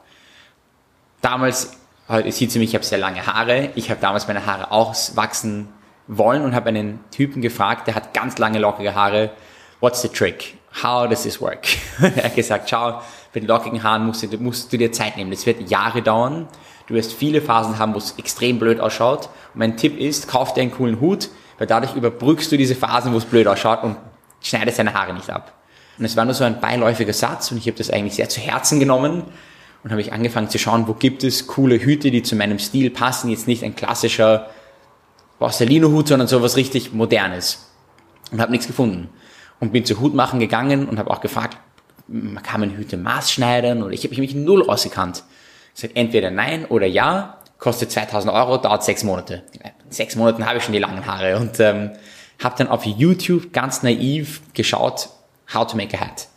damals, 1.21 1.73
heute 2.07 2.31
sieht 2.31 2.51
sie 2.51 2.59
mich, 2.59 2.69
ich 2.69 2.75
habe 2.75 2.85
sehr 2.85 2.97
lange 2.97 3.25
Haare. 3.25 3.69
Ich 3.75 3.89
habe 3.89 3.99
damals 4.01 4.27
meine 4.27 4.45
Haare 4.45 4.71
auswachsen 4.71 5.67
wollen 6.07 6.43
und 6.43 6.55
habe 6.55 6.69
einen 6.69 6.99
Typen 7.11 7.41
gefragt, 7.41 7.87
der 7.87 7.95
hat 7.95 8.13
ganz 8.13 8.37
lange 8.37 8.59
lockige 8.59 8.95
Haare. 8.95 9.31
What's 9.79 10.01
the 10.01 10.09
trick? 10.09 10.57
How 10.83 11.07
does 11.07 11.23
this 11.23 11.39
work? 11.41 11.67
er 12.01 12.25
hat 12.25 12.35
gesagt, 12.35 12.69
schau, 12.69 13.01
mit 13.33 13.47
lockigen 13.47 13.81
Haaren 13.81 14.05
musst 14.05 14.23
du, 14.23 14.37
musst 14.37 14.71
du 14.73 14.77
dir 14.77 14.91
Zeit 14.91 15.17
nehmen. 15.17 15.31
Das 15.31 15.45
wird 15.45 15.69
Jahre 15.69 16.01
dauern. 16.01 16.47
Du 16.87 16.95
wirst 16.95 17.13
viele 17.13 17.41
Phasen 17.41 17.77
haben, 17.79 17.93
wo 17.93 17.97
es 17.97 18.15
extrem 18.17 18.59
blöd 18.59 18.79
ausschaut. 18.79 19.29
Und 19.53 19.59
mein 19.59 19.77
Tipp 19.77 19.97
ist, 19.97 20.27
kauf 20.27 20.53
dir 20.53 20.61
einen 20.61 20.71
coolen 20.71 20.99
Hut, 20.99 21.29
weil 21.57 21.67
dadurch 21.67 21.95
überbrückst 21.95 22.51
du 22.51 22.57
diese 22.57 22.75
Phasen, 22.75 23.13
wo 23.13 23.17
es 23.17 23.25
blöd 23.25 23.47
ausschaut 23.47 23.83
und 23.83 23.95
schneidest 24.41 24.79
deine 24.79 24.93
Haare 24.93 25.13
nicht 25.13 25.29
ab. 25.29 25.53
Und 25.97 26.05
es 26.05 26.15
war 26.17 26.25
nur 26.25 26.33
so 26.33 26.43
ein 26.43 26.59
beiläufiger 26.59 27.13
Satz 27.13 27.51
und 27.51 27.57
ich 27.57 27.67
habe 27.67 27.77
das 27.77 27.89
eigentlich 27.89 28.15
sehr 28.15 28.29
zu 28.29 28.39
Herzen 28.39 28.79
genommen 28.79 29.23
und 29.83 29.91
habe 29.91 30.01
ich 30.01 30.13
angefangen 30.13 30.49
zu 30.49 30.57
schauen, 30.57 30.87
wo 30.87 30.93
gibt 30.93 31.23
es 31.23 31.47
coole 31.47 31.79
Hüte, 31.79 32.09
die 32.09 32.23
zu 32.23 32.35
meinem 32.35 32.57
Stil 32.57 32.89
passen. 32.89 33.29
Jetzt 33.29 33.47
nicht 33.47 33.63
ein 33.63 33.75
klassischer 33.75 34.49
Borsalino-Hut, 35.39 36.07
sondern 36.07 36.27
sowas 36.27 36.57
richtig 36.57 36.93
Modernes. 36.93 37.69
Und 38.31 38.41
habe 38.41 38.51
nichts 38.51 38.67
gefunden. 38.67 39.09
Und 39.59 39.73
bin 39.73 39.85
zu 39.85 39.99
Hutmachen 39.99 40.39
gegangen 40.39 40.87
und 40.87 40.99
habe 40.99 41.11
auch 41.11 41.21
gefragt, 41.21 41.57
kann 42.43 42.59
man 42.61 42.71
Hüte 42.71 42.97
maßschneidern? 42.97 43.83
Oder 43.83 43.93
ich 43.93 44.03
habe 44.03 44.15
mich 44.19 44.35
null 44.35 44.67
ausgekannt. 44.69 45.23
Ich 45.75 45.81
sage 45.81 45.95
entweder 45.95 46.31
nein 46.31 46.65
oder 46.65 46.87
ja, 46.87 47.37
kostet 47.57 47.91
2000 47.91 48.33
Euro, 48.33 48.57
dauert 48.57 48.83
sechs 48.83 49.03
Monate. 49.03 49.43
In 49.53 49.91
sechs 49.91 50.15
Monaten 50.15 50.45
habe 50.45 50.57
ich 50.57 50.63
schon 50.63 50.73
die 50.73 50.79
langen 50.79 51.05
Haare 51.05 51.37
und 51.37 51.59
ähm, 51.59 51.91
habe 52.41 52.55
dann 52.57 52.67
auf 52.67 52.85
YouTube 52.85 53.53
ganz 53.53 53.83
naiv 53.83 54.41
geschaut, 54.53 55.09
how 55.53 55.67
to 55.67 55.75
make 55.77 55.95
a 55.97 55.99
hat. 55.99 56.27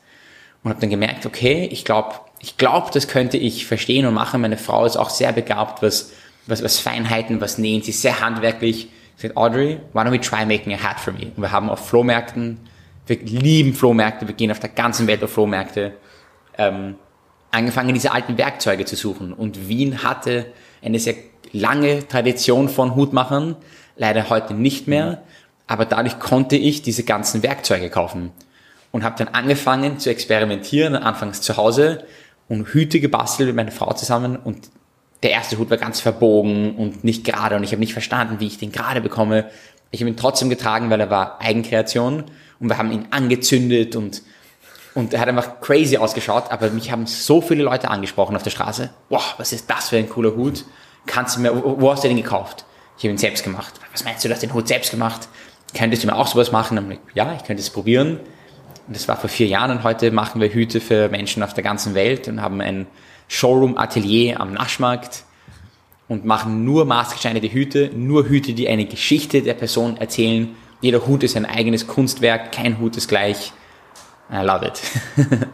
Und 0.62 0.70
habe 0.70 0.80
dann 0.80 0.90
gemerkt, 0.90 1.26
okay, 1.26 1.68
ich 1.70 1.84
glaube, 1.84 2.14
ich 2.40 2.56
glaube, 2.56 2.90
das 2.92 3.08
könnte 3.08 3.36
ich 3.36 3.66
verstehen 3.66 4.04
und 4.06 4.14
machen. 4.14 4.40
Meine 4.40 4.58
Frau 4.58 4.84
ist 4.84 4.96
auch 4.96 5.10
sehr 5.10 5.32
begabt, 5.32 5.82
was, 5.82 6.12
was, 6.46 6.62
was 6.62 6.78
Feinheiten, 6.80 7.40
was 7.40 7.56
Nähen. 7.56 7.82
Sie 7.82 7.90
ist 7.90 8.02
sehr 8.02 8.20
handwerklich. 8.20 8.88
Sie 9.16 9.28
sagt, 9.28 9.36
Audrey, 9.36 9.80
why 9.92 10.00
don't 10.00 10.12
we 10.12 10.20
try 10.20 10.44
making 10.44 10.74
a 10.74 10.82
hat 10.82 10.98
for 10.98 11.12
me? 11.12 11.30
Und 11.36 11.42
wir 11.42 11.52
haben 11.52 11.70
auf 11.70 11.88
Flohmärkten, 11.88 12.58
wir 13.06 13.18
lieben 13.18 13.74
Flohmärkte, 13.74 14.26
wir 14.28 14.34
gehen 14.34 14.50
auf 14.50 14.60
der 14.60 14.70
ganzen 14.70 15.06
Welt 15.06 15.22
auf 15.22 15.32
Flohmärkte, 15.32 15.94
ähm, 16.58 16.96
angefangen, 17.50 17.94
diese 17.94 18.12
alten 18.12 18.38
Werkzeuge 18.38 18.84
zu 18.84 18.96
suchen. 18.96 19.32
Und 19.32 19.68
Wien 19.68 20.02
hatte 20.02 20.46
eine 20.82 20.98
sehr 20.98 21.14
lange 21.52 22.06
Tradition 22.08 22.68
von 22.68 22.94
Hutmachern, 22.94 23.56
leider 23.96 24.30
heute 24.30 24.54
nicht 24.54 24.88
mehr, 24.88 25.22
aber 25.66 25.84
dadurch 25.84 26.18
konnte 26.18 26.56
ich 26.56 26.82
diese 26.82 27.04
ganzen 27.04 27.42
Werkzeuge 27.42 27.90
kaufen 27.90 28.30
und 28.90 29.04
habe 29.04 29.16
dann 29.18 29.34
angefangen 29.34 29.98
zu 29.98 30.10
experimentieren, 30.10 30.94
anfangs 30.94 31.40
zu 31.40 31.56
Hause, 31.56 32.04
und 32.48 32.66
Hüte 32.68 33.00
gebastelt 33.00 33.48
mit 33.48 33.56
meiner 33.56 33.70
Frau 33.70 33.92
zusammen. 33.94 34.36
Und 34.36 34.70
der 35.22 35.30
erste 35.30 35.56
Hut 35.58 35.70
war 35.70 35.78
ganz 35.78 36.00
verbogen 36.00 36.76
und 36.76 37.02
nicht 37.02 37.24
gerade. 37.24 37.56
Und 37.56 37.64
ich 37.64 37.72
habe 37.72 37.80
nicht 37.80 37.94
verstanden, 37.94 38.40
wie 38.40 38.46
ich 38.46 38.58
den 38.58 38.72
gerade 38.72 39.00
bekomme. 39.00 39.46
Ich 39.90 40.00
habe 40.00 40.10
ihn 40.10 40.16
trotzdem 40.16 40.50
getragen, 40.50 40.90
weil 40.90 41.00
er 41.00 41.08
war 41.08 41.40
Eigenkreation 41.40 42.24
und 42.62 42.70
wir 42.70 42.78
haben 42.78 42.92
ihn 42.92 43.06
angezündet 43.10 43.96
und 43.96 44.22
und 44.94 45.14
er 45.14 45.20
hat 45.20 45.28
einfach 45.28 45.60
crazy 45.62 45.96
ausgeschaut, 45.96 46.50
aber 46.50 46.68
mich 46.68 46.92
haben 46.92 47.06
so 47.06 47.40
viele 47.40 47.62
Leute 47.62 47.88
angesprochen 47.88 48.36
auf 48.36 48.42
der 48.42 48.50
Straße. 48.50 48.90
Boah, 49.08 49.22
was 49.38 49.52
ist 49.52 49.70
das 49.70 49.88
für 49.88 49.96
ein 49.96 50.06
cooler 50.06 50.36
Hut? 50.36 50.66
Kannst 51.06 51.36
du 51.36 51.40
mir, 51.40 51.54
wo 51.54 51.90
hast 51.90 52.04
du 52.04 52.08
den 52.08 52.18
gekauft? 52.18 52.66
Ich 52.98 53.04
habe 53.04 53.12
ihn 53.12 53.18
selbst 53.18 53.42
gemacht. 53.42 53.72
Was 53.90 54.04
meinst 54.04 54.22
du, 54.22 54.28
du 54.28 54.34
hast 54.34 54.42
den 54.42 54.52
Hut 54.52 54.68
selbst 54.68 54.90
gemacht? 54.90 55.28
Könntest 55.74 56.02
du 56.02 56.08
mir 56.08 56.14
auch 56.14 56.26
sowas 56.26 56.52
machen? 56.52 56.98
Ja, 57.14 57.34
ich 57.34 57.44
könnte 57.44 57.62
es 57.62 57.70
probieren. 57.70 58.20
Und 58.86 58.94
das 58.94 59.08
war 59.08 59.16
vor 59.16 59.30
vier 59.30 59.46
Jahren 59.46 59.70
und 59.70 59.82
heute 59.82 60.10
machen 60.10 60.42
wir 60.42 60.52
Hüte 60.52 60.80
für 60.82 61.08
Menschen 61.08 61.42
auf 61.42 61.54
der 61.54 61.64
ganzen 61.64 61.94
Welt 61.94 62.28
und 62.28 62.42
haben 62.42 62.60
ein 62.60 62.86
Showroom-Atelier 63.28 64.40
am 64.40 64.52
Naschmarkt 64.52 65.24
und 66.06 66.26
machen 66.26 66.66
nur 66.66 66.84
maßgeschneiderte 66.84 67.50
Hüte, 67.50 67.90
nur 67.94 68.28
Hüte, 68.28 68.52
die 68.52 68.68
eine 68.68 68.84
Geschichte 68.84 69.40
der 69.40 69.54
Person 69.54 69.96
erzählen. 69.96 70.54
Jeder 70.82 71.06
Hut 71.06 71.22
ist 71.22 71.36
ein 71.36 71.46
eigenes 71.46 71.86
Kunstwerk, 71.86 72.52
kein 72.52 72.78
Hut 72.78 72.96
ist 72.96 73.08
gleich. 73.08 73.52
I 74.30 74.44
love 74.44 74.66
it. 74.66 74.82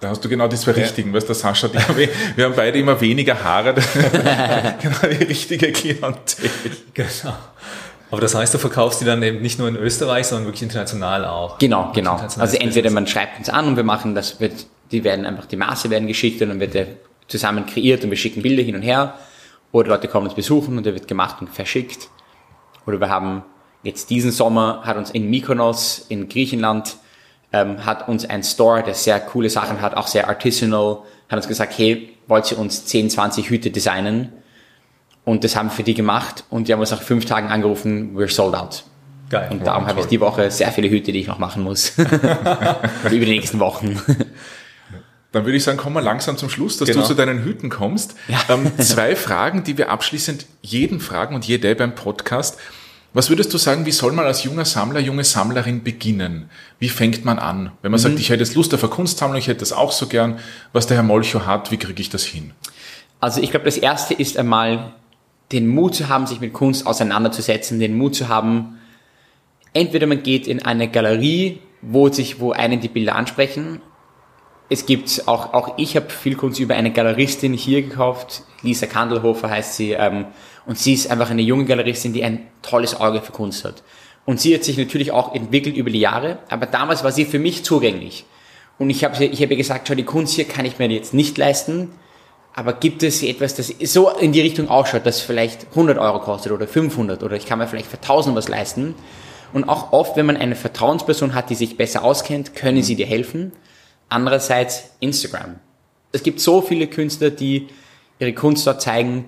Da 0.00 0.08
hast 0.08 0.24
du 0.24 0.28
genau 0.28 0.48
die 0.48 0.56
zwei 0.56 0.72
richtigen, 0.72 1.12
weißt 1.12 1.28
du, 1.28 1.32
Sascha, 1.32 1.68
die 1.68 1.78
haben, 1.78 1.96
wir 2.34 2.44
haben 2.44 2.56
beide 2.56 2.76
immer 2.76 3.00
weniger 3.00 3.40
Haare, 3.40 3.72
genau 4.82 4.98
die 5.04 5.22
richtige 5.22 5.70
Klientel. 5.70 6.50
Genau. 6.92 7.34
Aber 8.10 8.20
das 8.20 8.34
heißt, 8.34 8.52
du 8.52 8.58
verkaufst 8.58 9.00
die 9.00 9.04
dann 9.04 9.22
eben 9.22 9.40
nicht 9.40 9.60
nur 9.60 9.68
in 9.68 9.76
Österreich, 9.76 10.26
sondern 10.26 10.46
wirklich 10.46 10.64
international 10.64 11.24
auch. 11.24 11.56
Genau, 11.58 11.92
genau. 11.94 12.16
Also 12.16 12.56
entweder 12.56 12.90
man 12.90 13.06
schreibt 13.06 13.38
uns 13.38 13.48
an 13.48 13.68
und 13.68 13.76
wir 13.76 13.84
machen 13.84 14.16
das, 14.16 14.40
wird, 14.40 14.66
die 14.90 15.04
werden 15.04 15.24
einfach, 15.24 15.46
die 15.46 15.54
Maße 15.54 15.88
werden 15.88 16.08
geschickt 16.08 16.42
und 16.42 16.48
dann 16.48 16.58
wird 16.58 16.74
der 16.74 16.88
zusammen 17.28 17.66
kreiert 17.66 18.02
und 18.02 18.10
wir 18.10 18.16
schicken 18.16 18.42
Bilder 18.42 18.64
hin 18.64 18.74
und 18.74 18.82
her. 18.82 19.14
Oder 19.70 19.90
Leute 19.90 20.08
kommen 20.08 20.26
uns 20.26 20.34
besuchen 20.34 20.76
und 20.76 20.84
der 20.84 20.94
wird 20.94 21.06
gemacht 21.06 21.36
und 21.40 21.48
verschickt. 21.48 22.08
Oder 22.86 22.98
wir 22.98 23.08
haben 23.08 23.44
jetzt 23.82 24.10
diesen 24.10 24.30
Sommer, 24.30 24.82
hat 24.84 24.96
uns 24.96 25.10
in 25.10 25.28
Mykonos 25.28 26.06
in 26.08 26.28
Griechenland, 26.28 26.96
ähm, 27.52 27.84
hat 27.84 28.08
uns 28.08 28.24
ein 28.24 28.42
Store, 28.42 28.82
der 28.82 28.94
sehr 28.94 29.20
coole 29.20 29.50
Sachen 29.50 29.80
hat, 29.80 29.96
auch 29.96 30.06
sehr 30.06 30.28
artisanal, 30.28 30.98
hat 31.28 31.36
uns 31.36 31.48
gesagt, 31.48 31.76
hey, 31.76 32.14
wollt 32.26 32.50
ihr 32.50 32.58
uns 32.58 32.86
10, 32.86 33.10
20 33.10 33.50
Hüte 33.50 33.70
designen? 33.70 34.32
Und 35.24 35.44
das 35.44 35.54
haben 35.54 35.68
wir 35.68 35.72
für 35.72 35.82
die 35.82 35.94
gemacht 35.94 36.44
und 36.50 36.66
die 36.66 36.72
haben 36.72 36.80
uns 36.80 36.90
nach 36.90 37.02
fünf 37.02 37.26
Tagen 37.26 37.48
angerufen, 37.48 38.16
we're 38.16 38.32
sold 38.32 38.54
out. 38.54 38.84
Geil. 39.30 39.48
Und 39.50 39.66
darum 39.66 39.84
wow, 39.84 39.90
habe 39.90 40.00
ich 40.00 40.06
die 40.06 40.20
Woche 40.20 40.50
sehr 40.50 40.70
viele 40.72 40.90
Hüte, 40.90 41.12
die 41.12 41.20
ich 41.20 41.26
noch 41.26 41.38
machen 41.38 41.62
muss. 41.62 41.96
Über 41.98 43.10
die 43.10 43.18
nächsten 43.20 43.60
Wochen. 43.60 43.98
Dann 45.32 45.46
würde 45.46 45.56
ich 45.56 45.64
sagen, 45.64 45.78
kommen 45.78 45.96
wir 45.96 46.02
langsam 46.02 46.36
zum 46.36 46.50
Schluss, 46.50 46.76
dass 46.76 46.88
genau. 46.88 47.00
du 47.00 47.06
zu 47.06 47.14
deinen 47.14 47.42
Hüten 47.42 47.70
kommst. 47.70 48.14
Ja. 48.28 48.38
Ähm, 48.50 48.70
zwei 48.78 49.16
Fragen, 49.16 49.64
die 49.64 49.78
wir 49.78 49.90
abschließend 49.90 50.44
jeden 50.60 51.00
fragen 51.00 51.34
und 51.34 51.46
jede 51.46 51.74
beim 51.74 51.94
Podcast. 51.94 52.58
Was 53.14 53.28
würdest 53.28 53.52
du 53.52 53.58
sagen, 53.58 53.84
wie 53.84 53.92
soll 53.92 54.12
man 54.12 54.24
als 54.24 54.42
junger 54.44 54.64
Sammler, 54.64 55.00
junge 55.00 55.24
Sammlerin 55.24 55.82
beginnen? 55.82 56.48
Wie 56.78 56.88
fängt 56.88 57.24
man 57.26 57.38
an? 57.38 57.72
Wenn 57.82 57.90
man 57.90 58.00
mhm. 58.00 58.02
sagt, 58.02 58.18
ich 58.18 58.30
hätte 58.30 58.42
jetzt 58.42 58.54
Lust 58.54 58.72
auf 58.72 58.82
eine 58.82 58.92
Kunstsammlung, 58.92 59.38
ich 59.38 59.48
hätte 59.48 59.60
das 59.60 59.72
auch 59.72 59.92
so 59.92 60.06
gern, 60.06 60.38
was 60.72 60.86
der 60.86 60.96
Herr 60.96 61.04
Molcho 61.04 61.44
hat, 61.46 61.70
wie 61.70 61.76
kriege 61.76 62.00
ich 62.00 62.08
das 62.08 62.24
hin? 62.24 62.52
Also 63.20 63.42
ich 63.42 63.50
glaube, 63.50 63.66
das 63.66 63.76
Erste 63.76 64.14
ist 64.14 64.38
einmal 64.38 64.94
den 65.52 65.68
Mut 65.68 65.94
zu 65.94 66.08
haben, 66.08 66.26
sich 66.26 66.40
mit 66.40 66.54
Kunst 66.54 66.86
auseinanderzusetzen, 66.86 67.78
den 67.78 67.96
Mut 67.96 68.14
zu 68.14 68.28
haben, 68.28 68.78
entweder 69.74 70.06
man 70.06 70.22
geht 70.22 70.46
in 70.46 70.64
eine 70.64 70.88
Galerie, 70.88 71.60
wo 71.82 72.08
sich, 72.08 72.40
wo 72.40 72.52
einen 72.52 72.80
die 72.80 72.88
Bilder 72.88 73.14
ansprechen. 73.14 73.80
Es 74.70 74.86
gibt 74.86 75.24
auch, 75.26 75.52
auch 75.52 75.74
ich 75.76 75.96
habe 75.96 76.08
viel 76.08 76.34
Kunst 76.34 76.58
über 76.60 76.74
eine 76.74 76.92
Galeristin 76.92 77.52
hier 77.52 77.82
gekauft, 77.82 78.44
Lisa 78.62 78.86
Kandelhofer 78.86 79.50
heißt 79.50 79.76
sie, 79.76 79.92
ähm, 79.92 80.26
und 80.66 80.78
sie 80.78 80.94
ist 80.94 81.10
einfach 81.10 81.30
eine 81.30 81.42
junge 81.42 81.64
Galeristin, 81.64 82.12
die 82.12 82.24
ein 82.24 82.46
tolles 82.62 82.98
Auge 82.98 83.20
für 83.20 83.32
Kunst 83.32 83.64
hat. 83.64 83.82
Und 84.24 84.40
sie 84.40 84.54
hat 84.54 84.64
sich 84.64 84.78
natürlich 84.78 85.10
auch 85.10 85.34
entwickelt 85.34 85.76
über 85.76 85.90
die 85.90 86.00
Jahre, 86.00 86.38
aber 86.48 86.66
damals 86.66 87.02
war 87.02 87.12
sie 87.12 87.24
für 87.24 87.38
mich 87.38 87.64
zugänglich. 87.64 88.24
Und 88.78 88.90
ich 88.90 89.04
habe 89.04 89.24
ich 89.24 89.42
hab 89.42 89.50
ihr 89.50 89.56
gesagt, 89.56 89.88
schau, 89.88 89.94
die 89.94 90.04
Kunst 90.04 90.34
hier 90.34 90.44
kann 90.44 90.64
ich 90.64 90.78
mir 90.78 90.88
jetzt 90.88 91.14
nicht 91.14 91.38
leisten, 91.38 91.90
aber 92.54 92.74
gibt 92.74 93.02
es 93.02 93.22
etwas, 93.22 93.54
das 93.54 93.68
so 93.68 94.10
in 94.10 94.32
die 94.32 94.40
Richtung 94.40 94.68
ausschaut, 94.68 95.06
das 95.06 95.20
vielleicht 95.20 95.68
100 95.70 95.98
Euro 95.98 96.20
kostet 96.20 96.52
oder 96.52 96.68
500 96.68 97.22
oder 97.22 97.36
ich 97.36 97.46
kann 97.46 97.58
mir 97.58 97.66
vielleicht 97.66 97.88
für 97.88 97.96
1000 97.96 98.36
was 98.36 98.48
leisten? 98.48 98.94
Und 99.52 99.68
auch 99.68 99.92
oft, 99.92 100.16
wenn 100.16 100.26
man 100.26 100.36
eine 100.36 100.54
Vertrauensperson 100.54 101.34
hat, 101.34 101.50
die 101.50 101.54
sich 101.54 101.76
besser 101.76 102.04
auskennt, 102.04 102.54
können 102.54 102.82
sie 102.82 102.96
dir 102.96 103.06
helfen. 103.06 103.52
Andererseits 104.08 104.90
Instagram. 105.00 105.56
Es 106.12 106.22
gibt 106.22 106.40
so 106.40 106.62
viele 106.62 106.86
Künstler, 106.86 107.30
die 107.30 107.68
ihre 108.18 108.32
Kunst 108.32 108.66
dort 108.66 108.80
zeigen. 108.82 109.26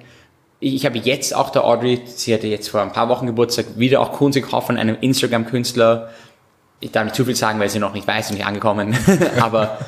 Ich 0.67 0.87
habe 0.87 0.97
jetzt 0.97 1.35
auch 1.35 1.51
der 1.51 1.63
Audrey, 1.63 2.01
sie 2.07 2.33
hatte 2.33 2.47
jetzt 2.47 2.71
vor 2.71 2.81
ein 2.81 2.91
paar 2.91 3.11
Wochen 3.11 3.27
Geburtstag, 3.27 3.67
wieder 3.77 4.01
auch 4.01 4.13
Kunst 4.13 4.37
gekauft 4.37 4.69
von 4.69 4.79
einem 4.79 4.97
Instagram-Künstler. 4.99 6.09
Ich 6.81 6.91
darf 6.91 7.05
nicht 7.05 7.15
zu 7.15 7.27
viel 7.27 7.37
sagen, 7.37 7.61
weil 7.61 7.69
sie 7.69 7.79
noch 7.79 7.93
nicht 7.93 8.09
weiß 8.09 8.31
und 8.31 8.39
nicht 8.39 8.47
angekommen. 8.47 8.97
Aber 9.41 9.79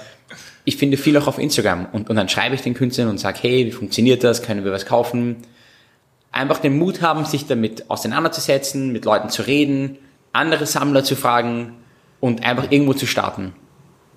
ich 0.64 0.76
finde 0.76 0.98
viel 0.98 1.16
auch 1.16 1.28
auf 1.28 1.38
Instagram 1.38 1.86
und, 1.92 2.10
und 2.10 2.16
dann 2.16 2.28
schreibe 2.28 2.54
ich 2.54 2.60
den 2.60 2.74
Künstlern 2.74 3.08
und 3.08 3.18
sage, 3.18 3.38
hey, 3.40 3.64
wie 3.64 3.72
funktioniert 3.72 4.22
das? 4.22 4.42
Können 4.42 4.66
wir 4.66 4.72
was 4.72 4.84
kaufen? 4.84 5.36
Einfach 6.30 6.58
den 6.58 6.76
Mut 6.76 7.00
haben, 7.00 7.24
sich 7.24 7.46
damit 7.46 7.88
auseinanderzusetzen, 7.88 8.92
mit 8.92 9.06
Leuten 9.06 9.30
zu 9.30 9.46
reden, 9.46 9.96
andere 10.34 10.66
Sammler 10.66 11.04
zu 11.04 11.16
fragen 11.16 11.72
und 12.20 12.44
einfach 12.44 12.70
irgendwo 12.70 12.92
zu 12.92 13.06
starten. 13.06 13.54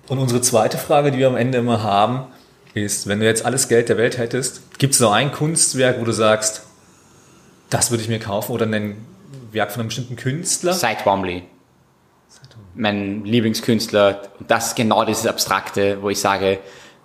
Und 0.08 0.18
unsere 0.18 0.42
zweite 0.42 0.76
Frage, 0.76 1.10
die 1.10 1.20
wir 1.20 1.28
am 1.28 1.36
Ende 1.36 1.56
immer 1.56 1.82
haben, 1.82 2.26
ist, 2.74 3.06
wenn 3.06 3.20
du 3.20 3.26
jetzt 3.26 3.44
alles 3.44 3.68
Geld 3.68 3.88
der 3.88 3.96
Welt 3.96 4.18
hättest, 4.18 4.78
gibt 4.78 4.94
es 4.94 5.00
noch 5.00 5.12
ein 5.12 5.32
Kunstwerk, 5.32 6.00
wo 6.00 6.04
du 6.04 6.12
sagst, 6.12 6.62
das 7.68 7.90
würde 7.90 8.02
ich 8.02 8.08
mir 8.08 8.18
kaufen 8.18 8.52
oder 8.52 8.66
ein 8.66 9.04
Werk 9.52 9.72
von 9.72 9.80
einem 9.80 9.88
bestimmten 9.88 10.16
Künstler? 10.16 10.72
Cy 10.72 10.96
Twombly 11.02 11.42
mein 12.74 13.24
Lieblingskünstler. 13.24 14.22
Und 14.38 14.50
das 14.50 14.68
ist 14.68 14.76
genau 14.76 15.04
dieses 15.04 15.26
Abstrakte, 15.26 16.02
wo 16.02 16.10
ich 16.10 16.20
sage, 16.20 16.58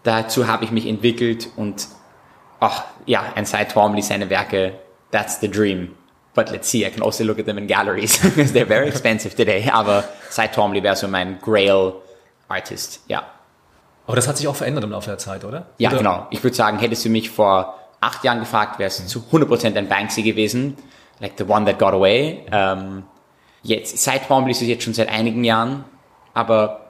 dazu 0.04 0.48
habe 0.48 0.64
ich 0.64 0.72
mich 0.72 0.88
entwickelt 0.88 1.50
und 1.56 1.88
ach 2.60 2.84
ja, 3.06 3.34
ein 3.36 3.46
Cy 3.46 3.66
Twombly, 3.66 4.02
seine 4.02 4.30
Werke, 4.30 4.74
that's 5.12 5.40
the 5.40 5.50
dream. 5.50 5.96
But 6.34 6.52
let's 6.52 6.70
see, 6.70 6.86
I 6.86 6.90
can 6.90 7.02
also 7.02 7.24
look 7.24 7.40
at 7.40 7.46
them 7.46 7.58
in 7.58 7.68
galleries, 7.68 8.18
because 8.18 8.52
they're 8.54 8.68
very 8.68 8.88
expensive 8.88 9.36
today. 9.36 9.70
Aber 9.72 10.04
Cy 10.30 10.48
Twombly 10.48 10.84
wäre 10.84 10.96
so 10.96 11.08
mein 11.08 11.40
Grail 11.42 11.94
Artist, 12.48 13.02
ja. 13.08 13.24
Aber 14.08 14.16
das 14.16 14.28
hat 14.28 14.38
sich 14.38 14.48
auch 14.48 14.56
verändert 14.56 14.84
im 14.84 14.92
Laufe 14.92 15.10
der 15.10 15.18
Zeit, 15.18 15.44
oder? 15.44 15.68
Ja, 15.78 15.90
oder? 15.90 15.98
genau. 15.98 16.28
Ich 16.30 16.44
würde 16.44 16.56
sagen, 16.56 16.78
hättest 16.80 17.06
du 17.06 17.10
mich 17.10 17.30
vor 17.30 17.76
acht 18.02 18.24
Jahren 18.24 18.40
gefragt, 18.40 18.80
wäre 18.80 18.88
es 18.88 19.02
mhm. 19.02 19.08
zu 19.08 19.24
100% 19.32 19.76
ein 19.76 19.90
Banksy 19.90 20.22
gewesen. 20.22 20.78
Like 21.20 21.34
the 21.38 21.46
one 21.46 21.66
that 21.66 21.80
got 21.80 21.94
away. 21.94 22.46
Um, 22.52 23.04
jetzt, 23.64 23.98
seit 23.98 24.28
Twombly 24.28 24.52
ist 24.52 24.62
es 24.62 24.68
jetzt 24.68 24.84
schon 24.84 24.94
seit 24.94 25.10
einigen 25.10 25.44
Jahren, 25.44 25.86
aber 26.34 26.82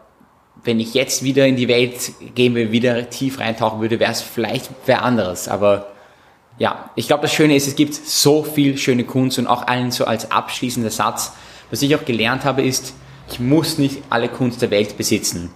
wenn 0.64 0.80
ich 0.80 0.94
jetzt 0.94 1.24
wieder 1.24 1.46
in 1.46 1.56
die 1.56 1.68
Welt 1.68 2.12
gehen 2.34 2.56
will, 2.56 2.72
wieder 2.72 3.10
tief 3.10 3.40
reintauchen 3.40 3.82
würde, 3.82 4.00
wäre 4.00 4.12
es 4.12 4.22
vielleicht 4.22 4.70
wer 4.86 5.04
anderes. 5.04 5.48
Aber 5.48 5.88
ja, 6.58 6.90
ich 6.96 7.08
glaube, 7.08 7.24
das 7.24 7.34
Schöne 7.34 7.56
ist, 7.56 7.68
es 7.68 7.76
gibt 7.76 7.94
so 7.94 8.44
viel 8.44 8.78
schöne 8.78 9.04
Kunst 9.04 9.38
und 9.38 9.48
auch 9.48 9.68
allen 9.68 9.92
so 9.92 10.06
als 10.06 10.32
abschließender 10.32 10.90
Satz. 10.90 11.34
Was 11.70 11.82
ich 11.82 11.96
auch 11.96 12.06
gelernt 12.06 12.46
habe, 12.46 12.64
ist, 12.64 12.94
ich 13.30 13.40
muss 13.40 13.78
nicht 13.78 14.04
alle 14.10 14.30
Kunst 14.30 14.62
der 14.62 14.72
Welt 14.72 14.98
besitzen. 14.98 15.52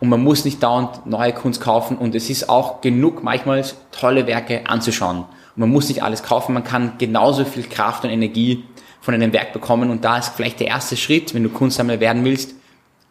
Und 0.00 0.08
man 0.08 0.22
muss 0.22 0.44
nicht 0.44 0.62
dauernd 0.62 1.06
neue 1.06 1.32
Kunst 1.32 1.60
kaufen 1.60 1.96
und 1.96 2.14
es 2.14 2.30
ist 2.30 2.48
auch 2.48 2.80
genug, 2.80 3.22
manchmal 3.24 3.64
tolle 3.90 4.26
Werke 4.26 4.68
anzuschauen. 4.68 5.18
Und 5.18 5.60
man 5.60 5.70
muss 5.70 5.88
nicht 5.88 6.02
alles 6.02 6.22
kaufen, 6.22 6.54
man 6.54 6.64
kann 6.64 6.92
genauso 6.98 7.44
viel 7.44 7.64
Kraft 7.64 8.04
und 8.04 8.10
Energie 8.10 8.64
von 9.00 9.14
einem 9.14 9.32
Werk 9.32 9.52
bekommen. 9.52 9.90
Und 9.90 10.04
da 10.04 10.18
ist 10.18 10.34
vielleicht 10.36 10.60
der 10.60 10.68
erste 10.68 10.96
Schritt, 10.96 11.34
wenn 11.34 11.42
du 11.42 11.48
Kunstsammler 11.48 11.98
werden 11.98 12.24
willst, 12.24 12.54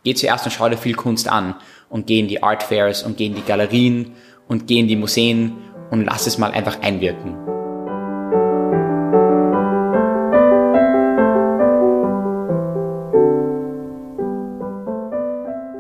geh 0.03 0.13
zuerst 0.13 0.45
und 0.45 0.51
schau 0.51 0.69
dir 0.69 0.77
viel 0.77 0.95
Kunst 0.95 1.27
an 1.27 1.55
und 1.89 2.07
geh 2.07 2.19
in 2.19 2.27
die 2.27 2.43
Art 2.43 2.63
Fairs 2.63 3.03
und 3.03 3.17
geh 3.17 3.25
in 3.25 3.35
die 3.35 3.41
Galerien 3.41 4.13
und 4.47 4.67
geh 4.67 4.79
in 4.79 4.88
die 4.88 4.95
Museen 4.95 5.57
und 5.91 6.05
lass 6.05 6.27
es 6.27 6.38
mal 6.38 6.51
einfach 6.51 6.81
einwirken. 6.81 7.46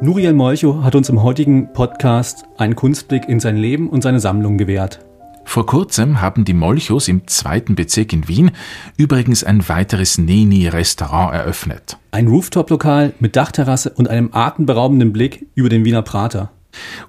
Nuriel 0.07 0.31
Molcho 0.31 0.85
hat 0.85 0.95
uns 0.95 1.09
im 1.09 1.21
heutigen 1.21 1.73
Podcast 1.73 2.45
einen 2.55 2.77
Kunstblick 2.77 3.27
in 3.27 3.41
sein 3.41 3.57
Leben 3.57 3.89
und 3.89 4.03
seine 4.03 4.21
Sammlung 4.21 4.57
gewährt. 4.57 5.01
Vor 5.43 5.65
kurzem 5.65 6.21
haben 6.21 6.45
die 6.45 6.53
Molchos 6.53 7.09
im 7.09 7.27
zweiten 7.27 7.75
Bezirk 7.75 8.13
in 8.13 8.29
Wien 8.29 8.51
übrigens 8.95 9.43
ein 9.43 9.67
weiteres 9.67 10.17
Neni-Restaurant 10.17 11.33
eröffnet. 11.33 11.97
Ein 12.11 12.29
Rooftop-Lokal 12.29 13.15
mit 13.19 13.35
Dachterrasse 13.35 13.89
und 13.89 14.07
einem 14.07 14.29
atemberaubenden 14.31 15.11
Blick 15.11 15.45
über 15.55 15.67
den 15.67 15.83
Wiener 15.83 16.03
Prater. 16.03 16.51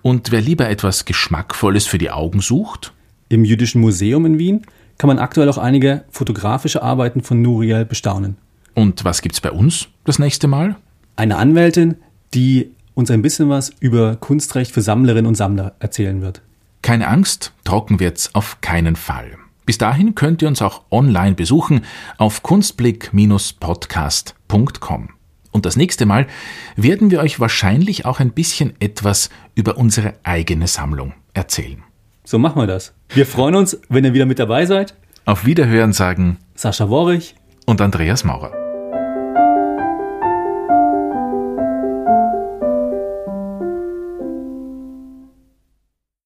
Und 0.03 0.33
wer 0.33 0.41
lieber 0.41 0.69
etwas 0.69 1.05
Geschmackvolles 1.05 1.87
für 1.87 1.99
die 1.99 2.11
Augen 2.11 2.41
sucht? 2.41 2.93
Im 3.29 3.45
Jüdischen 3.45 3.81
Museum 3.81 4.27
in 4.27 4.41
Wien 4.41 4.63
kann 4.99 5.07
man 5.07 5.21
aktuell 5.21 5.49
auch 5.49 5.59
einige 5.59 6.03
fotografische 6.11 6.83
Arbeiten 6.83 7.23
von 7.23 7.43
Nuriel 7.43 7.85
bestaunen. 7.85 8.39
Und 8.75 9.05
was 9.05 9.23
gibt's 9.23 9.41
bei 9.41 9.53
uns 9.53 9.87
das 10.03 10.19
nächste 10.19 10.49
Mal? 10.49 10.75
Eine 11.15 11.37
Anwältin, 11.37 11.99
die 12.35 12.73
uns 12.99 13.11
ein 13.13 13.23
bisschen 13.23 13.49
was 13.49 13.71
über 13.79 14.17
Kunstrecht 14.17 14.73
für 14.73 14.83
Sammlerinnen 14.83 15.27
und 15.27 15.37
Sammler 15.37 15.77
erzählen 15.79 16.21
wird. 16.21 16.43
Keine 16.83 17.07
Angst, 17.07 17.53
trocken 17.63 18.01
wird's 18.01 18.35
auf 18.35 18.61
keinen 18.61 18.97
Fall. 18.97 19.37
Bis 19.65 19.79
dahin 19.79 20.17
könnt 20.17 20.43
ihr 20.43 20.49
uns 20.49 20.63
auch 20.63 20.83
online 20.91 21.37
besuchen 21.37 21.83
auf 22.17 22.43
kunstblick-podcast.com. 22.43 25.11
Und 25.53 25.65
das 25.65 25.77
nächste 25.77 26.07
Mal 26.07 26.27
werden 26.75 27.13
wir 27.13 27.21
euch 27.21 27.39
wahrscheinlich 27.39 28.05
auch 28.05 28.19
ein 28.19 28.33
bisschen 28.33 28.75
etwas 28.81 29.31
über 29.55 29.79
unsere 29.79 30.15
eigene 30.25 30.67
Sammlung 30.67 31.15
erzählen. 31.35 31.85
So 32.25 32.41
machen 32.41 32.61
wir 32.61 32.67
das. 32.67 32.95
Wir 33.11 33.27
freuen 33.27 33.55
uns, 33.55 33.79
wenn 33.89 34.05
ihr 34.05 34.13
wieder 34.13 34.27
mit 34.27 34.41
dabei 34.41 34.67
seid. 34.67 34.97
Auf 35.25 35.47
Wiederhören 35.47 35.93
sagen 35.93 36.39
Sascha 36.57 36.89
Worrich 36.89 37.37
und 37.65 37.81
Andreas 37.81 38.25
Maurer. 38.25 38.68